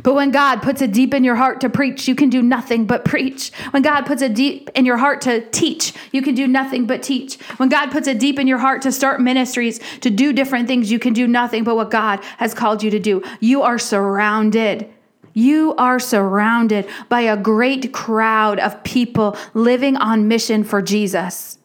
But 0.03 0.13
when 0.13 0.31
God 0.31 0.61
puts 0.61 0.81
it 0.81 0.91
deep 0.91 1.13
in 1.13 1.23
your 1.23 1.35
heart 1.35 1.61
to 1.61 1.69
preach, 1.69 2.07
you 2.07 2.15
can 2.15 2.29
do 2.29 2.41
nothing 2.41 2.85
but 2.85 3.05
preach. 3.05 3.51
When 3.71 3.81
God 3.81 4.05
puts 4.05 4.21
it 4.21 4.33
deep 4.33 4.69
in 4.75 4.85
your 4.85 4.97
heart 4.97 5.21
to 5.21 5.41
teach, 5.49 5.93
you 6.11 6.21
can 6.21 6.35
do 6.35 6.47
nothing 6.47 6.85
but 6.85 7.03
teach. 7.03 7.35
When 7.57 7.69
God 7.69 7.91
puts 7.91 8.07
it 8.07 8.19
deep 8.19 8.39
in 8.39 8.47
your 8.47 8.57
heart 8.57 8.81
to 8.83 8.91
start 8.91 9.21
ministries, 9.21 9.79
to 10.01 10.09
do 10.09 10.33
different 10.33 10.67
things, 10.67 10.91
you 10.91 10.99
can 10.99 11.13
do 11.13 11.27
nothing 11.27 11.63
but 11.63 11.75
what 11.75 11.91
God 11.91 12.23
has 12.37 12.53
called 12.53 12.83
you 12.83 12.91
to 12.91 12.99
do. 12.99 13.23
You 13.39 13.61
are 13.61 13.79
surrounded. 13.79 14.91
You 15.33 15.75
are 15.75 15.99
surrounded 15.99 16.87
by 17.09 17.21
a 17.21 17.35
great 17.35 17.91
crowd 17.93 18.59
of 18.59 18.83
people 18.83 19.37
living 19.53 19.97
on 19.97 20.27
mission 20.27 20.63
for 20.63 20.81
Jesus. 20.81 21.57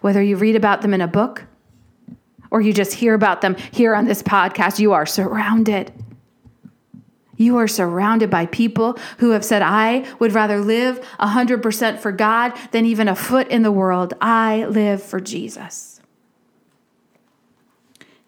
Whether 0.00 0.22
you 0.22 0.36
read 0.36 0.56
about 0.56 0.82
them 0.82 0.94
in 0.94 1.00
a 1.00 1.08
book, 1.08 1.45
or 2.50 2.60
you 2.60 2.72
just 2.72 2.94
hear 2.94 3.14
about 3.14 3.40
them 3.40 3.56
here 3.72 3.94
on 3.94 4.04
this 4.04 4.22
podcast, 4.22 4.78
you 4.78 4.92
are 4.92 5.06
surrounded. 5.06 5.92
You 7.36 7.58
are 7.58 7.68
surrounded 7.68 8.30
by 8.30 8.46
people 8.46 8.98
who 9.18 9.30
have 9.30 9.44
said, 9.44 9.62
I 9.62 10.06
would 10.18 10.32
rather 10.32 10.60
live 10.60 11.00
100% 11.20 11.98
for 11.98 12.12
God 12.12 12.52
than 12.70 12.86
even 12.86 13.08
a 13.08 13.14
foot 13.16 13.48
in 13.48 13.62
the 13.62 13.72
world. 13.72 14.14
I 14.20 14.64
live 14.64 15.02
for 15.02 15.20
Jesus. 15.20 16.00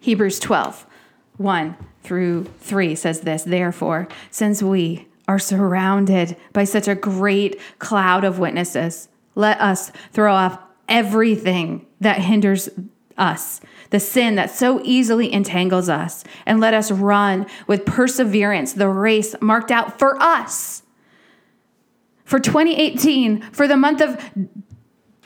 Hebrews 0.00 0.38
12, 0.40 0.86
1 1.38 1.76
through 2.02 2.44
3 2.60 2.94
says 2.94 3.22
this 3.22 3.42
Therefore, 3.42 4.08
since 4.30 4.62
we 4.62 5.08
are 5.26 5.38
surrounded 5.38 6.36
by 6.52 6.64
such 6.64 6.88
a 6.88 6.94
great 6.94 7.60
cloud 7.78 8.24
of 8.24 8.38
witnesses, 8.38 9.08
let 9.34 9.60
us 9.60 9.92
throw 10.12 10.32
off 10.32 10.58
everything 10.88 11.86
that 12.00 12.18
hinders 12.18 12.68
us, 13.18 13.60
the 13.90 14.00
sin 14.00 14.34
that 14.34 14.50
so 14.50 14.80
easily 14.84 15.32
entangles 15.32 15.88
us, 15.88 16.24
and 16.46 16.60
let 16.60 16.74
us 16.74 16.90
run 16.90 17.46
with 17.66 17.86
perseverance 17.86 18.72
the 18.72 18.88
race 18.88 19.34
marked 19.40 19.70
out 19.70 19.98
for 19.98 20.20
us. 20.22 20.82
For 22.24 22.38
2018, 22.38 23.40
for 23.52 23.66
the 23.66 23.76
month 23.76 24.00
of 24.00 24.22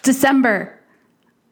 December, 0.02 0.78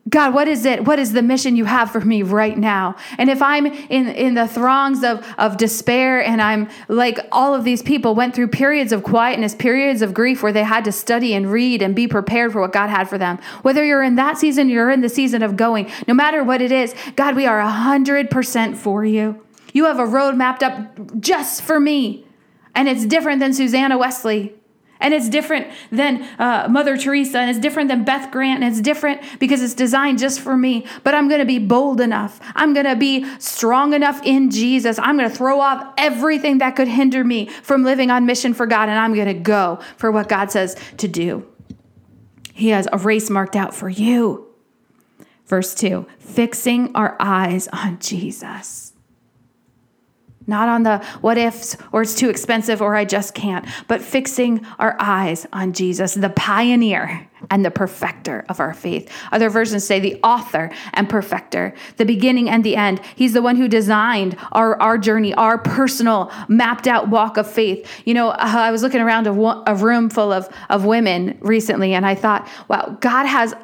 God, 0.08 0.32
what 0.32 0.48
is 0.48 0.64
it? 0.64 0.86
What 0.86 0.98
is 0.98 1.12
the 1.12 1.22
mission 1.22 1.56
you 1.56 1.66
have 1.66 1.90
for 1.90 2.00
me 2.00 2.22
right 2.22 2.56
now? 2.56 2.96
And 3.18 3.28
if 3.28 3.42
I'm 3.42 3.66
in, 3.66 4.08
in 4.08 4.34
the 4.34 4.48
throngs 4.48 5.04
of, 5.04 5.24
of 5.36 5.58
despair 5.58 6.24
and 6.24 6.40
I'm 6.40 6.68
like 6.88 7.18
all 7.30 7.54
of 7.54 7.64
these 7.64 7.82
people 7.82 8.14
went 8.14 8.34
through 8.34 8.48
periods 8.48 8.92
of 8.92 9.02
quietness, 9.02 9.54
periods 9.54 10.00
of 10.00 10.14
grief 10.14 10.42
where 10.42 10.52
they 10.52 10.64
had 10.64 10.84
to 10.86 10.92
study 10.92 11.34
and 11.34 11.52
read 11.52 11.82
and 11.82 11.94
be 11.94 12.08
prepared 12.08 12.52
for 12.52 12.62
what 12.62 12.72
God 12.72 12.88
had 12.88 13.08
for 13.08 13.18
them. 13.18 13.38
Whether 13.60 13.84
you're 13.84 14.02
in 14.02 14.14
that 14.16 14.38
season, 14.38 14.70
you're 14.70 14.90
in 14.90 15.02
the 15.02 15.08
season 15.08 15.42
of 15.42 15.56
going, 15.56 15.90
no 16.08 16.14
matter 16.14 16.42
what 16.42 16.62
it 16.62 16.72
is, 16.72 16.94
God, 17.14 17.36
we 17.36 17.46
are 17.46 17.60
100% 17.60 18.76
for 18.76 19.04
you. 19.04 19.40
You 19.74 19.84
have 19.84 19.98
a 19.98 20.06
road 20.06 20.34
mapped 20.34 20.62
up 20.62 21.20
just 21.20 21.62
for 21.62 21.78
me. 21.78 22.26
And 22.74 22.88
it's 22.88 23.04
different 23.04 23.40
than 23.40 23.52
Susanna 23.52 23.98
Wesley. 23.98 24.54
And 25.00 25.14
it's 25.14 25.28
different 25.28 25.68
than 25.90 26.22
uh, 26.38 26.68
Mother 26.70 26.96
Teresa, 26.96 27.38
and 27.38 27.50
it's 27.50 27.58
different 27.58 27.88
than 27.88 28.04
Beth 28.04 28.30
Grant, 28.30 28.62
and 28.62 28.72
it's 28.72 28.80
different 28.80 29.22
because 29.38 29.62
it's 29.62 29.74
designed 29.74 30.18
just 30.18 30.40
for 30.40 30.56
me. 30.56 30.86
But 31.02 31.14
I'm 31.14 31.28
going 31.28 31.40
to 31.40 31.46
be 31.46 31.58
bold 31.58 32.00
enough. 32.00 32.38
I'm 32.54 32.74
going 32.74 32.86
to 32.86 32.96
be 32.96 33.24
strong 33.38 33.94
enough 33.94 34.20
in 34.24 34.50
Jesus. 34.50 34.98
I'm 34.98 35.16
going 35.16 35.30
to 35.30 35.34
throw 35.34 35.60
off 35.60 35.94
everything 35.96 36.58
that 36.58 36.76
could 36.76 36.88
hinder 36.88 37.24
me 37.24 37.46
from 37.46 37.84
living 37.84 38.10
on 38.10 38.26
mission 38.26 38.54
for 38.54 38.66
God, 38.66 38.88
and 38.88 38.98
I'm 38.98 39.14
going 39.14 39.28
to 39.28 39.34
go 39.34 39.80
for 39.96 40.10
what 40.10 40.28
God 40.28 40.50
says 40.50 40.76
to 40.98 41.08
do. 41.08 41.46
He 42.52 42.68
has 42.68 42.86
a 42.92 42.98
race 42.98 43.30
marked 43.30 43.56
out 43.56 43.74
for 43.74 43.88
you. 43.88 44.46
Verse 45.46 45.74
2 45.74 46.06
fixing 46.18 46.94
our 46.94 47.16
eyes 47.18 47.66
on 47.72 47.98
Jesus 47.98 48.89
not 50.50 50.68
on 50.68 50.82
the 50.82 50.98
what 51.22 51.38
ifs 51.38 51.78
or 51.92 52.02
it's 52.02 52.14
too 52.14 52.28
expensive 52.28 52.82
or 52.82 52.94
I 52.94 53.06
just 53.06 53.34
can't, 53.34 53.66
but 53.88 54.02
fixing 54.02 54.66
our 54.78 54.96
eyes 55.00 55.46
on 55.52 55.72
Jesus, 55.72 56.12
the 56.12 56.28
pioneer 56.28 57.30
and 57.50 57.64
the 57.64 57.70
perfecter 57.70 58.44
of 58.48 58.60
our 58.60 58.74
faith. 58.74 59.10
Other 59.32 59.48
versions 59.48 59.84
say 59.84 59.98
the 59.98 60.20
author 60.22 60.70
and 60.92 61.08
perfecter, 61.08 61.72
the 61.96 62.04
beginning 62.04 62.50
and 62.50 62.62
the 62.62 62.76
end. 62.76 63.00
He's 63.16 63.32
the 63.32 63.40
one 63.40 63.56
who 63.56 63.68
designed 63.68 64.36
our, 64.52 64.80
our 64.82 64.98
journey, 64.98 65.32
our 65.34 65.56
personal 65.56 66.30
mapped 66.48 66.86
out 66.86 67.08
walk 67.08 67.38
of 67.38 67.50
faith. 67.50 67.88
You 68.04 68.14
know, 68.14 68.30
uh, 68.30 68.36
I 68.38 68.70
was 68.70 68.82
looking 68.82 69.00
around 69.00 69.26
a, 69.26 69.32
a 69.66 69.74
room 69.74 70.10
full 70.10 70.32
of, 70.32 70.48
of 70.68 70.84
women 70.84 71.38
recently 71.40 71.94
and 71.94 72.04
I 72.04 72.14
thought, 72.14 72.46
wow, 72.68 72.96
God 73.00 73.24
has 73.24 73.54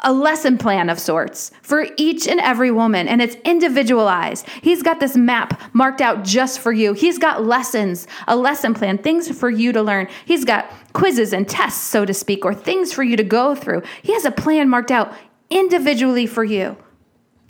a 0.00 0.12
lesson 0.12 0.58
plan 0.58 0.90
of 0.90 0.98
sorts 0.98 1.50
for 1.62 1.86
each 1.96 2.26
and 2.26 2.40
every 2.40 2.70
woman, 2.70 3.08
and 3.08 3.22
it's 3.22 3.36
individualized. 3.44 4.46
He's 4.60 4.82
got 4.82 5.00
this 5.00 5.16
map 5.16 5.60
marked 5.72 6.00
out 6.00 6.24
just 6.24 6.58
for 6.58 6.72
you. 6.72 6.92
He's 6.92 7.18
got 7.18 7.44
lessons, 7.44 8.06
a 8.26 8.36
lesson 8.36 8.74
plan, 8.74 8.98
things 8.98 9.36
for 9.38 9.48
you 9.48 9.72
to 9.72 9.82
learn. 9.82 10.08
He's 10.24 10.44
got 10.44 10.70
quizzes 10.92 11.32
and 11.32 11.48
tests, 11.48 11.82
so 11.82 12.04
to 12.04 12.12
speak, 12.12 12.44
or 12.44 12.54
things 12.54 12.92
for 12.92 13.02
you 13.02 13.16
to 13.16 13.24
go 13.24 13.54
through. 13.54 13.82
He 14.02 14.12
has 14.12 14.24
a 14.24 14.30
plan 14.30 14.68
marked 14.68 14.90
out 14.90 15.14
individually 15.48 16.26
for 16.26 16.44
you. 16.44 16.76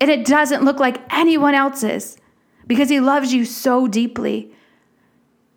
And 0.01 0.11
it 0.11 0.27
doesn't 0.27 0.65
look 0.65 0.79
like 0.79 1.01
anyone 1.11 1.55
else's 1.55 2.19
because 2.67 2.89
He 2.89 3.01
loves 3.01 3.33
you 3.33 3.45
so 3.45 3.89
deeply. 3.89 4.53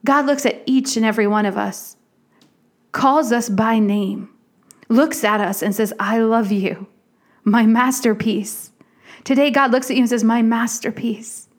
God 0.05 0.25
looks 0.25 0.45
at 0.45 0.63
each 0.65 0.95
and 0.95 1.05
every 1.05 1.27
one 1.27 1.45
of 1.45 1.57
us, 1.57 1.97
calls 2.91 3.31
us 3.31 3.49
by 3.49 3.79
name 3.79 4.29
looks 4.89 5.23
at 5.23 5.41
us 5.41 5.61
and 5.61 5.75
says, 5.75 5.93
I 5.99 6.19
love 6.19 6.51
you, 6.51 6.87
my 7.43 7.65
masterpiece. 7.65 8.71
Today, 9.23 9.51
God 9.51 9.71
looks 9.71 9.89
at 9.89 9.95
you 9.95 10.03
and 10.03 10.09
says, 10.09 10.23
My 10.23 10.41
masterpiece. 10.41 11.49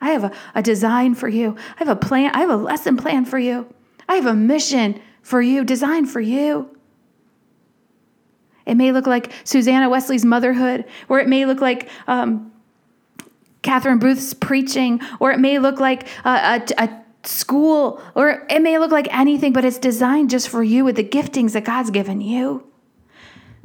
I 0.00 0.10
have 0.10 0.24
a, 0.24 0.32
a 0.54 0.62
design 0.62 1.14
for 1.14 1.28
you. 1.28 1.56
I 1.76 1.84
have 1.84 1.88
a 1.88 1.96
plan. 1.96 2.30
I 2.34 2.40
have 2.40 2.50
a 2.50 2.56
lesson 2.56 2.96
plan 2.96 3.24
for 3.24 3.38
you. 3.38 3.66
I 4.08 4.14
have 4.14 4.26
a 4.26 4.34
mission 4.34 5.00
for 5.22 5.42
you, 5.42 5.64
designed 5.64 6.08
for 6.08 6.20
you. 6.20 6.74
It 8.64 8.76
may 8.76 8.92
look 8.92 9.06
like 9.06 9.32
Susanna 9.44 9.88
Wesley's 9.88 10.24
motherhood, 10.24 10.84
or 11.08 11.20
it 11.20 11.28
may 11.28 11.46
look 11.46 11.60
like 11.60 11.88
um, 12.06 12.52
Catherine 13.62 13.98
Booth's 13.98 14.34
preaching, 14.34 15.00
or 15.20 15.32
it 15.32 15.40
may 15.40 15.58
look 15.58 15.80
like 15.80 16.06
a, 16.24 16.30
a, 16.78 16.84
a 16.84 17.04
school, 17.24 18.02
or 18.14 18.46
it 18.48 18.62
may 18.62 18.78
look 18.78 18.90
like 18.90 19.08
anything, 19.14 19.52
but 19.52 19.64
it's 19.64 19.78
designed 19.78 20.30
just 20.30 20.48
for 20.48 20.62
you 20.62 20.84
with 20.84 20.96
the 20.96 21.04
giftings 21.04 21.52
that 21.52 21.64
God's 21.64 21.90
given 21.90 22.20
you. 22.20 22.67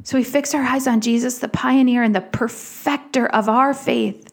So 0.04 0.18
we 0.18 0.24
fix 0.24 0.54
our 0.54 0.62
eyes 0.62 0.86
on 0.86 1.00
Jesus, 1.00 1.38
the 1.38 1.48
pioneer 1.48 2.02
and 2.02 2.14
the 2.14 2.20
perfecter 2.20 3.26
of 3.26 3.48
our 3.48 3.72
faith. 3.72 4.32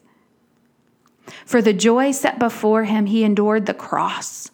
For 1.46 1.62
the 1.62 1.72
joy 1.72 2.12
set 2.12 2.38
before 2.38 2.84
him, 2.84 3.06
he 3.06 3.24
endured 3.24 3.64
the 3.64 3.74
cross, 3.74 4.50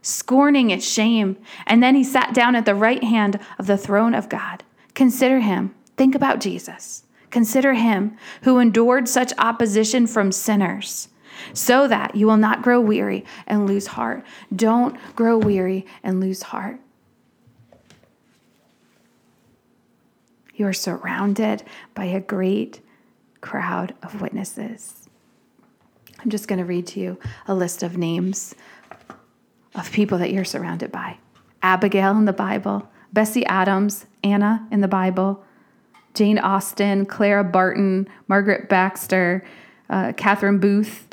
scorning 0.00 0.70
its 0.70 0.86
shame, 0.88 1.36
and 1.66 1.82
then 1.82 1.96
he 1.96 2.04
sat 2.04 2.32
down 2.34 2.54
at 2.54 2.66
the 2.66 2.74
right 2.74 3.02
hand 3.02 3.40
of 3.58 3.66
the 3.66 3.76
throne 3.76 4.14
of 4.14 4.28
God. 4.28 4.62
Consider 4.94 5.40
him. 5.40 5.74
Think 5.96 6.14
about 6.14 6.40
Jesus. 6.40 7.04
Consider 7.30 7.74
him 7.74 8.16
who 8.42 8.58
endured 8.58 9.08
such 9.08 9.32
opposition 9.38 10.06
from 10.06 10.30
sinners 10.30 11.08
so 11.52 11.88
that 11.88 12.14
you 12.14 12.26
will 12.26 12.36
not 12.36 12.62
grow 12.62 12.80
weary 12.80 13.24
and 13.46 13.66
lose 13.66 13.88
heart. 13.88 14.24
Don't 14.54 14.96
grow 15.16 15.36
weary 15.38 15.86
and 16.02 16.20
lose 16.20 16.42
heart. 16.42 16.78
You 20.60 20.66
are 20.66 20.74
surrounded 20.74 21.62
by 21.94 22.04
a 22.04 22.20
great 22.20 22.82
crowd 23.40 23.94
of 24.02 24.20
witnesses. 24.20 25.08
I'm 26.18 26.28
just 26.28 26.48
going 26.48 26.58
to 26.58 26.66
read 26.66 26.86
to 26.88 27.00
you 27.00 27.18
a 27.48 27.54
list 27.54 27.82
of 27.82 27.96
names 27.96 28.54
of 29.74 29.90
people 29.90 30.18
that 30.18 30.34
you're 30.34 30.44
surrounded 30.44 30.92
by 30.92 31.16
Abigail 31.62 32.10
in 32.18 32.26
the 32.26 32.34
Bible, 32.34 32.86
Bessie 33.10 33.46
Adams, 33.46 34.04
Anna 34.22 34.68
in 34.70 34.82
the 34.82 34.86
Bible, 34.86 35.42
Jane 36.12 36.38
Austen, 36.38 37.06
Clara 37.06 37.42
Barton, 37.42 38.06
Margaret 38.28 38.68
Baxter, 38.68 39.42
uh, 39.88 40.12
Catherine 40.14 40.58
Booth, 40.58 41.08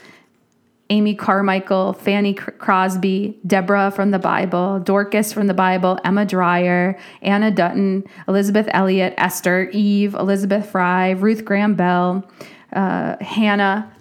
Amy 0.89 1.15
Carmichael, 1.15 1.93
Fanny 1.93 2.33
Crosby, 2.33 3.39
Deborah 3.45 3.91
from 3.91 4.11
the 4.11 4.19
Bible, 4.19 4.79
Dorcas 4.79 5.33
from 5.33 5.47
the 5.47 5.53
Bible, 5.53 5.99
Emma 6.05 6.25
Dryer, 6.25 6.97
Anna 7.21 7.51
Dutton, 7.51 8.05
Elisabeth 8.27 8.67
Elliot, 8.71 9.13
Esther, 9.17 9.69
Eve, 9.73 10.13
Elizabeth 10.13 10.69
Fry, 10.69 11.11
Ruth 11.11 11.43
Graham 11.43 11.75
Bell, 11.75 12.29
uh, 12.73 13.17
Hannah, 13.21 13.91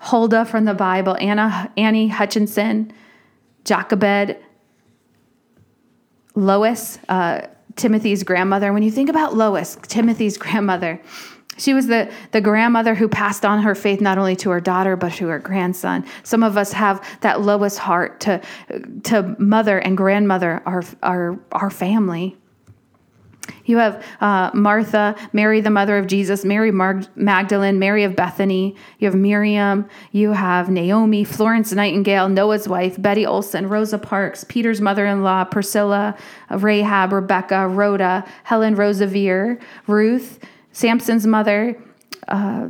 Huldah 0.00 0.46
from 0.46 0.64
the 0.64 0.74
Bible, 0.74 1.16
Anna, 1.20 1.70
Annie 1.76 2.08
Hutchinson, 2.08 2.92
Jochebed, 3.64 4.36
Lois, 6.34 6.98
uh, 7.08 7.42
Timothy's 7.76 8.22
grandmother. 8.24 8.72
When 8.72 8.82
you 8.82 8.90
think 8.90 9.08
about 9.10 9.36
Lois, 9.36 9.78
Timothy's 9.82 10.38
grandmother, 10.38 11.00
she 11.60 11.74
was 11.74 11.86
the, 11.86 12.10
the 12.32 12.40
grandmother 12.40 12.94
who 12.94 13.06
passed 13.06 13.44
on 13.44 13.62
her 13.62 13.74
faith 13.74 14.00
not 14.00 14.16
only 14.16 14.34
to 14.36 14.50
her 14.50 14.60
daughter, 14.60 14.96
but 14.96 15.12
to 15.14 15.28
her 15.28 15.38
grandson. 15.38 16.06
Some 16.22 16.42
of 16.42 16.56
us 16.56 16.72
have 16.72 17.06
that 17.20 17.42
lowest 17.42 17.78
heart 17.78 18.18
to, 18.20 18.40
to 19.04 19.36
mother 19.38 19.78
and 19.78 19.96
grandmother 19.96 20.62
our, 20.64 20.82
our, 21.02 21.38
our 21.52 21.68
family. 21.68 22.38
You 23.66 23.76
have 23.78 24.04
uh, 24.20 24.50
Martha, 24.54 25.14
Mary, 25.32 25.60
the 25.60 25.70
mother 25.70 25.98
of 25.98 26.06
Jesus, 26.06 26.44
Mary 26.44 26.70
Mar- 26.70 27.02
Magdalene, 27.14 27.78
Mary 27.78 28.04
of 28.04 28.16
Bethany. 28.16 28.74
You 28.98 29.06
have 29.08 29.14
Miriam. 29.14 29.88
You 30.12 30.32
have 30.32 30.70
Naomi, 30.70 31.24
Florence 31.24 31.72
Nightingale, 31.72 32.28
Noah's 32.28 32.68
wife, 32.68 33.00
Betty 33.00 33.26
Olson, 33.26 33.68
Rosa 33.68 33.98
Parks, 33.98 34.44
Peter's 34.44 34.80
mother 34.80 35.04
in 35.04 35.22
law, 35.22 35.44
Priscilla, 35.44 36.16
Rahab, 36.50 37.12
Rebecca, 37.12 37.68
Rhoda, 37.68 38.24
Helen 38.44 38.76
Roseveare, 38.76 39.60
Ruth, 39.86 40.38
Samson's 40.80 41.26
mother, 41.26 41.76
uh, 42.28 42.68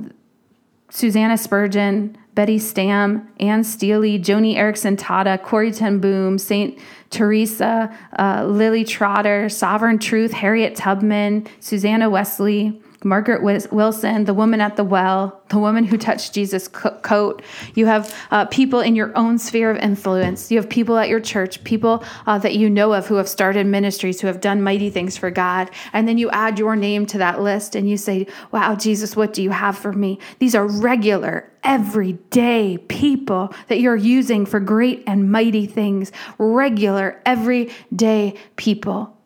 Susanna 0.90 1.38
Spurgeon, 1.38 2.18
Betty 2.34 2.58
Stam, 2.58 3.28
Anne 3.38 3.62
Steely, 3.62 4.18
Joni 4.18 4.56
Eareckson 4.56 4.96
Tada, 4.96 5.40
Corrie 5.40 5.70
ten 5.70 6.00
Boom, 6.00 6.36
St. 6.36 6.76
Teresa, 7.10 7.96
uh, 8.18 8.44
Lily 8.46 8.82
Trotter, 8.84 9.48
Sojourner 9.48 9.98
Truth, 9.98 10.32
Harriet 10.32 10.74
Tubman, 10.74 11.46
Susanna 11.60 12.10
Wesley, 12.10 12.80
Margaret 13.02 13.42
Wilson, 13.42 14.24
the 14.24 14.34
woman 14.34 14.60
at 14.60 14.76
the 14.76 14.84
well, 14.84 15.40
the 15.48 15.58
woman 15.58 15.84
who 15.84 15.96
touched 15.96 16.34
Jesus' 16.34 16.68
coat. 16.68 17.42
You 17.74 17.86
have 17.86 18.14
uh, 18.30 18.44
people 18.46 18.80
in 18.80 18.94
your 18.94 19.16
own 19.16 19.38
sphere 19.38 19.70
of 19.70 19.78
influence. 19.78 20.50
You 20.50 20.58
have 20.58 20.68
people 20.68 20.98
at 20.98 21.08
your 21.08 21.20
church, 21.20 21.64
people 21.64 22.04
uh, 22.26 22.38
that 22.38 22.56
you 22.56 22.68
know 22.68 22.92
of 22.92 23.06
who 23.06 23.14
have 23.14 23.28
started 23.28 23.66
ministries, 23.66 24.20
who 24.20 24.26
have 24.26 24.42
done 24.42 24.62
mighty 24.62 24.90
things 24.90 25.16
for 25.16 25.30
God. 25.30 25.70
And 25.94 26.06
then 26.06 26.18
you 26.18 26.28
add 26.30 26.58
your 26.58 26.76
name 26.76 27.06
to 27.06 27.18
that 27.18 27.40
list 27.40 27.74
and 27.74 27.88
you 27.88 27.96
say, 27.96 28.26
Wow, 28.52 28.74
Jesus, 28.74 29.16
what 29.16 29.32
do 29.32 29.42
you 29.42 29.50
have 29.50 29.78
for 29.78 29.94
me? 29.94 30.18
These 30.38 30.54
are 30.54 30.66
regular, 30.66 31.50
everyday 31.64 32.76
people 32.76 33.54
that 33.68 33.80
you're 33.80 33.96
using 33.96 34.44
for 34.44 34.60
great 34.60 35.02
and 35.06 35.32
mighty 35.32 35.66
things. 35.66 36.12
Regular, 36.38 37.20
everyday 37.24 38.34
people 38.56 39.16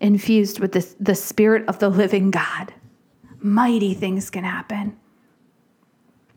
infused 0.00 0.60
with 0.60 0.72
the, 0.72 0.94
the 0.98 1.14
Spirit 1.14 1.68
of 1.68 1.78
the 1.78 1.88
living 1.88 2.30
God. 2.30 2.72
Mighty 3.40 3.94
things 3.94 4.30
can 4.30 4.44
happen. 4.44 4.96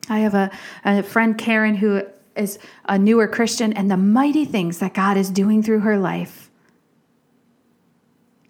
I 0.09 0.19
have 0.19 0.33
a, 0.33 0.51
a 0.83 1.03
friend, 1.03 1.37
Karen, 1.37 1.75
who 1.75 2.03
is 2.35 2.59
a 2.85 2.97
newer 2.97 3.27
Christian, 3.27 3.73
and 3.73 3.89
the 3.89 3.97
mighty 3.97 4.45
things 4.45 4.79
that 4.79 4.93
God 4.93 5.17
is 5.17 5.29
doing 5.29 5.63
through 5.63 5.79
her 5.79 5.97
life 5.97 6.49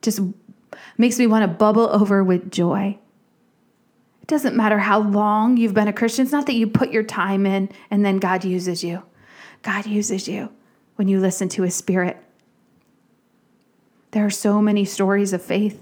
just 0.01 0.19
makes 0.97 1.17
me 1.19 1.27
want 1.27 1.43
to 1.43 1.47
bubble 1.47 1.89
over 1.89 2.23
with 2.23 2.51
joy. 2.51 2.97
It 4.21 4.27
doesn't 4.27 4.55
matter 4.55 4.79
how 4.79 4.99
long 4.99 5.57
you've 5.57 5.73
been 5.73 5.87
a 5.87 5.93
Christian. 5.93 6.23
It's 6.23 6.31
not 6.31 6.45
that 6.45 6.53
you 6.53 6.67
put 6.67 6.91
your 6.91 7.03
time 7.03 7.45
in 7.45 7.69
and 7.91 8.05
then 8.05 8.17
God 8.17 8.45
uses 8.45 8.83
you. 8.83 9.03
God 9.63 9.85
uses 9.85 10.27
you 10.27 10.49
when 10.95 11.07
you 11.07 11.19
listen 11.19 11.49
to 11.49 11.63
his 11.63 11.75
spirit. 11.75 12.22
There 14.13 14.25
are 14.25 14.31
so 14.31 14.61
many 14.61 14.85
stories 14.85 15.33
of 15.33 15.41
faith. 15.41 15.81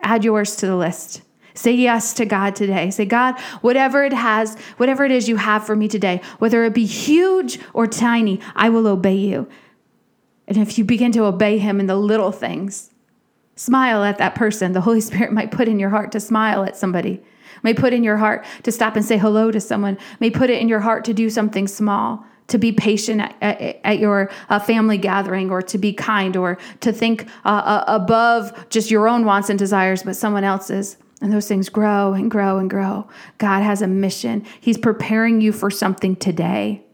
Add 0.00 0.24
yours 0.24 0.54
to 0.56 0.66
the 0.66 0.76
list. 0.76 1.22
Say 1.54 1.72
yes 1.72 2.14
to 2.14 2.24
God 2.24 2.54
today. 2.54 2.90
Say, 2.90 3.04
God, 3.04 3.38
whatever 3.60 4.04
it 4.04 4.12
has, 4.12 4.56
whatever 4.76 5.04
it 5.04 5.10
is 5.10 5.28
you 5.28 5.36
have 5.36 5.66
for 5.66 5.74
me 5.74 5.88
today, 5.88 6.22
whether 6.38 6.64
it 6.64 6.72
be 6.72 6.86
huge 6.86 7.58
or 7.74 7.88
tiny, 7.88 8.40
I 8.54 8.68
will 8.68 8.86
obey 8.86 9.16
you. 9.16 9.48
And 10.46 10.56
if 10.56 10.78
you 10.78 10.84
begin 10.84 11.10
to 11.12 11.24
obey 11.24 11.58
Him 11.58 11.80
in 11.80 11.86
the 11.86 11.96
little 11.96 12.30
things, 12.30 12.90
smile 13.56 14.04
at 14.04 14.18
that 14.18 14.36
person. 14.36 14.72
The 14.72 14.80
Holy 14.80 15.00
Spirit 15.00 15.32
might 15.32 15.50
put 15.50 15.66
in 15.66 15.80
your 15.80 15.90
heart 15.90 16.12
to 16.12 16.20
smile 16.20 16.62
at 16.62 16.76
somebody, 16.76 17.20
may 17.64 17.74
put 17.74 17.92
in 17.92 18.04
your 18.04 18.18
heart 18.18 18.44
to 18.62 18.70
stop 18.70 18.94
and 18.94 19.04
say 19.04 19.18
hello 19.18 19.50
to 19.50 19.60
someone, 19.60 19.98
may 20.20 20.30
put 20.30 20.48
it 20.48 20.60
in 20.60 20.68
your 20.68 20.80
heart 20.80 21.04
to 21.06 21.12
do 21.12 21.28
something 21.28 21.66
small 21.66 22.24
to 22.52 22.58
be 22.58 22.70
patient 22.70 23.22
at, 23.40 23.80
at, 23.82 23.98
your 23.98 24.30
uh, 24.50 24.58
family 24.58 24.98
gathering 24.98 25.50
or 25.50 25.62
to 25.62 25.78
be 25.78 25.90
kind 25.90 26.36
or 26.36 26.58
to 26.80 26.92
think 26.92 27.26
uh, 27.46 27.48
uh, 27.48 27.84
above 27.86 28.68
just 28.68 28.90
your 28.90 29.08
own 29.08 29.24
wants 29.24 29.48
and 29.48 29.58
desires, 29.58 30.02
but 30.02 30.16
someone 30.16 30.44
else's. 30.44 30.98
And 31.22 31.32
those 31.32 31.48
things 31.48 31.70
grow 31.70 32.12
and 32.12 32.30
grow 32.30 32.58
and 32.58 32.68
grow. 32.68 33.08
God 33.38 33.62
has 33.62 33.80
a 33.80 33.86
mission. 33.86 34.44
He's 34.60 34.76
preparing 34.76 35.40
you 35.40 35.50
for 35.50 35.70
something 35.70 36.14
today 36.14 36.84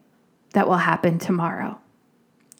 that 0.53 0.69
will 0.69 0.77
happen 0.77 1.19
tomorrow. 1.19 1.81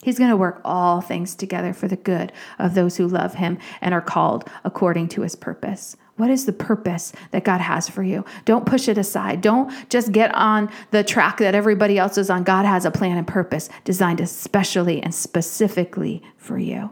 He's 0.03 0.19
going 0.19 0.31
to 0.31 0.37
work 0.37 0.61
all 0.65 1.01
things 1.01 1.37
together 1.37 1.73
for 1.73 1.87
the 1.87 1.97
good 1.97 2.33
of 2.59 2.75
those 2.75 2.97
who 2.97 3.07
love 3.07 3.35
him 3.35 3.59
and 3.81 3.95
are 3.95 4.01
called 4.01 4.49
according 4.65 5.09
to 5.11 5.23
his 5.23 5.37
purpose. 5.37 5.97
What 6.19 6.31
is 6.31 6.47
the 6.47 6.53
purpose 6.53 7.13
that 7.31 7.45
God 7.45 7.61
has 7.61 7.89
for 7.89 8.03
you? 8.03 8.25
Don't 8.45 8.67
push 8.67 8.89
it 8.89 8.99
aside. 8.99 9.41
Don't 9.41 9.73
just 9.89 10.11
get 10.11 10.35
on 10.35 10.69
the 10.91 11.05
track 11.05 11.39
that 11.39 11.55
everybody 11.55 11.97
else 11.97 12.19
is 12.19 12.29
on. 12.29 12.43
God 12.43 12.67
has 12.67 12.85
a 12.85 12.91
plan 12.91 13.17
and 13.17 13.27
purpose 13.27 13.71
designed 13.85 14.21
especially 14.21 15.01
and 15.01 15.15
specifically 15.15 16.21
for 16.37 16.59
you. 16.59 16.91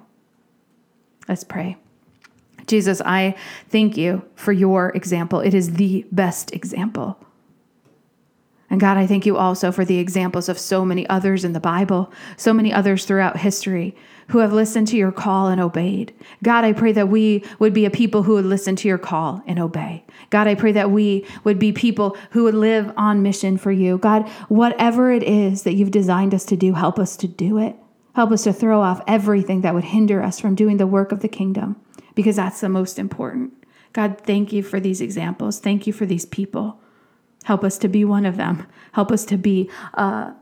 Let's 1.29 1.43
pray. 1.43 1.77
Jesus, 2.68 3.03
I 3.05 3.35
thank 3.68 3.97
you 3.97 4.24
for 4.37 4.53
your 4.53 4.91
example. 4.91 5.41
It 5.41 5.55
is 5.55 5.74
the 5.74 6.07
best 6.12 6.55
example. 6.55 7.18
And 8.70 8.81
God, 8.81 8.97
I 8.97 9.09
thank 9.09 9.27
you 9.27 9.37
also 9.37 9.72
for 9.72 9.85
the 9.85 9.99
examples 9.99 10.49
of 10.49 10.57
so 10.57 10.85
many 10.85 11.09
others 11.09 11.45
in 11.45 11.53
the 11.53 11.61
Bible, 11.61 12.12
so 12.37 12.53
many 12.53 12.72
others 12.72 13.05
throughout 13.05 13.39
history 13.39 13.97
who 14.29 14.39
have 14.39 14.53
listened 14.53 14.89
to 14.89 14.97
your 14.97 15.12
call 15.12 15.49
and 15.49 15.61
obeyed. 15.61 16.12
God, 16.43 16.64
I 16.64 16.72
pray 16.72 16.93
that 16.93 17.09
we 17.09 17.45
would 17.59 17.72
be 17.72 17.85
a 17.85 17.91
people 17.91 18.24
who 18.24 18.35
would 18.35 18.45
listen 18.45 18.74
to 18.77 18.89
your 18.89 18.99
call 18.99 19.43
and 19.47 19.59
obey. 19.59 20.05
God, 20.31 20.49
I 20.49 20.55
pray 20.55 20.72
that 20.72 20.91
we 20.91 21.24
would 21.45 21.59
be 21.59 21.72
people 21.72 22.16
who 22.31 22.45
would 22.45 22.55
live 22.55 22.93
on 22.97 23.22
mission 23.22 23.57
for 23.57 23.70
you. 23.70 23.99
God, 23.99 24.29
whatever 24.49 25.12
it 25.12 25.22
is 25.22 25.62
that 25.62 25.74
you've 25.74 25.91
designed 25.91 26.35
us 26.35 26.45
to 26.47 26.57
do, 26.57 26.72
help 26.72 26.99
us 26.99 27.16
to 27.18 27.29
do 27.29 27.59
it. 27.59 27.77
Help 28.14 28.33
us 28.33 28.45
to 28.45 28.53
throw 28.53 28.81
off 28.81 29.03
everything 29.07 29.61
that 29.61 29.74
would 29.74 29.85
hinder 29.85 30.22
us 30.22 30.41
from 30.41 30.55
doing 30.55 30.79
the 30.79 30.87
work 30.87 31.12
of 31.12 31.20
the 31.20 31.29
kingdom, 31.29 31.77
because 32.14 32.37
that's 32.37 32.61
the 32.61 32.68
most 32.68 32.99
important. 32.99 33.53
God, 33.93 34.20
thank 34.22 34.53
you 34.53 34.62
for 34.62 34.81
these 34.81 35.01
examples. 35.01 35.59
Thank 35.59 35.87
you 35.87 35.93
for 35.93 36.07
these 36.07 36.24
people. 36.24 36.81
Help 37.45 37.62
us 37.62 37.79
to 37.79 37.89
be 37.89 38.05
one 38.05 38.27
of 38.27 38.37
them. 38.37 38.66
Help 38.93 39.12
us 39.12 39.24
to 39.27 39.37
be 39.37 39.70
a 39.95 40.33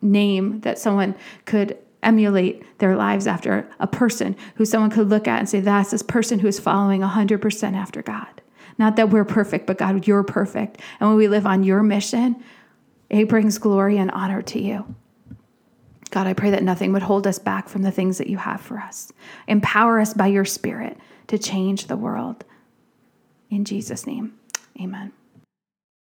name 0.00 0.60
that 0.60 0.78
someone 0.78 1.14
could 1.44 1.76
emulate 2.02 2.78
their 2.78 2.96
lives 2.96 3.26
after 3.26 3.68
a 3.78 3.86
person 3.86 4.36
who 4.56 4.64
someone 4.64 4.90
could 4.90 5.08
look 5.08 5.28
at 5.28 5.38
and 5.38 5.48
say, 5.48 5.60
that's 5.60 5.90
this 5.90 6.02
person 6.02 6.38
who 6.38 6.48
is 6.48 6.58
following 6.58 7.00
100% 7.02 7.74
after 7.74 8.02
God. 8.02 8.40
Not 8.78 8.96
that 8.96 9.10
we're 9.10 9.24
perfect, 9.24 9.66
but 9.66 9.78
God, 9.78 10.06
you're 10.06 10.22
perfect. 10.22 10.80
And 10.98 11.08
when 11.08 11.18
we 11.18 11.28
live 11.28 11.46
on 11.46 11.64
your 11.64 11.82
mission, 11.82 12.42
it 13.10 13.28
brings 13.28 13.58
glory 13.58 13.98
and 13.98 14.10
honor 14.12 14.40
to 14.42 14.62
you. 14.62 14.94
God, 16.10 16.26
I 16.26 16.32
pray 16.32 16.50
that 16.50 16.62
nothing 16.62 16.92
would 16.92 17.02
hold 17.02 17.26
us 17.26 17.38
back 17.38 17.68
from 17.68 17.82
the 17.82 17.92
things 17.92 18.18
that 18.18 18.28
you 18.28 18.38
have 18.38 18.60
for 18.60 18.78
us. 18.78 19.12
Empower 19.46 20.00
us 20.00 20.14
by 20.14 20.26
your 20.26 20.44
Spirit 20.44 20.98
to 21.28 21.38
change 21.38 21.86
the 21.86 21.96
world. 21.96 22.44
In 23.48 23.64
Jesus' 23.64 24.06
name, 24.06 24.38
amen. 24.80 25.12